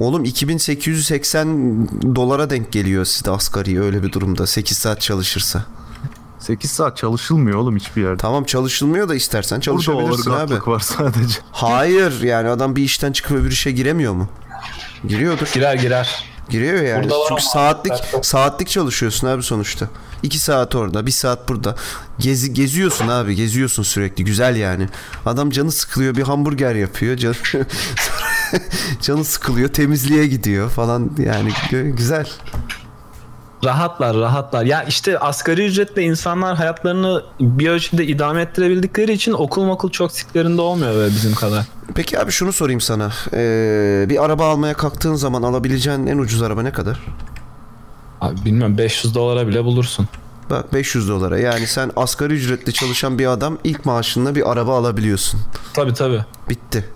Oğlum 0.00 0.24
2880 0.24 1.88
dolara 2.16 2.50
denk 2.50 2.72
geliyor 2.72 3.04
sizde 3.04 3.30
asgari 3.30 3.80
öyle 3.82 4.02
bir 4.02 4.12
durumda 4.12 4.46
8 4.46 4.78
saat 4.78 5.00
çalışırsa. 5.00 5.64
8 6.44 6.70
saat 6.70 6.96
çalışılmıyor 6.96 7.58
oğlum 7.58 7.76
hiçbir 7.76 8.02
yerde. 8.02 8.16
Tamam 8.16 8.44
çalışılmıyor 8.44 9.08
da 9.08 9.14
istersen 9.14 9.56
Burada 9.56 9.64
çalışabilirsin 9.64 10.30
abi. 10.30 10.36
orgatlık 10.36 10.68
var 10.68 10.80
sadece. 10.80 11.38
Hayır 11.52 12.22
yani 12.22 12.48
adam 12.48 12.76
bir 12.76 12.82
işten 12.82 13.12
çıkıp 13.12 13.36
öbür 13.36 13.50
işe 13.52 13.70
giremiyor 13.70 14.12
mu? 14.12 14.28
Giriyordur. 15.08 15.48
Girer 15.54 15.74
girer. 15.74 16.24
Giriyor 16.50 16.82
yani. 16.82 17.04
Burada 17.04 17.16
Çünkü 17.28 17.42
saatlik 17.42 17.92
artık- 17.92 18.26
saatlik 18.26 18.68
çalışıyorsun 18.68 19.26
abi 19.26 19.42
sonuçta. 19.42 19.88
2 20.22 20.38
saat 20.38 20.74
orada, 20.74 21.06
1 21.06 21.10
saat 21.10 21.48
burada. 21.48 21.76
Gezi 22.18 22.52
geziyorsun 22.54 23.08
abi, 23.08 23.34
geziyorsun 23.34 23.82
sürekli. 23.82 24.24
Güzel 24.24 24.56
yani. 24.56 24.88
Adam 25.26 25.50
canı 25.50 25.72
sıkılıyor, 25.72 26.14
bir 26.16 26.22
hamburger 26.22 26.74
yapıyor. 26.74 27.16
Canı, 27.16 27.34
canı 29.02 29.24
sıkılıyor, 29.24 29.68
temizliğe 29.68 30.26
gidiyor 30.26 30.70
falan. 30.70 31.10
Yani 31.18 31.52
güzel. 31.96 32.30
Rahatlar 33.64 34.16
rahatlar. 34.16 34.64
Ya 34.64 34.82
işte 34.82 35.18
asgari 35.18 35.66
ücretle 35.66 36.02
insanlar 36.02 36.56
hayatlarını 36.56 37.22
bir 37.40 37.68
ölçüde 37.68 38.06
idame 38.06 38.42
ettirebildikleri 38.42 39.12
için 39.12 39.32
okul 39.32 39.64
makul 39.64 39.90
çok 39.90 40.12
siklerinde 40.12 40.60
olmuyor 40.60 40.94
böyle 40.94 41.14
bizim 41.14 41.34
kadar. 41.34 41.64
Peki 41.94 42.20
abi 42.20 42.30
şunu 42.30 42.52
sorayım 42.52 42.80
sana. 42.80 43.12
Ee, 43.32 44.06
bir 44.08 44.24
araba 44.24 44.46
almaya 44.50 44.74
kalktığın 44.74 45.14
zaman 45.14 45.42
alabileceğin 45.42 46.06
en 46.06 46.18
ucuz 46.18 46.42
araba 46.42 46.62
ne 46.62 46.72
kadar? 46.72 47.00
Abi 48.20 48.44
bilmiyorum 48.44 48.78
500 48.78 49.14
dolara 49.14 49.48
bile 49.48 49.64
bulursun. 49.64 50.08
Bak 50.50 50.72
500 50.72 51.08
dolara. 51.08 51.38
Yani 51.38 51.66
sen 51.66 51.90
asgari 51.96 52.34
ücretli 52.34 52.72
çalışan 52.72 53.18
bir 53.18 53.26
adam 53.26 53.58
ilk 53.64 53.84
maaşınla 53.86 54.34
bir 54.34 54.50
araba 54.52 54.78
alabiliyorsun. 54.78 55.40
Tabi 55.74 55.94
tabi. 55.94 56.24
Bitti. 56.48 56.88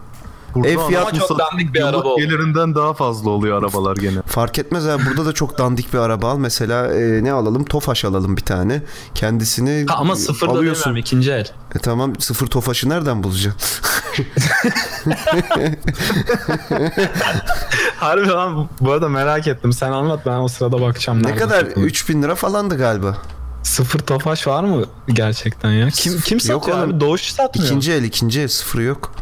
Burada 0.54 0.68
Ev 0.68 0.78
adam 0.78 0.88
fiyat- 0.90 1.02
Ama 1.12 1.12
çok 1.28 1.38
dandik 1.38 1.74
bir 1.74 1.82
araba 1.88 2.08
oldu. 2.08 2.20
gelirinden 2.20 2.74
daha 2.74 2.94
fazla 2.94 3.30
oluyor 3.30 3.58
arabalar 3.58 3.96
gene. 3.96 4.22
Fark 4.26 4.58
etmez 4.58 4.86
abi. 4.86 5.02
Burada 5.06 5.26
da 5.26 5.32
çok 5.32 5.58
dandik 5.58 5.92
bir 5.92 5.98
araba 5.98 6.30
al. 6.30 6.38
Mesela 6.38 6.94
e, 6.94 7.24
ne 7.24 7.32
alalım? 7.32 7.64
Tofaş 7.64 8.04
alalım 8.04 8.36
bir 8.36 8.42
tane. 8.44 8.82
Kendisini 9.14 9.86
Ha, 9.88 9.94
ama 9.96 10.16
sıfır 10.16 10.46
da 10.48 10.52
alıyorsun. 10.52 10.84
demiyorum 10.84 11.00
ikinci 11.00 11.30
el. 11.32 11.46
E 11.74 11.78
tamam 11.78 12.20
sıfır 12.20 12.46
Tofaş'ı 12.46 12.88
nereden 12.88 13.22
bulacaksın? 13.22 13.84
Harbi 17.96 18.28
lan 18.28 18.68
bu 18.80 18.92
arada 18.92 19.08
merak 19.08 19.46
ettim. 19.46 19.72
Sen 19.72 19.92
anlat 19.92 20.26
ben 20.26 20.38
o 20.38 20.48
sırada 20.48 20.80
bakacağım. 20.80 21.22
ne 21.22 21.36
kadar? 21.36 21.60
satılıyor. 21.60 21.86
3000 21.88 22.22
lira 22.22 22.34
falandı 22.34 22.78
galiba. 22.78 23.16
Sıfır 23.62 23.98
tofaş 23.98 24.46
var 24.46 24.64
mı 24.64 24.84
gerçekten 25.08 25.70
ya? 25.70 25.88
Kim 25.90 26.20
kim 26.20 26.36
Yok 26.38 26.42
satıyor 26.46 26.78
oğlum. 26.78 26.90
abi? 26.90 27.00
Doğuş 27.00 27.22
satmıyor. 27.32 27.66
İkinci 27.70 27.92
el, 27.92 28.02
ikinci 28.04 28.40
el 28.40 28.48
sıfırı 28.48 28.82
yok. 28.82 29.12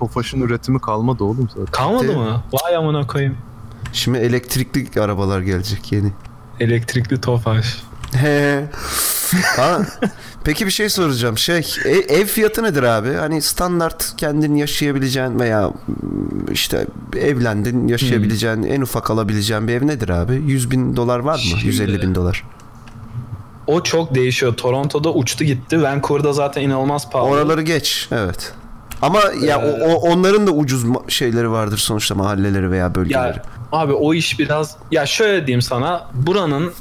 Tofaş'ın 0.00 0.40
üretimi 0.40 0.80
kalmadı 0.80 1.24
oğlum 1.24 1.48
zaten. 1.48 1.66
Kalmadı 1.72 2.16
mı? 2.16 2.42
Vay 2.52 2.76
amına 2.76 3.06
koyayım. 3.06 3.36
Şimdi 3.92 4.18
elektrikli 4.18 5.00
arabalar 5.00 5.40
gelecek 5.40 5.92
yeni. 5.92 6.12
Elektrikli 6.60 7.20
tofaş. 7.20 7.82
He. 8.12 8.64
ha. 9.56 9.78
Peki 10.44 10.66
bir 10.66 10.70
şey 10.70 10.88
soracağım. 10.88 11.38
Şey, 11.38 11.58
e- 11.84 11.90
ev 12.14 12.26
fiyatı 12.26 12.62
nedir 12.62 12.82
abi? 12.82 13.14
Hani 13.14 13.42
standart 13.42 14.14
kendin 14.16 14.54
yaşayabileceğin 14.56 15.40
veya 15.40 15.68
mm, 15.68 16.52
işte 16.52 16.86
evlendin 17.16 17.88
yaşayabileceğin 17.88 18.62
en 18.62 18.80
ufak 18.80 19.10
alabileceğin 19.10 19.68
bir 19.68 19.72
ev 19.74 19.86
nedir 19.86 20.08
abi? 20.08 20.34
100 20.34 20.70
bin 20.70 20.96
dolar 20.96 21.18
var 21.18 21.34
mı? 21.34 21.40
Şimdi- 21.40 21.66
150 21.66 22.02
bin 22.02 22.14
dolar. 22.14 22.44
O 23.66 23.82
çok 23.82 24.14
değişiyor. 24.14 24.54
Toronto'da 24.54 25.12
uçtu 25.12 25.44
gitti. 25.44 25.82
Vancouver'da 25.82 26.32
zaten 26.32 26.62
inanılmaz 26.62 27.10
pahalı. 27.10 27.28
Oraları 27.28 27.62
geç. 27.62 28.08
Evet. 28.12 28.52
Ama 29.02 29.20
ya 29.42 29.58
o, 29.60 29.70
o- 29.70 30.10
onların 30.12 30.46
da 30.46 30.50
ucuz 30.50 30.84
şeyleri 31.08 31.50
vardır 31.50 31.78
sonuçta 31.78 32.14
mahalleleri 32.14 32.70
veya 32.70 32.94
bölgeleri. 32.94 33.36
Ya 33.36 33.42
abi 33.72 33.92
o 33.92 34.14
iş 34.14 34.38
biraz 34.38 34.76
ya 34.90 35.06
şöyle 35.06 35.46
diyeyim 35.46 35.62
sana 35.62 36.06
buranın 36.14 36.72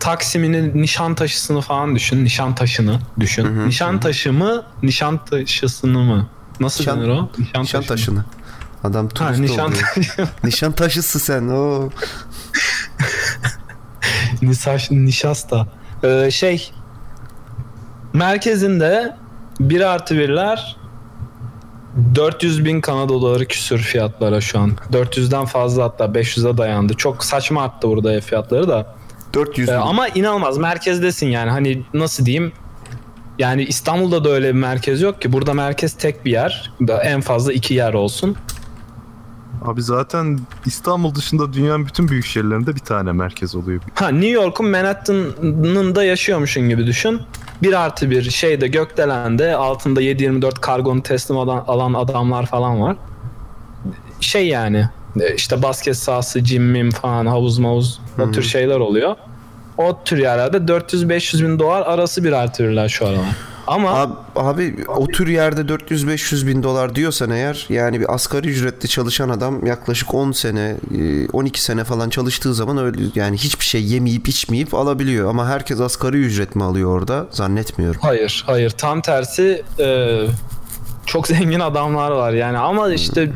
Taksim'ini 0.00 0.82
Nişantaşı'sını 0.82 1.60
falan 1.60 1.94
düşün. 1.94 2.24
Nişantaşı'nı 2.24 2.98
düşün. 3.20 3.44
Hı 3.44 3.48
hı, 3.62 3.68
Nişantaşı 3.68 4.32
mı? 4.32 4.62
Nişantaşı'sını 4.82 5.98
mı? 5.98 6.26
Nasıl 6.60 6.84
Nişan- 6.84 6.98
denir 7.00 7.08
o? 7.08 7.30
Nişan 7.62 7.82
taşını. 7.82 8.24
Adam 8.84 9.04
Ha, 9.04 9.10
turist 9.14 9.40
oldu. 9.40 9.42
Nişantaşı. 9.42 10.28
Nişan 10.44 10.72
taşısı 10.72 11.20
sen. 11.20 11.48
O. 11.48 11.90
Nisaş, 14.42 14.90
nişasta. 14.90 15.66
Ee, 16.02 16.30
şey 16.30 16.70
merkezinde 18.12 19.16
1 19.60 19.80
artı 19.80 20.14
1'ler 20.14 20.58
400 22.14 22.64
bin 22.64 22.80
Kanada 22.80 23.08
doları 23.08 23.46
küsür 23.46 23.78
fiyatlara 23.78 24.40
şu 24.40 24.58
an. 24.58 24.72
400'den 24.92 25.44
fazla 25.44 25.84
hatta 25.84 26.04
500'e 26.04 26.58
dayandı. 26.58 26.94
Çok 26.94 27.24
saçma 27.24 27.62
arttı 27.62 27.88
burada 27.88 28.12
ev 28.12 28.20
fiyatları 28.20 28.68
da. 28.68 28.94
400 29.34 29.68
Ee, 29.68 29.72
bin. 29.72 29.76
ama 29.78 30.08
inanılmaz 30.08 30.58
merkezdesin 30.58 31.26
yani 31.26 31.50
hani 31.50 31.82
nasıl 31.94 32.26
diyeyim 32.26 32.52
yani 33.38 33.64
İstanbul'da 33.64 34.24
da 34.24 34.28
öyle 34.30 34.48
bir 34.48 34.58
merkez 34.58 35.00
yok 35.00 35.22
ki. 35.22 35.32
Burada 35.32 35.54
merkez 35.54 35.92
tek 35.96 36.24
bir 36.24 36.30
yer. 36.30 36.72
Da 36.86 37.02
en 37.04 37.20
fazla 37.20 37.52
iki 37.52 37.74
yer 37.74 37.94
olsun. 37.94 38.36
Abi 39.64 39.82
zaten 39.82 40.40
İstanbul 40.66 41.14
dışında 41.14 41.52
dünyanın 41.52 41.86
bütün 41.86 42.08
büyük 42.08 42.26
şehirlerinde 42.26 42.74
bir 42.74 42.80
tane 42.80 43.12
merkez 43.12 43.54
oluyor. 43.54 43.80
Ha 43.94 44.08
New 44.08 44.28
York'un 44.28 44.70
Manhattan'ın 44.70 45.94
da 45.94 46.04
yaşıyormuşsun 46.04 46.68
gibi 46.68 46.86
düşün. 46.86 47.20
Bir 47.62 47.72
artı 47.72 48.10
bir 48.10 48.30
şeyde 48.30 48.68
gökdelende 48.68 49.56
altında 49.56 50.02
7-24 50.02 50.60
kargonu 50.60 51.02
teslim 51.02 51.38
alan, 51.38 51.64
alan 51.66 51.94
adamlar 51.94 52.46
falan 52.46 52.80
var. 52.80 52.96
Şey 54.20 54.48
yani 54.48 54.88
e, 55.20 55.34
işte 55.34 55.62
basket 55.62 55.96
sahası, 55.96 56.58
mim 56.58 56.90
falan 56.90 57.26
havuz 57.26 57.58
mavuz 57.58 58.00
o 58.18 58.30
tür 58.30 58.42
şeyler 58.42 58.80
oluyor. 58.80 59.16
O 59.76 59.98
tür 60.04 60.18
yerlerde 60.18 60.56
400-500 60.56 61.44
bin 61.44 61.58
dolar 61.58 61.82
arası 61.82 62.24
bir 62.24 62.32
artı 62.32 62.64
birler 62.64 62.88
şu 62.88 63.06
aralar. 63.06 63.36
Ama 63.66 63.90
Abi, 63.90 64.12
abi 64.36 64.76
o 64.88 65.06
tür 65.06 65.28
yerde 65.28 65.60
400-500 65.60 66.46
bin 66.46 66.62
dolar 66.62 66.94
diyorsan 66.94 67.30
eğer 67.30 67.66
yani 67.68 68.00
bir 68.00 68.14
asgari 68.14 68.48
ücretli 68.48 68.88
çalışan 68.88 69.28
adam 69.28 69.66
yaklaşık 69.66 70.14
10 70.14 70.32
sene 70.32 70.76
e, 70.98 71.28
12 71.28 71.62
sene 71.62 71.84
falan 71.84 72.10
çalıştığı 72.10 72.54
zaman 72.54 72.78
öyle 72.78 73.02
yani 73.14 73.36
hiçbir 73.36 73.64
şey 73.64 73.84
yemeyip 73.84 74.28
içmeyip 74.28 74.74
alabiliyor 74.74 75.30
ama 75.30 75.48
herkes 75.48 75.80
asgari 75.80 76.16
ücret 76.16 76.56
mi 76.56 76.64
alıyor 76.64 76.90
orada 76.98 77.26
zannetmiyorum. 77.30 78.00
Hayır, 78.04 78.44
hayır. 78.46 78.70
Tam 78.70 79.00
tersi 79.00 79.62
e, 79.80 80.18
çok 81.06 81.26
zengin 81.28 81.60
adamlar 81.60 82.10
var 82.10 82.32
yani 82.32 82.58
ama 82.58 82.92
işte 82.92 83.30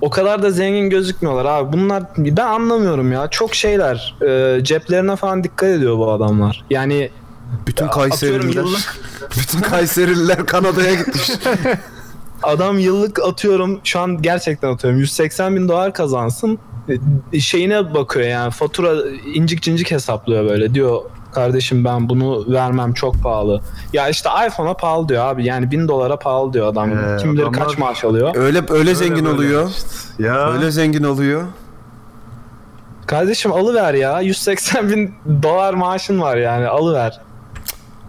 o 0.00 0.10
kadar 0.10 0.42
da 0.42 0.50
zengin 0.50 0.90
gözükmüyorlar 0.90 1.44
abi. 1.44 1.72
Bunlar 1.72 2.02
ben 2.18 2.46
anlamıyorum 2.46 3.12
ya. 3.12 3.28
Çok 3.28 3.54
şeyler. 3.54 4.14
E, 4.28 4.64
ceplerine 4.64 5.16
falan 5.16 5.44
dikkat 5.44 5.68
ediyor 5.68 5.98
bu 5.98 6.12
adamlar. 6.12 6.64
Yani 6.70 7.10
Bütün 7.66 7.88
Kayserililer 7.88 8.54
yıllık 8.62 8.96
bütün 9.38 9.60
Kayserililer 9.60 10.46
Kanada'ya 10.46 10.94
gitmiş. 10.94 11.30
adam 12.42 12.78
yıllık 12.78 13.22
atıyorum 13.22 13.80
şu 13.84 14.00
an 14.00 14.22
gerçekten 14.22 14.68
atıyorum 14.74 15.00
180 15.00 15.56
bin 15.56 15.68
dolar 15.68 15.94
kazansın 15.94 16.58
E, 17.32 17.40
şeyine 17.40 17.94
bakıyor 17.94 18.26
yani 18.26 18.50
fatura 18.50 18.92
incik 19.34 19.62
cincik 19.62 19.90
hesaplıyor 19.90 20.44
böyle 20.50 20.74
diyor 20.74 21.00
kardeşim 21.32 21.84
ben 21.84 22.08
bunu 22.08 22.52
vermem 22.52 22.92
çok 22.92 23.22
pahalı. 23.22 23.60
Ya 23.92 24.08
işte 24.08 24.28
iPhone'a 24.46 24.74
pahalı 24.74 25.08
diyor 25.08 25.24
abi 25.24 25.44
yani 25.44 25.70
bin 25.70 25.88
dolara 25.88 26.18
pahalı 26.18 26.52
diyor 26.52 26.66
adam. 26.72 26.90
Ee, 26.90 27.16
Kim 27.20 27.32
bilir 27.32 27.42
adamlar- 27.42 27.64
kaç 27.68 27.78
maaş 27.78 28.04
alıyor. 28.04 28.36
Öyle 28.36 28.62
öyle 28.68 28.94
zengin 28.94 29.24
böyle 29.24 29.36
oluyor. 29.36 29.68
işte. 29.70 30.22
Ya 30.24 30.52
Öyle 30.52 30.70
zengin 30.70 31.04
oluyor. 31.04 31.42
Kardeşim 33.06 33.52
alıver 33.52 33.94
ya. 33.94 34.20
180 34.20 34.90
bin 34.90 35.14
dolar 35.42 35.74
maaşın 35.74 36.20
var 36.20 36.36
yani 36.36 36.66
alıver. 36.68 37.20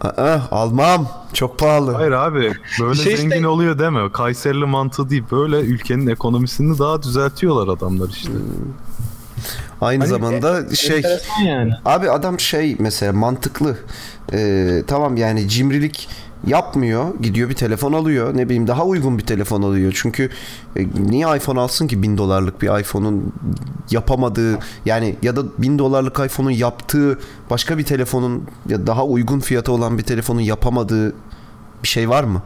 Aa, 0.02 0.40
almam. 0.52 1.08
Çok 1.34 1.60
pahalı. 1.60 1.92
hayır 1.92 2.12
abi 2.12 2.54
böyle 2.82 2.96
Şey 3.04 3.14
işte- 3.14 3.28
zengin 3.30 3.44
oluyor 3.44 3.80
deme. 3.80 4.12
Kayserili 4.12 4.66
mantığı 4.66 5.10
değil. 5.10 5.24
Böyle 5.32 5.60
ülkenin 5.60 6.08
ekonomisini 6.08 6.80
daha 6.80 7.04
düzeltiyorlar 7.04 7.68
adamlar 7.78 8.10
işte. 8.10 8.32
Aynı 9.82 10.00
Hani 10.04 10.10
zamanda 10.10 10.76
şey 10.76 10.98
Enteresan 10.98 11.44
yani. 11.44 11.74
Abi 11.86 12.10
adam 12.12 12.40
şey 12.40 12.76
mesela 12.80 13.14
mantıklı. 13.14 13.78
Ee, 14.34 14.84
tamam 14.88 15.18
yani 15.18 15.50
cimrilik 15.50 16.10
yapmıyor. 16.48 17.20
Gidiyor 17.22 17.50
bir 17.50 17.56
telefon 17.56 17.94
alıyor. 17.94 18.38
Ne 18.38 18.46
bileyim 18.46 18.68
daha 18.68 18.86
uygun 18.86 19.18
bir 19.18 19.26
telefon 19.26 19.62
alıyor. 19.62 19.94
Çünkü 19.96 20.30
e, 20.76 20.88
niye 21.10 21.38
iPhone 21.38 21.60
alsın 21.60 21.88
ki 21.88 22.04
bin 22.04 22.18
dolarlık 22.18 22.62
bir 22.62 22.80
iPhone'un 22.80 23.34
yapamadığı 23.92 24.60
yani 24.86 25.16
ya 25.22 25.36
da 25.36 25.44
bin 25.58 25.80
dolarlık 25.80 26.20
iPhone'un 26.20 26.52
yaptığı 26.52 27.20
başka 27.50 27.78
bir 27.78 27.84
telefonun 27.84 28.44
ya 28.70 28.88
daha 28.88 29.06
uygun 29.06 29.40
fiyatı 29.40 29.72
olan 29.72 29.98
bir 29.98 30.04
telefonun 30.04 30.42
yapamadığı 30.42 31.14
bir 31.84 31.88
şey 31.88 32.10
var 32.10 32.24
mı? 32.24 32.42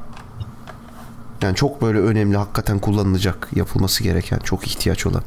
Yani 1.42 1.56
çok 1.56 1.82
böyle 1.82 2.00
önemli 2.00 2.38
hakikaten 2.38 2.80
kullanılacak 2.80 3.50
yapılması 3.56 4.04
gereken 4.04 4.40
çok 4.40 4.68
ihtiyaç 4.68 5.06
olan. 5.06 5.24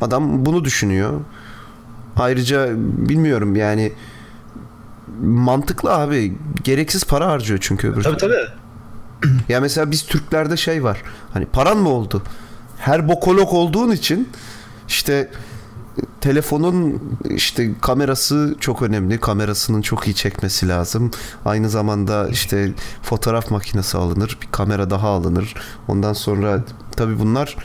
Adam 0.00 0.46
bunu 0.46 0.64
düşünüyor. 0.64 1.20
Ayrıca 2.16 2.68
bilmiyorum 3.08 3.56
yani 3.56 3.92
mantıklı 5.22 5.94
abi. 5.94 6.36
Gereksiz 6.64 7.04
para 7.04 7.26
harcıyor 7.28 7.58
çünkü 7.62 7.88
öbür 7.88 8.02
Tabii 8.02 8.16
türlü. 8.16 8.32
tabii. 8.32 8.48
Ya 9.48 9.60
mesela 9.60 9.90
biz 9.90 10.02
Türklerde 10.06 10.56
şey 10.56 10.84
var. 10.84 11.02
Hani 11.32 11.46
paran 11.46 11.76
mı 11.78 11.88
oldu? 11.88 12.22
Her 12.78 13.08
bokolog 13.08 13.52
olduğun 13.52 13.90
için 13.90 14.28
işte 14.88 15.12
e, 15.12 15.30
telefonun 16.20 17.02
işte 17.30 17.70
kamerası 17.80 18.56
çok 18.60 18.82
önemli. 18.82 19.20
Kamerasının 19.20 19.82
çok 19.82 20.06
iyi 20.08 20.14
çekmesi 20.14 20.68
lazım. 20.68 21.10
Aynı 21.44 21.70
zamanda 21.70 22.28
işte 22.28 22.72
fotoğraf 23.02 23.50
makinesi 23.50 23.98
alınır. 23.98 24.38
Bir 24.42 24.48
kamera 24.52 24.90
daha 24.90 25.08
alınır. 25.08 25.54
Ondan 25.88 26.12
sonra 26.12 26.64
tabii 26.96 27.18
bunlar 27.18 27.56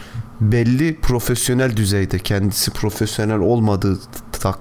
belli 0.42 1.00
profesyonel 1.00 1.78
düzeyde 1.78 2.20
kendisi 2.20 2.72
profesyonel 2.72 3.40
olmadığı 3.40 4.00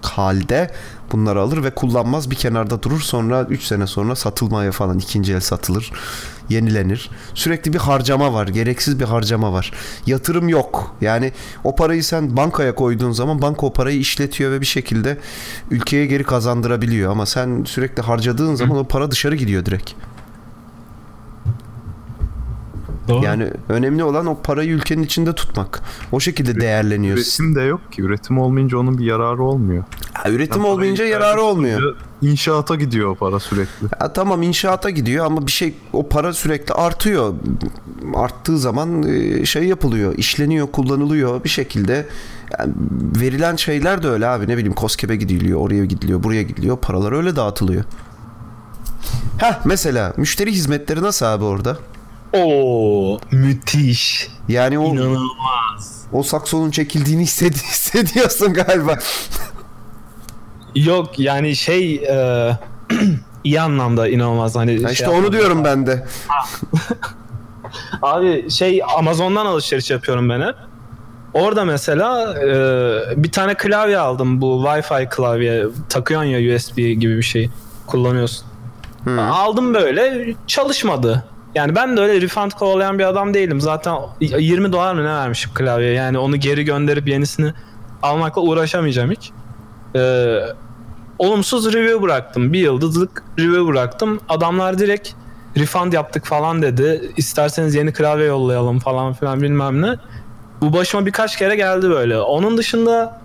halde 0.03 0.71
bunları 1.13 1.41
alır 1.41 1.65
ve 1.65 1.71
kullanmaz. 1.71 2.31
Bir 2.31 2.37
kenarda 2.37 2.83
durur 2.83 3.01
sonra 3.01 3.43
3 3.43 3.63
sene 3.63 3.87
sonra 3.87 4.17
satılmaya 4.17 4.73
falan 4.73 4.99
ikinci 4.99 5.33
el 5.33 5.41
satılır 5.41 5.93
yenilenir. 6.49 7.11
Sürekli 7.35 7.73
bir 7.73 7.79
harcama 7.79 8.33
var 8.33 8.49
gereksiz 8.49 9.01
bir 9.01 9.05
harcama 9.05 9.53
var. 9.53 9.73
Yatırım 10.07 10.49
yok. 10.49 10.97
Yani 11.01 11.33
o 11.65 11.77
parayı 11.77 12.05
sen 12.05 12.37
bankaya 12.37 12.75
koyduğun 12.75 13.13
zaman 13.13 13.43
banka 13.43 13.67
o 13.67 13.73
parayı 13.73 13.99
işletiyor 13.99 14.53
ve 14.53 14.61
bir 14.61 14.67
şekilde 14.67 15.19
ülkeye 15.71 16.07
geri 16.07 16.25
kazandırabiliyor. 16.25 17.13
Ama 17.13 17.27
sen 17.27 17.65
sürekli 17.65 18.03
harcadığın 18.03 18.55
zaman 18.55 18.79
o 18.79 18.85
para 18.85 19.11
dışarı 19.11 19.37
gidiyor 19.37 19.67
direkt 19.67 19.93
Doğru. 23.09 23.25
yani 23.25 23.51
önemli 23.69 24.05
olan 24.05 24.27
o 24.27 24.39
parayı 24.43 24.71
ülkenin 24.71 25.03
içinde 25.03 25.35
tutmak 25.35 25.83
o 26.13 26.21
şekilde 26.21 26.61
değerleniyor 26.61 27.17
Üretim 27.17 27.55
de 27.55 27.61
yok 27.61 27.93
ki. 27.93 28.03
Üretim 28.03 28.39
olmayınca 28.39 28.79
onun 28.79 28.99
bir 28.99 29.05
yararı 29.05 29.43
olmuyor. 29.43 29.85
Ha, 30.13 30.31
üretim 30.31 30.63
Yani 30.63 30.73
olmayınca 30.73 31.05
yararı 31.05 31.43
olmuyor 31.43 31.97
İnşaata 32.23 32.75
gidiyor 32.75 33.09
o 33.09 33.15
para 33.15 33.41
sürekli. 33.41 33.87
Ya 34.01 34.13
tamam 34.13 34.43
inşaata 34.43 34.91
gidiyor 34.91 35.27
ama 35.27 35.47
bir 35.47 35.53
şey 35.53 35.75
o 35.93 36.09
para 36.09 36.33
sürekli 36.33 36.75
artıyor. 36.75 37.35
Arttığı 38.15 38.59
zaman 38.59 39.03
e, 39.03 39.45
şey 39.45 39.65
yapılıyor, 39.65 40.15
işleniyor, 40.17 40.67
kullanılıyor 40.67 41.45
bir 41.45 41.49
şekilde. 41.49 42.07
Yani 42.59 42.73
verilen 43.21 43.57
şeyler 43.57 44.03
de 44.03 44.09
öyle 44.09 44.27
abi 44.27 44.49
ne 44.49 44.57
bileyim 44.57 44.73
Koskep'e 44.73 45.17
gidiliyor, 45.17 45.61
oraya 45.61 45.85
gidiliyor, 45.85 46.23
buraya 46.23 46.43
gidiliyor. 46.43 46.77
Paralar 46.77 47.13
öyle 47.13 47.37
dağıtılıyor. 47.37 47.85
Ha 49.41 49.61
mesela 49.65 50.13
müşteri 50.17 50.53
hizmetleri 50.53 51.03
nasıl 51.03 51.27
abi 51.27 51.45
orada? 51.45 51.79
Oo 52.33 53.19
müthiş. 53.31 54.29
Yani 54.49 54.79
o 54.79 54.85
İnanılmaz. 54.85 56.03
o 56.13 56.23
saksonun 56.23 56.71
çekildiğini 56.71 57.23
hissedi- 57.23 57.55
hissediyorsun 57.71 58.55
galiba. 58.55 58.99
Yok 60.75 61.19
yani 61.19 61.57
şey 61.57 61.95
e, 61.95 62.51
iyi 63.45 63.61
anlamda 63.61 64.09
inanılmaz 64.09 64.57
hani 64.57 64.73
Ha 64.83 64.89
şey 64.89 64.93
işte 64.93 65.09
onu 65.09 65.33
diyorum 65.33 65.65
ben 65.65 65.87
de. 65.87 66.07
Abi 68.03 68.51
şey 68.51 68.81
Amazon'dan 68.99 69.47
alışveriş 69.47 69.91
yapıyorum 69.91 70.29
ben 70.31 70.41
hep. 70.41 70.55
Orada 71.35 71.65
mesela 71.65 72.35
e, 72.43 72.53
bir 73.25 73.33
tane 73.33 73.55
klavye 73.55 73.99
aldım 73.99 74.41
bu 74.41 74.63
Wi-Fi 74.65 75.09
klavye 75.09 75.65
takıyorsun 75.89 76.29
ya 76.29 76.57
USB 76.57 76.77
gibi 76.77 77.17
bir 77.17 77.23
şey 77.23 77.51
kullanıyorsun. 77.87 78.47
Hı. 79.05 79.21
Aldım 79.23 79.75
böyle 79.75 80.35
çalışmadı. 80.47 81.25
Yani 81.55 81.75
ben 81.75 81.97
de 81.97 82.01
öyle 82.01 82.21
refund 82.21 82.51
kovalayan 82.51 82.99
bir 82.99 83.05
adam 83.05 83.35
değilim. 83.35 83.61
Zaten 83.61 83.97
20 84.21 84.73
dolar 84.73 84.95
mı 84.95 85.05
ne 85.05 85.15
vermişim 85.15 85.55
klavyeye. 85.55 85.93
Yani 85.93 86.19
onu 86.19 86.37
geri 86.37 86.65
gönderip 86.65 87.09
yenisini 87.09 87.53
almakla 88.03 88.43
uğraşamayacağım 88.43 89.11
hiç. 89.11 89.31
Ee, 89.97 90.41
olumsuz 91.19 91.73
review 91.73 92.03
bıraktım. 92.03 92.53
Bir 92.53 92.59
yıldızlık 92.59 93.25
review 93.39 93.67
bıraktım. 93.67 94.21
Adamlar 94.29 94.79
direkt 94.79 95.11
refund 95.57 95.93
yaptık 95.93 96.27
falan 96.27 96.63
dedi. 96.63 97.13
İsterseniz 97.17 97.75
yeni 97.75 97.93
klavye 97.93 98.27
yollayalım 98.27 98.79
falan 98.79 99.13
filan 99.13 99.43
bilmem 99.43 99.83
ne. 99.83 99.97
Bu 100.61 100.73
başıma 100.73 101.07
birkaç 101.07 101.37
kere 101.37 101.57
geldi 101.57 101.91
böyle. 101.91 102.21
Onun 102.21 102.59
dışında 102.59 103.21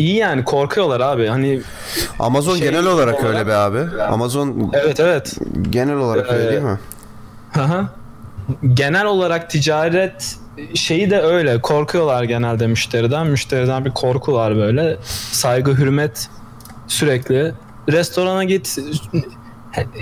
iyi 0.00 0.16
yani 0.16 0.44
korkuyorlar 0.44 1.00
abi. 1.00 1.26
Hani 1.26 1.60
Amazon 2.18 2.56
Şey 2.56 2.68
genel 2.70 2.86
olarak 2.86 3.24
öyle 3.24 3.46
be 3.46 3.54
abi. 3.54 4.02
Amazon 4.02 4.70
evet 4.72 5.00
evet 5.00 5.36
genel 5.70 5.96
olarak 5.96 6.32
öyle 6.32 6.46
Ee, 6.46 6.50
değil 6.50 6.62
mi? 6.62 6.78
Hı 7.52 7.62
hı. 7.62 7.86
Genel 8.74 9.06
olarak 9.06 9.50
ticaret 9.50 10.36
şeyi 10.74 11.10
de 11.10 11.20
öyle. 11.20 11.60
Korkuyorlar 11.60 12.24
genelde 12.24 12.66
müşteriden. 12.66 13.26
Müşteriden 13.26 13.84
bir 13.84 13.90
korku 13.90 14.32
var 14.32 14.56
böyle. 14.56 14.96
Saygı, 15.32 15.74
hürmet 15.74 16.28
sürekli. 16.88 17.52
Restorana 17.92 18.44
git. 18.44 18.78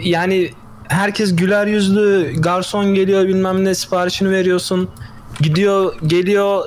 Yani 0.03 0.51
herkes 0.88 1.36
güler 1.36 1.66
yüzlü. 1.66 2.32
Garson 2.40 2.94
geliyor 2.94 3.24
bilmem 3.28 3.64
ne 3.64 3.74
siparişini 3.74 4.30
veriyorsun. 4.30 4.90
Gidiyor 5.41 5.95
geliyor 6.07 6.64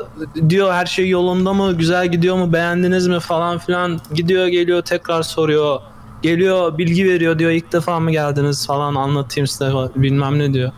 diyor 0.50 0.74
her 0.74 0.86
şey 0.86 1.10
yolunda 1.10 1.54
mı 1.54 1.74
güzel 1.74 2.12
gidiyor 2.12 2.36
mu 2.36 2.54
beğendiniz 2.54 3.08
mi 3.08 3.20
falan 3.20 3.58
filan 3.58 4.00
gidiyor 4.14 4.48
geliyor 4.48 4.82
tekrar 4.82 5.24
soruyor 5.24 5.80
geliyor 6.22 6.78
bilgi 6.78 7.06
veriyor 7.06 7.40
diyor 7.40 7.52
ilk 7.52 7.74
defa 7.74 8.00
mı 8.00 8.12
geldiniz 8.12 8.68
falan 8.68 8.96
anlatayım 8.96 9.48
size 9.48 9.72
bilmem 9.96 10.40
ne 10.40 10.54
diyor. 10.54 10.72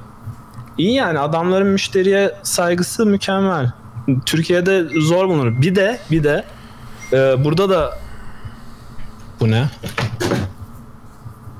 iyi 0.77 0.93
yani 0.93 1.19
adamların 1.19 1.67
müşteriye 1.67 2.35
saygısı 2.43 3.05
mükemmel. 3.05 3.71
Türkiye'de 4.25 4.83
zor 4.99 5.27
bulunur. 5.27 5.61
Bir 5.61 5.75
de 5.75 5.99
bir 6.11 6.23
de 6.23 6.43
e, 7.13 7.43
burada 7.43 7.69
da 7.69 7.97
bu 9.39 9.51
ne? 9.51 9.69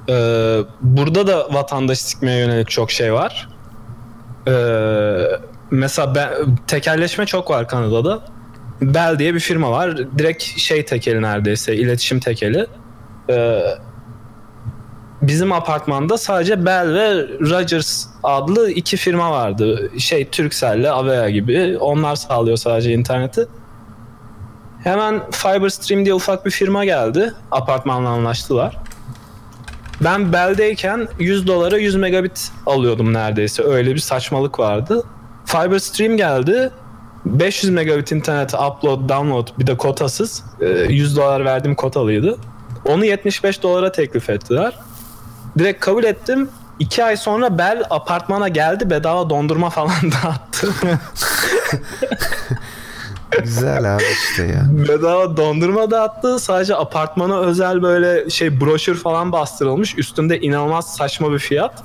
E, 0.09 0.15
burada 0.81 1.27
da 1.27 1.53
vatandaş 1.53 1.99
sikmeye 1.99 2.39
yönelik 2.39 2.69
çok 2.69 2.91
şey 2.91 3.13
var. 3.13 3.49
E, 4.47 4.53
mesela 5.73 6.15
ben, 6.15 6.29
tekelleşme 6.67 7.25
çok 7.25 7.49
var 7.49 7.67
Kanada'da. 7.67 8.21
Bell 8.81 9.19
diye 9.19 9.33
bir 9.33 9.39
firma 9.39 9.71
var. 9.71 9.97
Direkt 10.17 10.43
şey 10.43 10.85
tekeli 10.85 11.21
neredeyse 11.21 11.75
iletişim 11.75 12.19
tekeli. 12.19 12.67
E, 13.29 13.61
bizim 15.21 15.51
apartmanda 15.51 16.17
sadece 16.17 16.65
Bell 16.65 16.93
ve 16.93 17.13
Rogers 17.39 18.05
adlı 18.23 18.71
iki 18.71 18.97
firma 18.97 19.31
vardı. 19.31 19.91
Şey 19.97 20.29
Turkcell'le 20.29 20.91
Avaya 20.91 21.29
gibi. 21.29 21.77
Onlar 21.79 22.15
sağlıyor 22.15 22.57
sadece 22.57 22.93
interneti. 22.93 23.47
Hemen 24.83 25.31
Fiberstream 25.31 26.05
diye 26.05 26.13
ufak 26.13 26.45
bir 26.45 26.51
firma 26.51 26.85
geldi. 26.85 27.33
Apartmanla 27.51 28.09
anlaştılar. 28.09 28.77
Ben 30.03 30.33
Bell'deyken 30.33 31.07
100 31.19 31.47
dolara 31.47 31.77
100 31.77 31.95
megabit 31.95 32.51
alıyordum 32.65 33.13
neredeyse. 33.13 33.63
Öyle 33.63 33.93
bir 33.93 33.99
saçmalık 33.99 34.59
vardı. 34.59 35.03
Fiberstream 35.53 36.17
geldi. 36.17 36.71
500 37.25 37.73
megabit 37.73 38.11
internet 38.11 38.53
upload, 38.53 39.09
download 39.09 39.47
bir 39.59 39.67
de 39.67 39.77
kotasız. 39.77 40.43
Ee, 40.61 40.65
100 40.67 41.17
dolar 41.17 41.45
verdim 41.45 41.75
kotalıydı. 41.75 42.37
Onu 42.85 43.05
75 43.05 43.63
dolara 43.63 43.91
teklif 43.91 44.29
ettiler. 44.29 44.79
Direkt 45.57 45.79
kabul 45.79 46.03
ettim. 46.03 46.49
İki 46.79 47.03
ay 47.03 47.17
sonra 47.17 47.57
Bell 47.57 47.83
apartmana 47.89 48.47
geldi 48.47 48.89
bedava 48.89 49.29
dondurma 49.29 49.69
falan 49.69 49.91
dağıttı. 50.23 50.67
Güzel 53.43 53.95
abi 53.95 54.03
işte 54.23 54.43
ya. 54.43 54.65
bedava 54.69 55.37
dondurma 55.37 55.91
dağıttı. 55.91 56.39
Sadece 56.39 56.75
apartmana 56.75 57.39
özel 57.39 57.81
böyle 57.81 58.29
şey 58.29 58.61
broşür 58.61 58.95
falan 58.95 59.31
bastırılmış. 59.31 59.97
Üstünde 59.97 60.39
inanılmaz 60.39 60.95
saçma 60.95 61.31
bir 61.31 61.39
fiyat. 61.39 61.83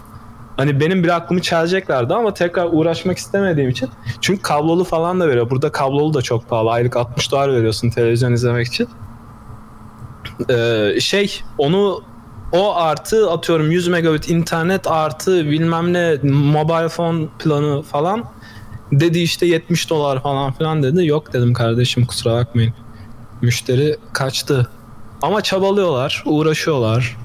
Hani 0.58 0.80
benim 0.80 1.04
bir 1.04 1.08
aklımı 1.08 1.42
çeleceklerdi 1.42 2.14
ama 2.14 2.34
tekrar 2.34 2.68
uğraşmak 2.72 3.18
istemediğim 3.18 3.70
için. 3.70 3.88
Çünkü 4.20 4.42
kablolu 4.42 4.84
falan 4.84 5.20
da 5.20 5.28
veriyor. 5.28 5.50
Burada 5.50 5.72
kablolu 5.72 6.14
da 6.14 6.22
çok 6.22 6.48
pahalı. 6.48 6.70
Aylık 6.70 6.96
60 6.96 7.32
dolar 7.32 7.52
veriyorsun 7.52 7.90
televizyon 7.90 8.32
izlemek 8.32 8.66
için. 8.66 8.88
Ee, 10.50 11.00
şey 11.00 11.40
onu 11.58 12.02
o 12.52 12.76
artı 12.76 13.30
atıyorum 13.30 13.70
100 13.70 13.88
megabit 13.88 14.30
internet 14.30 14.86
artı 14.86 15.50
bilmem 15.50 15.92
ne 15.92 16.14
mobile 16.32 16.88
phone 16.88 17.26
planı 17.38 17.82
falan 17.82 18.24
dedi 18.92 19.18
işte 19.18 19.46
70 19.46 19.90
dolar 19.90 20.22
falan 20.22 20.52
filan 20.52 20.82
dedi. 20.82 21.06
Yok 21.06 21.32
dedim 21.32 21.52
kardeşim 21.52 22.06
kusura 22.06 22.34
bakmayın. 22.34 22.74
Müşteri 23.42 23.96
kaçtı. 24.12 24.68
Ama 25.22 25.40
çabalıyorlar, 25.40 26.22
uğraşıyorlar. 26.26 27.16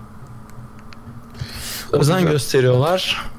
Özen 1.94 2.18
güzel. 2.20 2.32
gösteriyorlar. 2.32 3.34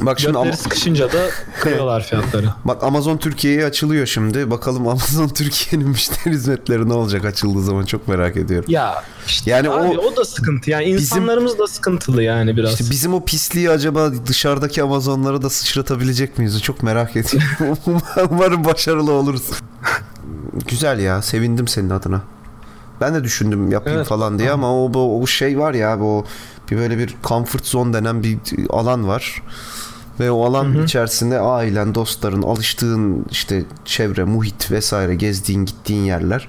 Bak 0.00 0.20
şimdi 0.20 0.38
ama, 0.38 0.44
Götleri 0.44 0.62
sıkışınca 0.62 1.12
da 1.12 1.26
kırıyorlar 1.60 2.02
fiyatları. 2.02 2.46
bak 2.64 2.82
Amazon 2.82 3.16
Türkiye'ye 3.16 3.64
açılıyor 3.64 4.06
şimdi. 4.06 4.50
Bakalım 4.50 4.88
Amazon 4.88 5.28
Türkiye'nin 5.28 5.88
müşteri 5.88 6.34
hizmetleri 6.34 6.88
ne 6.88 6.92
olacak 6.92 7.24
açıldığı 7.24 7.62
zaman 7.62 7.84
çok 7.84 8.08
merak 8.08 8.36
ediyorum. 8.36 8.64
Ya 8.68 9.02
işte 9.26 9.50
Yani 9.50 9.70
abi 9.70 9.98
o- 9.98 10.12
o, 10.12 10.16
da 10.16 10.24
sıkıntı. 10.24 10.70
Yani 10.70 10.84
insanlarımız 10.84 11.58
da 11.58 11.66
sıkıntılı 11.66 12.22
yani 12.22 12.56
biraz. 12.56 12.70
İşte 12.80 12.84
bizim 12.90 13.14
o 13.14 13.24
pisliği 13.24 13.70
acaba 13.70 14.12
dışarıdaki 14.26 14.82
Amazonlara 14.82 15.42
da 15.42 15.50
sıçratabilecek 15.50 16.38
miyiz? 16.38 16.62
Çok 16.62 16.82
merak 16.82 17.16
ediyorum. 17.16 17.78
Umarım 18.30 18.64
başarılı 18.64 19.12
oluruz. 19.12 19.50
Güzel 20.68 20.98
ya. 20.98 21.22
Sevindim 21.22 21.68
senin 21.68 21.90
adına. 21.90 22.22
Ben 23.00 23.14
de 23.14 23.24
düşündüm 23.24 23.70
yapayım 23.70 23.98
Evet, 23.98 24.08
falan 24.08 24.38
diye 24.38 24.50
ama 24.50 24.74
o, 24.74 24.92
o, 24.94 25.22
o 25.22 25.26
şey 25.26 25.58
var 25.58 25.74
ya 25.74 25.98
o 26.00 26.24
bir 26.70 26.76
böyle 26.76 26.98
bir 26.98 27.14
comfort 27.24 27.66
zone 27.66 27.92
denen 27.92 28.22
bir 28.22 28.38
alan 28.70 29.08
var. 29.08 29.42
Ve 30.20 30.30
o 30.30 30.44
alan 30.44 30.84
içerisinde 30.84 31.40
ailen, 31.40 31.94
dostların, 31.94 32.42
alıştığın 32.42 33.26
işte 33.30 33.64
çevre, 33.84 34.24
muhit 34.24 34.70
vesaire 34.70 35.14
gezdiğin, 35.14 35.64
gittiğin 35.64 36.04
yerler. 36.04 36.48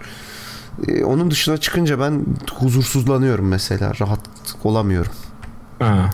Ee, 0.88 1.04
onun 1.04 1.32
dışına 1.32 1.58
çıkınca 1.58 2.00
ben 2.00 2.26
huzursuzlanıyorum 2.54 3.48
mesela. 3.48 3.92
Rahat 4.02 4.20
olamıyorum. 4.64 5.12
Ha. 5.80 6.10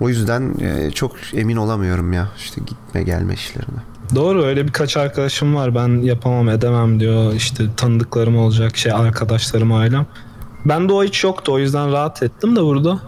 O 0.00 0.08
yüzden 0.08 0.54
e, 0.60 0.90
çok 0.90 1.12
emin 1.32 1.56
olamıyorum 1.56 2.12
ya 2.12 2.28
işte 2.36 2.60
gitme 2.66 3.02
gelme 3.02 3.34
işlerine. 3.34 3.80
Doğru 4.14 4.44
öyle 4.44 4.66
birkaç 4.66 4.96
arkadaşım 4.96 5.54
var 5.54 5.74
ben 5.74 6.02
yapamam 6.02 6.48
edemem 6.48 7.00
diyor 7.00 7.34
işte 7.34 7.64
tanıdıklarım 7.76 8.36
olacak 8.36 8.76
şey 8.76 8.92
arkadaşlarım 8.92 9.72
ailem. 9.72 10.06
Ben 10.64 10.88
de 10.88 10.92
o 10.92 11.04
hiç 11.04 11.24
yoktu 11.24 11.52
o 11.52 11.58
yüzden 11.58 11.92
rahat 11.92 12.22
ettim 12.22 12.56
de 12.56 12.62
burada. 12.62 12.98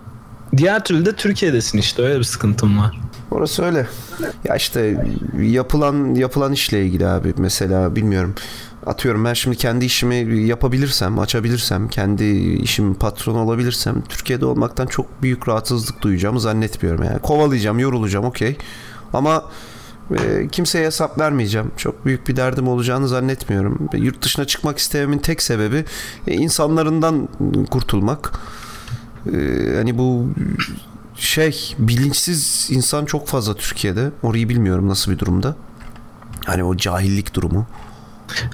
Diğer 0.56 0.84
türlü 0.84 1.06
de 1.06 1.12
Türkiye'desin 1.12 1.78
işte 1.78 2.02
öyle 2.02 2.18
bir 2.18 2.24
sıkıntım 2.24 2.78
var. 2.78 3.00
Orası 3.30 3.64
öyle. 3.64 3.86
Ya 4.44 4.56
işte 4.56 5.04
yapılan 5.40 6.14
yapılan 6.14 6.52
işle 6.52 6.86
ilgili 6.86 7.06
abi 7.06 7.34
mesela 7.36 7.96
bilmiyorum. 7.96 8.34
Atıyorum 8.86 9.24
ben 9.24 9.34
şimdi 9.34 9.56
kendi 9.56 9.84
işimi 9.84 10.38
yapabilirsem, 10.46 11.18
açabilirsem, 11.18 11.88
kendi 11.88 12.24
işimin 12.62 12.94
patronu 12.94 13.38
olabilirsem 13.38 14.02
Türkiye'de 14.08 14.46
olmaktan 14.46 14.86
çok 14.86 15.22
büyük 15.22 15.48
rahatsızlık 15.48 16.02
duyacağımı 16.02 16.40
zannetmiyorum 16.40 17.04
yani. 17.04 17.18
Kovalayacağım, 17.18 17.78
yorulacağım 17.78 18.24
okey. 18.24 18.56
Ama 19.12 19.44
e, 20.10 20.48
kimseye 20.48 20.86
hesap 20.86 21.18
vermeyeceğim. 21.18 21.70
Çok 21.76 22.06
büyük 22.06 22.28
bir 22.28 22.36
derdim 22.36 22.68
olacağını 22.68 23.08
zannetmiyorum. 23.08 23.88
Yurt 23.94 24.22
dışına 24.22 24.44
çıkmak 24.44 24.78
istememin 24.78 25.18
tek 25.18 25.42
sebebi 25.42 25.84
e, 26.26 26.34
insanlarından 26.34 27.28
kurtulmak. 27.70 28.32
E, 29.32 29.76
hani 29.76 29.98
bu 29.98 30.28
şey 31.14 31.74
bilinçsiz 31.78 32.68
insan 32.70 33.04
çok 33.04 33.28
fazla 33.28 33.54
Türkiye'de. 33.54 34.10
Orayı 34.22 34.48
bilmiyorum 34.48 34.88
nasıl 34.88 35.12
bir 35.12 35.18
durumda. 35.18 35.56
Hani 36.46 36.64
o 36.64 36.76
cahillik 36.76 37.34
durumu. 37.34 37.66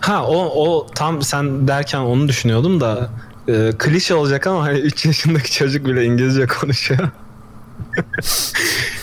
Ha 0.00 0.26
o 0.26 0.66
o 0.66 0.86
tam 0.94 1.22
sen 1.22 1.68
derken 1.68 1.98
onu 1.98 2.28
düşünüyordum 2.28 2.80
da 2.80 3.10
e, 3.48 3.72
klişe 3.78 4.14
olacak 4.14 4.46
ama 4.46 4.64
hani 4.64 4.78
3 4.78 5.06
yaşındaki 5.06 5.52
çocuk 5.52 5.86
bile 5.86 6.04
İngilizce 6.04 6.46
konuşuyor. 6.46 7.08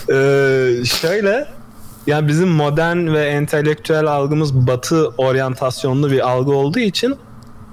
e, 0.08 0.84
şöyle 0.84 1.48
yani 2.06 2.28
bizim 2.28 2.48
modern 2.48 3.12
ve 3.12 3.24
entelektüel 3.24 4.06
algımız 4.06 4.54
batı 4.54 5.08
oryantasyonlu 5.08 6.10
bir 6.10 6.30
algı 6.30 6.52
olduğu 6.52 6.78
için 6.78 7.16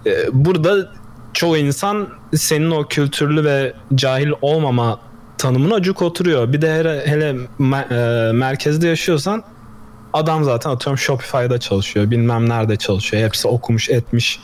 e, 0.05 0.11
burada 0.33 0.91
çoğu 1.33 1.57
insan 1.57 2.07
senin 2.35 2.71
o 2.71 2.87
kültürlü 2.87 3.43
ve 3.43 3.73
cahil 3.95 4.31
olmama 4.41 4.99
tanımına 5.37 5.81
cuk 5.81 6.01
oturuyor. 6.01 6.53
Bir 6.53 6.61
de 6.61 6.73
hele, 6.75 7.07
hele 7.07 7.35
me- 7.59 8.29
e, 8.29 8.31
merkezde 8.31 8.87
yaşıyorsan 8.87 9.43
adam 10.13 10.43
zaten 10.43 10.69
atıyorum 10.69 10.97
Shopify'da 10.97 11.59
çalışıyor. 11.59 12.11
Bilmem 12.11 12.49
nerede 12.49 12.75
çalışıyor. 12.75 13.23
Hepsi 13.23 13.47
okumuş 13.47 13.89
etmiş 13.89 14.39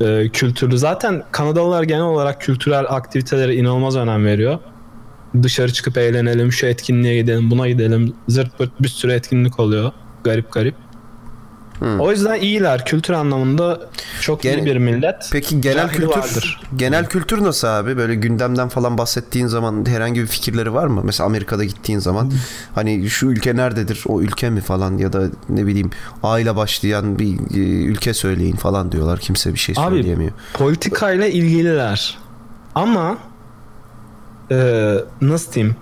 e, 0.00 0.28
kültürlü. 0.28 0.78
Zaten 0.78 1.22
Kanadalılar 1.32 1.82
genel 1.82 2.02
olarak 2.02 2.40
kültürel 2.40 2.84
aktivitelere 2.88 3.54
inanılmaz 3.54 3.96
önem 3.96 4.24
veriyor. 4.24 4.58
Dışarı 5.42 5.72
çıkıp 5.72 5.98
eğlenelim, 5.98 6.52
şu 6.52 6.66
etkinliğe 6.66 7.16
gidelim, 7.16 7.50
buna 7.50 7.68
gidelim. 7.68 8.14
Zırt 8.28 8.58
pırt 8.58 8.82
bir 8.82 8.88
sürü 8.88 9.12
etkinlik 9.12 9.60
oluyor. 9.60 9.92
Garip 10.24 10.52
garip. 10.52 10.74
Hmm. 11.78 12.00
O 12.00 12.10
yüzden 12.10 12.40
iyiler. 12.40 12.84
Kültür 12.84 13.14
anlamında 13.14 13.80
çok 14.20 14.42
Gene- 14.42 14.62
iyi 14.62 14.64
bir 14.64 14.76
millet. 14.76 15.28
Peki 15.32 15.60
genel 15.60 15.76
Cahili 15.76 15.92
kültür 16.00 16.18
vardır. 16.20 16.60
genel 16.76 17.06
kültür 17.06 17.42
nasıl 17.44 17.68
abi? 17.68 17.96
Böyle 17.96 18.14
gündemden 18.14 18.68
falan 18.68 18.98
bahsettiğin 18.98 19.46
zaman 19.46 19.86
herhangi 19.88 20.20
bir 20.22 20.26
fikirleri 20.26 20.74
var 20.74 20.86
mı? 20.86 21.00
Mesela 21.04 21.26
Amerika'da 21.26 21.64
gittiğin 21.64 21.98
zaman 21.98 22.32
hani 22.74 23.10
şu 23.10 23.26
ülke 23.26 23.56
nerededir? 23.56 24.04
O 24.06 24.20
ülke 24.20 24.50
mi 24.50 24.60
falan 24.60 24.98
ya 24.98 25.12
da 25.12 25.22
ne 25.48 25.66
bileyim 25.66 25.90
aile 26.22 26.56
başlayan 26.56 27.18
bir 27.18 27.34
e, 27.56 27.58
ülke 27.84 28.14
söyleyin 28.14 28.56
falan 28.56 28.92
diyorlar. 28.92 29.18
Kimse 29.18 29.54
bir 29.54 29.58
şey 29.58 29.74
Abi, 29.78 29.94
söyleyemiyor. 29.96 30.32
politikayla 30.54 31.26
ilgililer. 31.26 32.18
Ama 32.74 33.18
e, 34.50 34.94
nasıl 35.20 35.52
diyeyim? 35.52 35.76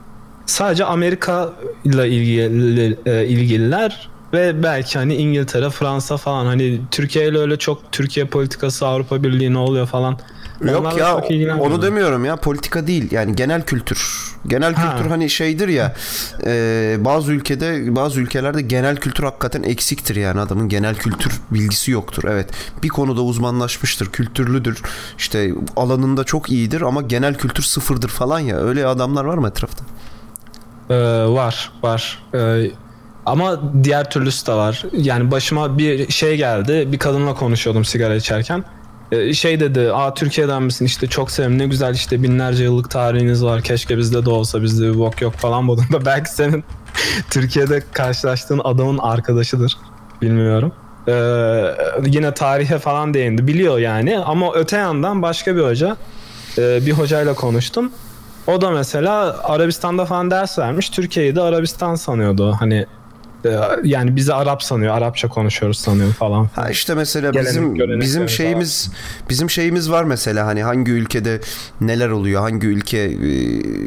Sadece 0.47 0.85
Amerika 0.85 1.53
ile 1.85 2.09
ilgili, 2.09 2.99
e, 3.07 3.27
ilgililer 3.27 4.11
ve 4.35 4.63
belki 4.63 4.99
hani 4.99 5.15
İngiltere, 5.15 5.71
Fransa 5.71 6.17
falan 6.17 6.47
hani 6.47 6.81
Türkiye 6.91 7.29
ile 7.29 7.39
öyle 7.39 7.57
çok 7.57 7.93
Türkiye 7.93 8.27
politikası, 8.27 8.87
Avrupa 8.87 9.23
Birliği 9.23 9.53
ne 9.53 9.59
oluyor 9.59 9.87
falan. 9.87 10.19
Yok 10.61 10.81
Onlarla 10.81 10.99
ya 10.99 11.59
onu 11.61 11.83
demiyorum 11.83 12.25
ya 12.25 12.37
politika 12.37 12.87
değil 12.87 13.11
yani 13.11 13.37
genel 13.37 13.63
kültür. 13.63 14.25
Genel 14.47 14.75
Ha. 14.75 14.97
kültür 14.97 15.11
hani 15.11 15.31
şeydir 15.31 15.69
ya 15.69 15.95
e, 16.47 16.97
bazı 17.01 17.33
ülkede 17.33 17.97
bazı 17.97 18.21
ülkelerde 18.21 18.63
genel 18.63 18.97
kültür 18.97 19.25
hakikaten 19.25 19.63
eksiktir 19.63 20.17
yani 20.17 20.41
adamın 20.41 20.69
genel 20.69 20.95
kültür 20.95 21.41
bilgisi 21.51 21.91
yoktur. 21.91 22.23
Evet 22.29 22.51
bir 22.83 22.89
konuda 22.89 23.23
uzmanlaşmıştır 23.23 24.13
kültürlüdür 24.13 24.83
işte 25.19 25.53
alanında 25.77 26.25
çok 26.25 26.51
iyidir 26.51 26.81
ama 26.81 27.03
genel 27.03 27.35
kültür 27.35 27.63
sıfırdır 27.63 28.09
falan 28.09 28.39
ya 28.41 28.57
öyle 28.57 28.87
adamlar 28.87 29.25
var 29.25 29.39
mı 29.39 29.49
etrafta? 29.49 29.85
Ee, 30.91 30.95
var 31.29 31.73
var. 31.83 32.23
Ee, 32.35 32.71
Ama 33.27 33.61
diğer 33.85 34.11
türlüsü 34.11 34.47
de 34.47 34.53
var. 34.53 34.83
Yani 34.93 35.31
başıma 35.31 35.79
bir 35.79 36.13
şey 36.13 36.37
geldi. 36.37 36.89
Bir 36.93 36.99
kadınla 36.99 37.35
konuşuyordum 37.35 37.85
sigara 37.85 38.15
içerken. 38.15 38.65
Ee, 39.13 39.35
Şey 39.35 39.61
dedi, 39.61 39.93
aa 39.93 40.15
Türkiye'den 40.15 40.63
misin 40.63 40.85
işte 40.85 41.07
çok 41.07 41.31
sevim 41.31 41.59
ne 41.59 41.67
güzel 41.67 41.95
işte 41.95 42.23
binlerce 42.23 42.65
yıllık 42.65 42.91
tarihiniz 42.91 43.45
var. 43.45 43.63
Keşke 43.63 43.99
bizde 43.99 44.25
de 44.25 44.31
olsa 44.31 44.63
bizde 44.63 44.93
bir 44.93 44.99
bok 44.99 45.21
yok 45.23 45.35
falan 45.35 45.65
modunda. 45.65 46.05
Belki 46.07 46.31
senin 46.31 46.65
Türkiye'de 47.31 47.83
karşılaştığın 47.93 48.61
adamın 48.65 48.99
arkadaşıdır. 48.99 49.77
Bilmiyorum. 50.23 50.73
Ee, 51.09 51.13
yine 52.07 52.35
tarihe 52.35 52.79
falan 52.79 53.15
değindi. 53.15 53.47
Biliyor 53.47 53.79
yani 53.79 54.19
ama 54.19 54.55
öte 54.55 54.77
yandan 54.77 55.23
başka 55.23 55.57
bir 55.57 55.63
hoca 55.63 55.97
e, 56.59 56.87
bir 56.87 56.93
hocayla 56.93 57.35
konuştum. 57.35 57.93
O 58.47 58.61
da 58.61 58.71
mesela 58.71 59.37
Arabistan'da 59.43 60.05
falan 60.05 60.31
ders 60.31 60.59
vermiş. 60.59 60.89
Türkiye'yi 60.91 61.37
de 61.37 61.41
Arabistan 61.41 61.95
sanıyordu. 61.95 62.57
Hani 62.61 62.75
e, 62.75 62.87
yani 63.85 64.17
bizi 64.17 64.35
Arap 64.35 64.63
sanıyor. 64.63 64.95
Arapça 64.95 65.29
konuşuyoruz 65.29 65.79
sanıyor 65.79 66.13
falan. 66.13 66.51
Ha 66.55 66.71
işte 66.71 66.95
mesela 66.95 67.31
Gelenek, 67.31 67.51
bizim 67.51 67.75
görenekleri 67.75 68.01
bizim 68.01 68.29
şeyimiz 68.29 68.91
bizim 69.31 69.51
şeyimiz 69.51 69.91
var 69.91 70.05
mesela 70.05 70.47
hani 70.47 70.63
hangi 70.63 70.93
ülkede 70.93 71.41
neler 71.81 72.09
oluyor 72.09 72.41
hangi 72.41 72.67
ülke 72.67 72.99
e, 72.99 73.29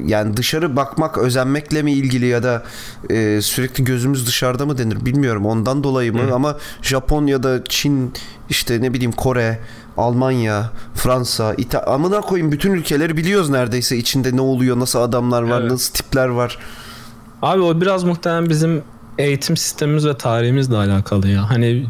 yani 0.06 0.38
dışarı 0.38 0.76
bakmak 0.76 1.18
özenmekle 1.18 1.82
mi 1.82 1.92
ilgili 1.92 2.26
ya 2.26 2.44
da 2.44 2.64
e, 3.10 3.42
sürekli 3.42 3.84
gözümüz 3.84 4.28
dışarıda 4.28 4.66
mı 4.66 4.78
denir 4.78 5.06
bilmiyorum 5.06 5.46
ondan 5.46 5.84
dolayı 5.84 6.14
mı 6.14 6.22
ama 6.34 6.58
Japonya'da 6.82 7.64
Çin 7.64 8.14
işte 8.50 8.82
ne 8.82 8.94
bileyim 8.94 9.12
Kore 9.12 9.60
Almanya, 9.98 10.72
Fransa, 10.96 11.54
İta 11.54 11.80
amına 11.80 12.22
koyayım 12.22 12.52
bütün 12.52 12.72
ülkeleri 12.74 13.18
biliyoruz 13.18 13.50
neredeyse 13.50 13.98
içinde 13.98 14.36
ne 14.36 14.42
oluyor, 14.42 14.80
nasıl 14.80 15.00
adamlar 15.00 15.42
var, 15.42 15.62
Evet. 15.62 15.72
nasıl 15.72 15.94
tipler 15.94 16.28
var. 16.28 16.58
Abi 17.42 17.62
o 17.62 17.82
biraz 17.82 18.04
muhtemelen 18.04 18.50
bizim 18.50 18.84
eğitim 19.18 19.58
sistemimiz 19.58 20.06
ve 20.06 20.18
tarihimizle 20.18 20.76
alakalı 20.76 21.28
ya. 21.28 21.50
Hani 21.50 21.86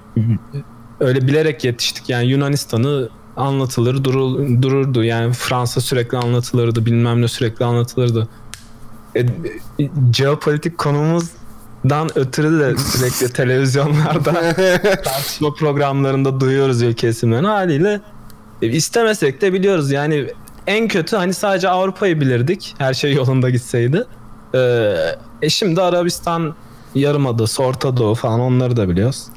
öyle 1.00 1.28
bilerek 1.28 1.64
yetiştik. 1.64 2.10
Yani 2.10 2.26
Yunanistan'ı 2.28 3.10
anlatılır 3.38 4.04
durul, 4.04 4.62
dururdu. 4.62 5.04
Yani 5.04 5.34
Fransa 5.34 5.82
sürekli 5.82 6.18
anlatılırdı. 6.18 6.86
Bilmem 6.86 7.22
ne 7.22 7.28
sürekli 7.28 7.66
anlatılırdı. 7.66 8.28
E, 9.16 9.20
e, 9.20 9.26
jeopolitik 10.14 10.78
konumuzdan 10.78 12.18
ötürü 12.18 12.60
de 12.60 12.78
sürekli 12.78 13.34
televizyonlarda 13.34 14.34
tartışma 15.04 15.54
programlarında 15.54 16.40
duyuyoruz 16.40 16.82
ülke 16.82 17.10
isimlerini 17.10 17.48
haliyle 17.48 18.02
e, 18.62 18.68
istemesek 18.68 19.42
de 19.42 19.54
biliyoruz 19.54 19.92
yani 19.92 20.28
en 20.68 20.88
kötü 20.88 21.16
hani 21.16 21.34
sadece 21.34 21.70
Avrupa'yı 21.70 22.22
bilirdik 22.22 22.76
her 22.78 22.94
şey 22.94 23.14
yolunda 23.14 23.50
gitseydi. 23.50 24.04
Ee, 24.56 24.94
e 25.42 25.50
şimdi 25.50 25.82
Arabistan 25.82 26.56
Yarımadası, 26.96 27.64
Orta 27.64 27.98
Doğu 27.98 28.16
falan 28.16 28.40
onları 28.40 28.78
da 28.78 28.90
biliyoruz. 28.90 29.28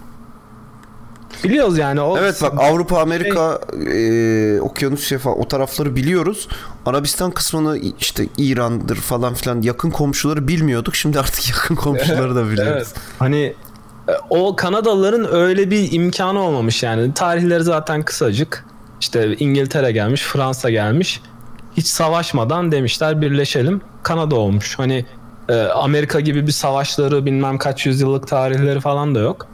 Biliyoruz 1.44 1.78
yani 1.78 2.00
o 2.00 2.18
Evet 2.18 2.42
bak 2.42 2.52
Avrupa, 2.58 3.00
Amerika, 3.00 3.60
e, 3.94 4.60
Okyanusya 4.60 5.18
falan 5.18 5.38
o 5.40 5.48
tarafları 5.48 5.96
biliyoruz. 5.96 6.48
Arabistan 6.86 7.30
kısmını 7.30 7.78
işte 8.00 8.26
İran'dır 8.38 8.96
falan 8.96 9.34
filan 9.34 9.62
yakın 9.62 9.90
komşuları 9.90 10.48
bilmiyorduk. 10.48 10.96
Şimdi 10.96 11.20
artık 11.20 11.48
yakın 11.48 11.74
komşuları 11.74 12.36
da 12.36 12.50
biliyoruz. 12.50 12.72
Evet. 12.76 12.94
Hani 13.18 13.54
e, 14.08 14.12
o 14.30 14.56
Kanadalıların 14.56 15.34
öyle 15.34 15.70
bir 15.70 15.92
imkanı 15.92 16.40
olmamış 16.40 16.82
yani. 16.82 17.14
Tarihleri 17.14 17.62
zaten 17.62 18.02
kısacık. 18.02 18.64
İşte 19.00 19.36
İngiltere 19.36 19.92
gelmiş, 19.92 20.22
Fransa 20.22 20.70
gelmiş. 20.70 21.20
Hiç 21.76 21.86
savaşmadan 21.86 22.72
demişler 22.72 23.20
birleşelim. 23.20 23.80
Kanada 24.02 24.36
olmuş. 24.36 24.78
Hani 24.78 24.94
e, 24.96 25.04
Amerika 25.54 26.20
gibi 26.20 26.46
bir 26.46 26.52
savaşları 26.52 27.26
bilmem 27.26 27.58
kaç 27.58 27.86
yüzyıllık 27.86 28.28
tarihleri 28.28 28.80
falan 28.80 29.14
da 29.14 29.18
yok. 29.18 29.46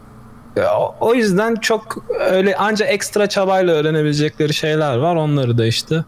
E, 0.57 0.63
o- 1.01 1.15
yüzden 1.15 1.55
çok 1.55 2.05
öyle 2.31 2.57
ancak 2.59 2.91
ekstra 2.91 3.27
çabayla 3.29 3.75
öğrenebilecekleri 3.75 4.55
şeyler 4.55 4.97
var. 4.97 5.17
Onları 5.17 5.59
da 5.59 5.67
işte 5.67 6.05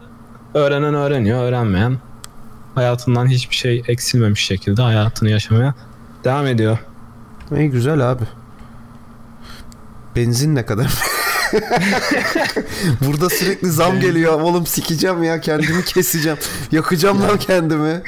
öğrenen 0.53 0.93
öğreniyor, 0.93 1.43
öğrenmeyen 1.43 1.97
hayatından 2.75 3.27
hiçbir 3.27 3.55
şey 3.55 3.83
eksilmemiş 3.87 4.45
şekilde 4.45 4.81
hayatını 4.81 5.29
yaşamaya 5.29 5.73
devam 6.23 6.47
ediyor. 6.47 6.77
İyi 7.57 7.69
güzel 7.69 8.11
abi. 8.11 8.23
Benzin 10.15 10.55
ne 10.55 10.65
kadar? 10.65 10.87
Burada 13.07 13.29
sürekli 13.29 13.71
zam 13.71 13.99
geliyor. 13.99 14.41
Oğlum 14.41 14.65
sikeceğim 14.65 15.23
ya 15.23 15.41
kendimi 15.41 15.85
keseceğim. 15.85 16.37
Yakacağım 16.71 17.21
lan 17.21 17.37
kendimi. 17.37 18.01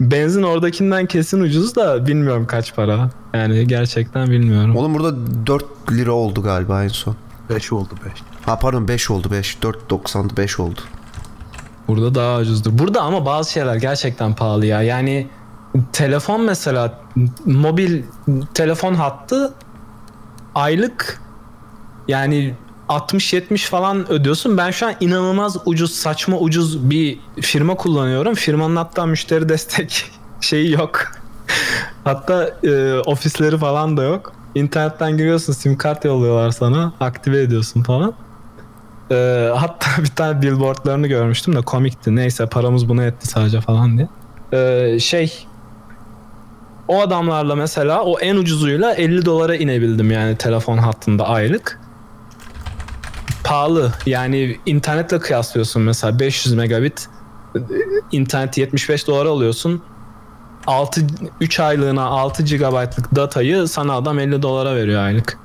Benzin 0.00 0.42
oradakinden 0.42 1.06
kesin 1.06 1.40
ucuz 1.40 1.76
da 1.76 2.06
bilmiyorum 2.06 2.46
kaç 2.46 2.74
para. 2.74 3.10
Yani 3.34 3.66
gerçekten 3.66 4.30
bilmiyorum. 4.30 4.76
Oğlum 4.76 4.94
burada 4.94 5.16
4 5.46 5.64
lira 5.92 6.12
oldu 6.12 6.42
galiba 6.42 6.84
en 6.84 6.88
son. 6.88 7.16
5 7.50 7.72
oldu 7.72 7.94
5. 8.04 8.12
Ha 8.46 8.58
pardon 8.58 8.88
5 8.88 9.10
oldu 9.10 9.28
5. 9.30 9.54
4.95 9.54 10.62
oldu. 10.62 10.80
Burada 11.88 12.14
daha 12.14 12.38
ucuzdur. 12.38 12.78
Burada 12.78 13.02
ama 13.02 13.26
bazı 13.26 13.52
şeyler 13.52 13.76
gerçekten 13.76 14.34
pahalı 14.34 14.66
ya. 14.66 14.82
Yani 14.82 15.26
telefon 15.92 16.44
mesela 16.44 17.00
mobil 17.46 18.02
telefon 18.54 18.94
hattı 18.94 19.54
aylık 20.54 21.20
yani 22.08 22.54
60-70 22.90 23.58
falan 23.58 24.12
ödüyorsun. 24.12 24.56
Ben 24.56 24.70
şu 24.70 24.86
an 24.86 24.94
inanılmaz 25.00 25.56
ucuz, 25.64 25.92
saçma 25.92 26.38
ucuz 26.38 26.90
bir 26.90 27.18
firma 27.40 27.74
kullanıyorum. 27.74 28.34
Firmanın 28.34 28.76
hatta 28.76 29.06
müşteri 29.06 29.48
destek 29.48 30.10
şeyi 30.40 30.72
yok. 30.72 31.12
hatta 32.04 32.50
e, 32.64 32.94
ofisleri 32.94 33.58
falan 33.58 33.96
da 33.96 34.02
yok. 34.02 34.32
İnternetten 34.54 35.16
giriyorsun, 35.16 35.52
sim 35.52 35.78
kart 35.78 36.04
yolluyorlar 36.04 36.50
sana, 36.50 36.92
aktive 37.00 37.42
ediyorsun 37.42 37.82
falan. 37.82 38.14
Ee, 39.10 39.50
hatta 39.56 39.86
bir 40.02 40.08
tane 40.08 40.42
billboardlarını 40.42 41.06
görmüştüm 41.06 41.56
de 41.56 41.60
komikti. 41.60 42.16
Neyse 42.16 42.46
paramız 42.46 42.88
buna 42.88 43.04
etti 43.04 43.26
sadece 43.26 43.60
falan 43.60 43.98
diye. 43.98 44.08
Ee, 44.52 44.98
şey 44.98 45.46
o 46.88 47.00
adamlarla 47.00 47.54
mesela 47.54 48.02
o 48.02 48.18
en 48.20 48.36
ucuzuyla 48.36 48.94
50 48.94 49.24
dolara 49.24 49.56
inebildim 49.56 50.10
yani 50.10 50.36
telefon 50.36 50.78
hattında 50.78 51.28
aylık. 51.28 51.80
Pahalı. 53.50 53.92
Yani 54.06 54.60
internetle 54.66 55.18
kıyaslıyorsun 55.18 55.82
mesela 55.82 56.18
500 56.18 56.54
megabit 56.54 57.08
e, 57.56 57.60
internet 58.12 58.58
75 58.58 59.06
dolara 59.06 59.28
alıyorsun. 59.28 59.82
6 60.66 61.00
3 61.40 61.60
aylığına 61.60 62.04
6 62.04 62.42
GB'lık 62.42 63.14
datayı 63.16 63.68
sana 63.68 63.94
adam 63.94 64.18
50 64.18 64.42
dolara 64.42 64.76
veriyor 64.76 65.02
aylık. 65.02 65.38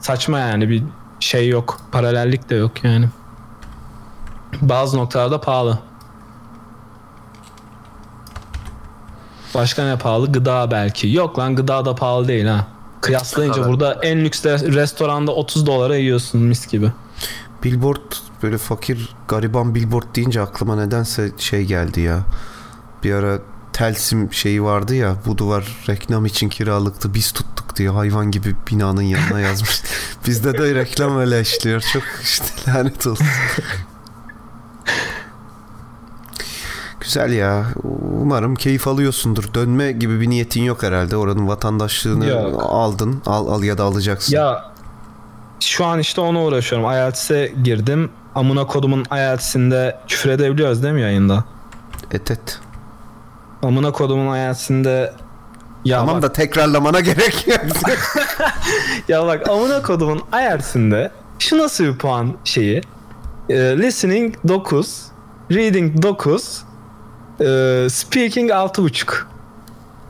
Saçma 0.00 0.38
yani 0.38 0.68
bir 0.68 0.82
şey 1.20 1.48
yok. 1.48 1.80
Paralellik 1.92 2.50
de 2.50 2.54
yok 2.54 2.84
yani. 2.84 3.08
Bazı 4.60 4.96
noktalarda 4.96 5.40
pahalı. 5.40 5.78
Başka 9.54 9.84
ne 9.84 9.98
pahalı? 9.98 10.32
Gıda 10.32 10.70
belki. 10.70 11.08
Yok 11.08 11.38
lan 11.38 11.56
gıda 11.56 11.84
da 11.84 11.94
pahalı 11.94 12.28
değil 12.28 12.46
ha. 12.46 12.66
Kıyaslayınca 13.00 13.54
Kadar. 13.54 13.68
burada 13.68 13.98
en 14.02 14.24
lüks 14.24 14.44
restoranda 14.46 15.32
30 15.32 15.66
dolara 15.66 15.96
yiyorsun 15.96 16.40
mis 16.40 16.66
gibi. 16.68 16.92
Billboard 17.64 18.12
böyle 18.42 18.58
fakir 18.58 19.16
gariban 19.28 19.74
billboard 19.74 20.16
deyince 20.16 20.40
aklıma 20.40 20.76
nedense 20.76 21.32
şey 21.38 21.64
geldi 21.64 22.00
ya. 22.00 22.20
Bir 23.04 23.14
ara 23.14 23.38
Telsim 23.72 24.32
şeyi 24.32 24.62
vardı 24.62 24.94
ya 24.94 25.16
bu 25.26 25.38
duvar 25.38 25.76
reklam 25.88 26.26
için 26.26 26.48
kiralıktı 26.48 27.14
biz 27.14 27.32
tuttuk 27.32 27.76
diye 27.76 27.88
hayvan 27.88 28.30
gibi 28.30 28.56
binanın 28.70 29.02
yanına 29.02 29.40
yazmış. 29.40 29.82
Bizde 30.26 30.58
de 30.58 30.74
reklam 30.74 31.18
öyle 31.18 31.40
işliyor. 31.40 31.80
Çok 31.92 32.02
işte 32.22 32.44
lanet 32.68 33.06
olsun. 33.06 33.26
Güzel 37.00 37.32
ya. 37.32 37.66
Umarım 38.22 38.54
keyif 38.54 38.88
alıyorsundur. 38.88 39.54
Dönme 39.54 39.92
gibi 39.92 40.20
bir 40.20 40.30
niyetin 40.30 40.62
yok 40.62 40.82
herhalde. 40.82 41.16
Oranın 41.16 41.48
vatandaşlığını 41.48 42.26
Yok. 42.26 42.62
aldın. 42.68 43.22
Al, 43.26 43.48
al 43.48 43.62
ya 43.62 43.78
da 43.78 43.84
alacaksın. 43.84 44.34
Ya 44.34 44.73
şu 45.64 45.84
an 45.84 45.98
işte 45.98 46.20
ona 46.20 46.44
uğraşıyorum. 46.44 46.92
IELTS'e 46.92 47.52
girdim. 47.62 48.10
Amına 48.34 48.66
kodumun 48.66 49.04
IELTS'inde 49.12 49.98
küfür 50.08 50.30
edebiliyoruz 50.30 50.82
değil 50.82 50.94
mi 50.94 51.00
yayında? 51.00 51.44
Et 52.12 52.30
et. 52.30 52.60
Amına 53.62 53.92
kodumun 53.92 54.36
IELTS'inde 54.36 55.12
ya 55.84 55.98
Tamam 55.98 56.14
bak, 56.14 56.22
da 56.22 56.32
tekrarlamana 56.32 57.00
gerek 57.00 57.46
yok. 57.46 57.60
ya 59.08 59.26
bak 59.26 59.48
amına 59.48 59.82
kodumun 59.82 60.22
IELTS'inde 60.32 61.10
şu 61.38 61.58
nasıl 61.58 61.84
bir 61.84 61.98
puan 61.98 62.34
şeyi? 62.44 62.82
Ee, 63.48 63.54
listening 63.54 64.34
9, 64.48 65.02
reading 65.52 66.02
9, 66.02 66.62
e, 67.40 67.44
speaking 67.90 68.50
6.5. 68.50 69.22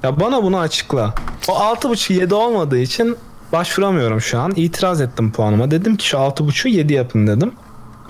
Ya 0.03 0.21
bana 0.21 0.43
bunu 0.43 0.59
açıkla. 0.59 1.15
O 1.49 1.53
6.5 1.53 2.13
7 2.13 2.35
olmadığı 2.35 2.79
için 2.79 3.17
başvuramıyorum 3.55 4.21
şu 4.21 4.39
an. 4.39 4.53
İtiraz 4.57 5.01
ettim 5.01 5.33
puanıma. 5.33 5.71
Dedim 5.71 5.97
ki 5.97 6.07
şu 6.07 6.17
6.5'u 6.17 6.71
7 6.71 6.93
yapın 6.93 7.27
dedim. 7.27 7.53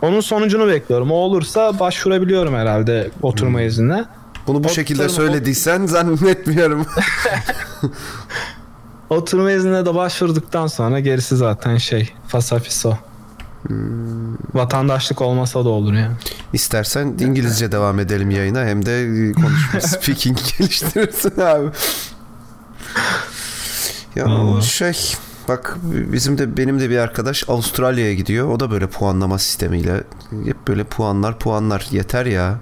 Onun 0.03 0.21
sonucunu 0.21 0.69
bekliyorum. 0.69 1.11
O 1.11 1.15
olursa 1.15 1.79
başvurabiliyorum 1.79 2.55
herhalde 2.55 3.11
oturma 3.23 3.63
iznine. 3.63 4.05
Bunu 4.47 4.65
bu 4.65 4.69
O 4.69 4.71
şekilde 4.71 5.09
söylediysen 5.09 5.87
zannetmiyorum. 5.87 6.87
Oturma 9.11 9.51
iznine 9.51 9.87
de 9.87 9.95
başvurduktan 9.95 10.67
sonra 10.67 11.01
gerisi 11.01 11.37
zaten 11.37 11.77
şey 11.77 12.13
fasafiso. 12.29 12.97
Vatandaşlık 14.55 15.21
olmasa 15.21 15.65
da 15.65 15.69
olur 15.69 15.93
yani. 15.93 16.17
İstersen 16.53 17.15
İngilizce 17.21 17.73
devam 17.73 18.01
edelim 18.01 18.31
yayına 18.31 18.65
hem 18.65 18.87
de 18.87 19.33
konuşma 19.33 19.81
speaking 19.81 20.39
geliştirirsin 20.59 21.41
abi. 21.41 21.69
Ya 24.17 24.27
Vallahi. 24.27 24.65
şey 24.65 25.15
bak 25.49 25.77
bizim 26.13 26.39
de 26.39 26.57
benim 26.57 26.81
de 26.81 26.91
bir 26.91 26.99
arkadaş 26.99 27.49
Avustralya'ya 27.49 28.15
gidiyor. 28.15 28.49
O 28.49 28.61
da 28.61 28.71
böyle 28.71 28.87
puanlama 28.87 29.39
sistemiyle 29.39 30.05
hep 30.45 30.69
böyle 30.69 30.85
puanlar 30.85 31.39
puanlar 31.39 31.87
yeter 31.91 32.27
ya. 32.27 32.59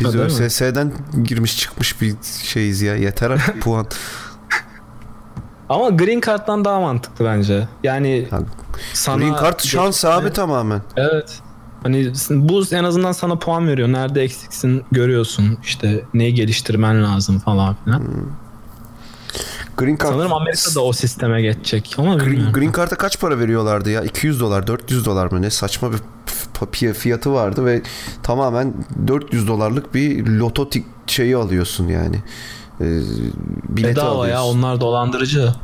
Biz 0.00 0.14
Ha? 0.14 0.18
ÖSS'den 0.18 0.92
girmiş 1.24 1.58
çıkmış 1.58 2.00
bir 2.00 2.14
şeyiz 2.42 2.82
ya. 2.82 2.96
Yeter 2.96 3.30
artık 3.30 3.62
puan. 3.62 3.86
Ama 5.68 5.88
Green 5.90 6.20
Card'dan 6.20 6.64
daha 6.64 6.80
mantıklı 6.80 7.24
bence. 7.24 7.68
Yani 7.82 8.26
Ha, 8.30 8.38
sana 8.92 9.16
Green 9.16 9.34
Card 9.34 9.60
şans 9.60 10.04
abi 10.04 10.32
tamamen. 10.32 10.82
Evet. 10.96 11.40
Hani 11.82 12.12
bu 12.30 12.62
en 12.72 12.84
azından 12.84 13.12
sana 13.12 13.38
puan 13.38 13.68
veriyor. 13.68 13.88
Nerede 13.88 14.22
eksiksin 14.22 14.84
görüyorsun. 14.92 15.58
İşte 15.62 16.04
neyi 16.14 16.34
geliştirmen 16.34 17.04
lazım 17.04 17.38
falan 17.38 17.76
filan. 17.84 18.02
Green 19.78 19.96
Card 19.96 20.10
Sanırım 20.12 20.32
Amerika 20.32 20.74
da 20.74 20.84
o 20.84 20.92
sisteme 20.92 21.42
geçecek 21.42 21.94
ama 21.98 22.14
Green. 22.14 22.52
Green 22.52 22.72
Card'a 22.72 22.96
kaç 22.96 23.20
para 23.20 23.38
veriyorlardı 23.38 23.90
ya? 23.90 24.02
200 24.02 24.40
dolar, 24.40 24.66
400 24.66 25.06
dolar 25.06 25.30
mı 25.30 25.42
ne? 25.42 25.50
Saçma 25.50 25.90
bir 25.92 25.98
fiyatı 26.94 27.32
vardı 27.32 27.64
ve 27.64 27.82
tamamen 28.22 28.74
400 29.06 29.48
dolarlık 29.48 29.94
bir 29.94 30.26
loto 30.26 30.68
şeyi 31.06 31.36
alıyorsun 31.36 31.88
yani. 31.88 32.16
Ee, 32.80 32.84
bileti 33.68 33.96
Bedava 33.96 34.08
alıyorsun. 34.08 34.32
ya 34.32 34.44
onlar 34.44 34.80
dolandırıcı. 34.80 35.54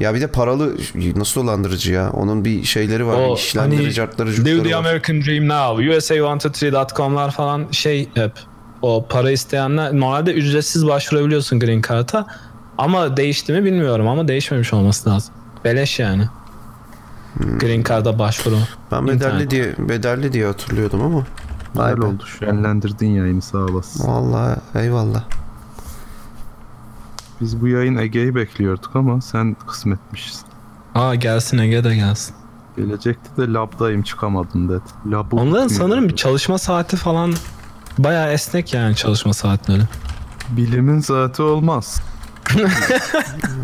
Ya 0.00 0.14
bir 0.14 0.20
de 0.20 0.26
paralı 0.26 0.76
nasıl 1.16 1.42
dolandırıcı 1.42 1.92
ya? 1.92 2.10
Onun 2.10 2.44
bir 2.44 2.64
şeyleri 2.64 3.06
var. 3.06 3.28
O 3.28 3.34
işlemleri, 3.34 3.82
hani 3.82 3.92
cartları, 3.92 4.30
Live 4.30 4.62
the 4.62 4.74
var. 4.74 4.78
American 4.78 5.20
Dream 5.22 5.48
Now, 5.48 5.84
USA123.com'lar 5.84 7.30
falan 7.30 7.66
şey 7.70 8.08
hep 8.14 8.32
o 8.82 9.06
para 9.08 9.30
isteyenler 9.30 9.92
normalde 9.92 10.32
ücretsiz 10.32 10.86
başvurabiliyorsun 10.86 11.60
Green 11.60 11.82
Card'a 11.88 12.26
ama 12.78 13.16
değişti 13.16 13.52
mi 13.52 13.64
bilmiyorum 13.64 14.08
ama 14.08 14.28
değişmemiş 14.28 14.72
olması 14.72 15.10
lazım. 15.10 15.34
Beleş 15.64 15.98
yani. 15.98 16.28
Hmm. 17.38 17.58
Green 17.58 17.82
Card'a 17.82 18.18
başvuru. 18.18 18.56
Ben 18.92 19.06
bedelli 19.06 19.14
İnternet. 19.16 19.50
diye 19.50 19.74
bedelli 19.78 20.32
diye 20.32 20.46
hatırlıyordum 20.46 21.02
ama. 21.02 21.22
Vay 21.74 21.92
oldu. 21.92 22.24
Şenlendirdin 22.38 23.06
yayını 23.06 23.42
sağ 23.42 23.58
olasın. 23.58 24.08
Vallahi 24.08 24.58
eyvallah. 24.74 25.24
Biz 27.40 27.60
bu 27.60 27.68
yayın 27.68 27.96
Ege'yi 27.96 28.34
bekliyorduk 28.34 28.96
ama 28.96 29.20
sen 29.20 29.56
kısmetmişsin. 29.66 30.46
Aa 30.94 31.14
gelsin 31.14 31.58
Ege 31.58 31.84
de 31.84 31.94
gelsin. 31.96 32.34
Gelecekti 32.76 33.30
de 33.36 33.52
labdayım 33.52 34.02
çıkamadım 34.02 34.68
dedi. 34.68 34.82
Labı 35.06 35.36
Onların 35.36 35.68
sanırım 35.68 36.08
bir 36.08 36.16
çalışma 36.16 36.58
saati 36.58 36.96
falan 36.96 37.34
bayağı 37.98 38.32
esnek 38.32 38.74
yani 38.74 38.96
çalışma 38.96 39.32
saatleri. 39.34 39.82
Bilimin 40.48 40.98
zaten 41.00 41.44
olmaz. 41.44 42.02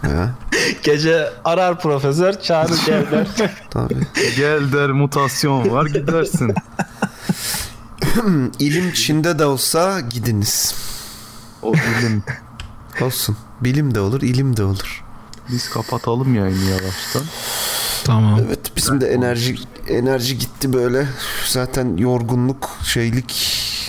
Ya, 0.02 0.30
Gece 0.82 1.28
arar 1.44 1.80
profesör 1.80 2.40
çağırır 2.40 2.86
gelirler. 2.86 3.26
tabii. 3.70 4.06
Gel 4.36 4.72
der 4.72 4.90
mutasyon 4.90 5.70
var 5.70 5.86
gidersin. 5.86 6.54
İlim 8.58 8.92
Çin'de 8.92 9.38
de 9.38 9.46
olsa 9.46 10.00
gidiniz. 10.00 10.74
O 11.62 11.74
bilim. 11.74 12.22
Olsun. 13.00 13.36
Bilim 13.60 13.94
de 13.94 14.00
olur, 14.00 14.22
ilim 14.22 14.56
de 14.56 14.64
olur. 14.64 15.04
Biz 15.48 15.70
kapatalım 15.70 16.34
yayını 16.34 16.64
yavaştan. 16.70 17.22
tamam. 18.04 18.40
Evet 18.46 18.76
bizim 18.76 19.00
de 19.00 19.06
enerji 19.08 19.56
enerji 19.88 20.38
gitti 20.38 20.72
böyle. 20.72 21.06
Zaten 21.46 21.96
yorgunluk, 21.96 22.70
şeylik, 22.84 23.32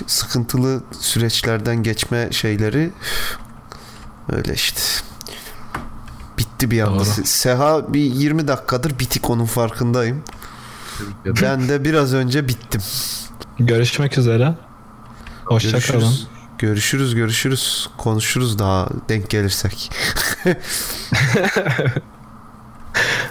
sıkıntılı 0.08 0.84
süreçlerden 1.00 1.84
geçme 1.84 2.28
şeyleri 2.32 2.92
öyle 4.32 4.54
işte. 4.54 4.82
Bitti 6.38 6.72
bir 6.72 6.82
anda. 6.82 6.96
Doğru. 7.00 7.04
Se- 7.04 7.26
Seha 7.26 7.94
bir 7.94 8.00
20 8.02 8.48
dakikadır 8.48 9.00
bitik 9.00 9.30
onun 9.30 9.46
farkındayım. 9.46 10.24
Ben 11.42 11.70
de 11.70 11.84
biraz 11.84 12.14
önce 12.14 12.48
bittim. 12.48 12.82
Görüşmek 13.60 14.18
üzere. 14.18 14.56
Hoşçakalın. 15.46 15.82
Görüşürüz. 16.02 16.28
Görüşürüz, 16.58 17.16
görüşürüz. 17.16 17.90
Konuşuruz 17.98 18.60
daha 18.60 18.90
denk 19.10 19.30
gelirsek. 19.30 19.92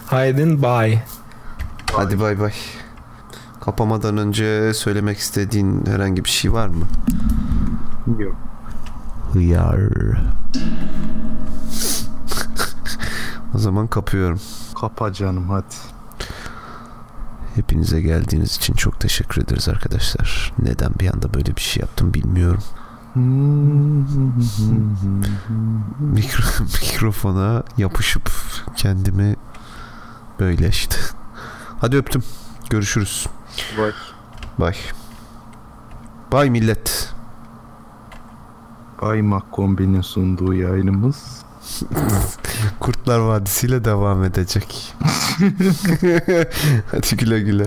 Haydin 0.07 0.63
bye. 0.63 1.03
Hadi 1.93 2.21
bay 2.21 2.41
bay. 2.41 2.53
Kapamadan 3.61 4.17
önce 4.17 4.75
söylemek 4.75 5.19
istediğin 5.19 5.87
herhangi 5.87 6.25
bir 6.25 6.31
şey 6.31 6.53
var 6.53 6.67
mı? 6.69 6.85
Yok. 8.19 8.35
Hıyar. 9.33 9.81
o 13.55 13.59
zaman 13.59 13.87
kapıyorum. 13.87 14.41
Kapa 14.81 15.13
canım 15.13 15.51
hadi. 15.51 15.75
Hepinize 17.55 18.01
geldiğiniz 18.01 18.57
için 18.57 18.75
çok 18.75 19.01
teşekkür 19.01 19.43
ederiz 19.43 19.69
arkadaşlar. 19.69 20.53
Neden 20.59 20.93
bir 21.01 21.13
anda 21.15 21.35
böyle 21.35 21.57
bir 21.57 21.61
şey 21.61 21.81
yaptım 21.81 22.15
bilmiyorum. 22.15 22.63
Mikro, 26.01 26.43
mikrofona 26.83 27.63
yapışıp 27.79 28.31
kendimi 28.77 29.37
böyle 30.41 30.69
işte. 30.69 30.97
Hadi 31.81 31.97
öptüm. 31.97 32.23
Görüşürüz. 32.71 33.27
Bye. 33.79 33.93
Bay. 34.59 34.75
Bay 36.33 36.51
millet. 36.51 37.15
Baymak 39.03 39.53
kombinin 39.53 40.01
sunduğu 40.01 40.55
yayınımız 40.55 41.17
Kurtlar 42.81 43.19
Vadisi 43.19 43.67
ile 43.67 43.85
devam 43.85 44.25
edecek. 44.25 44.95
Hadi 46.91 47.17
güle 47.17 47.41
güle. 47.41 47.67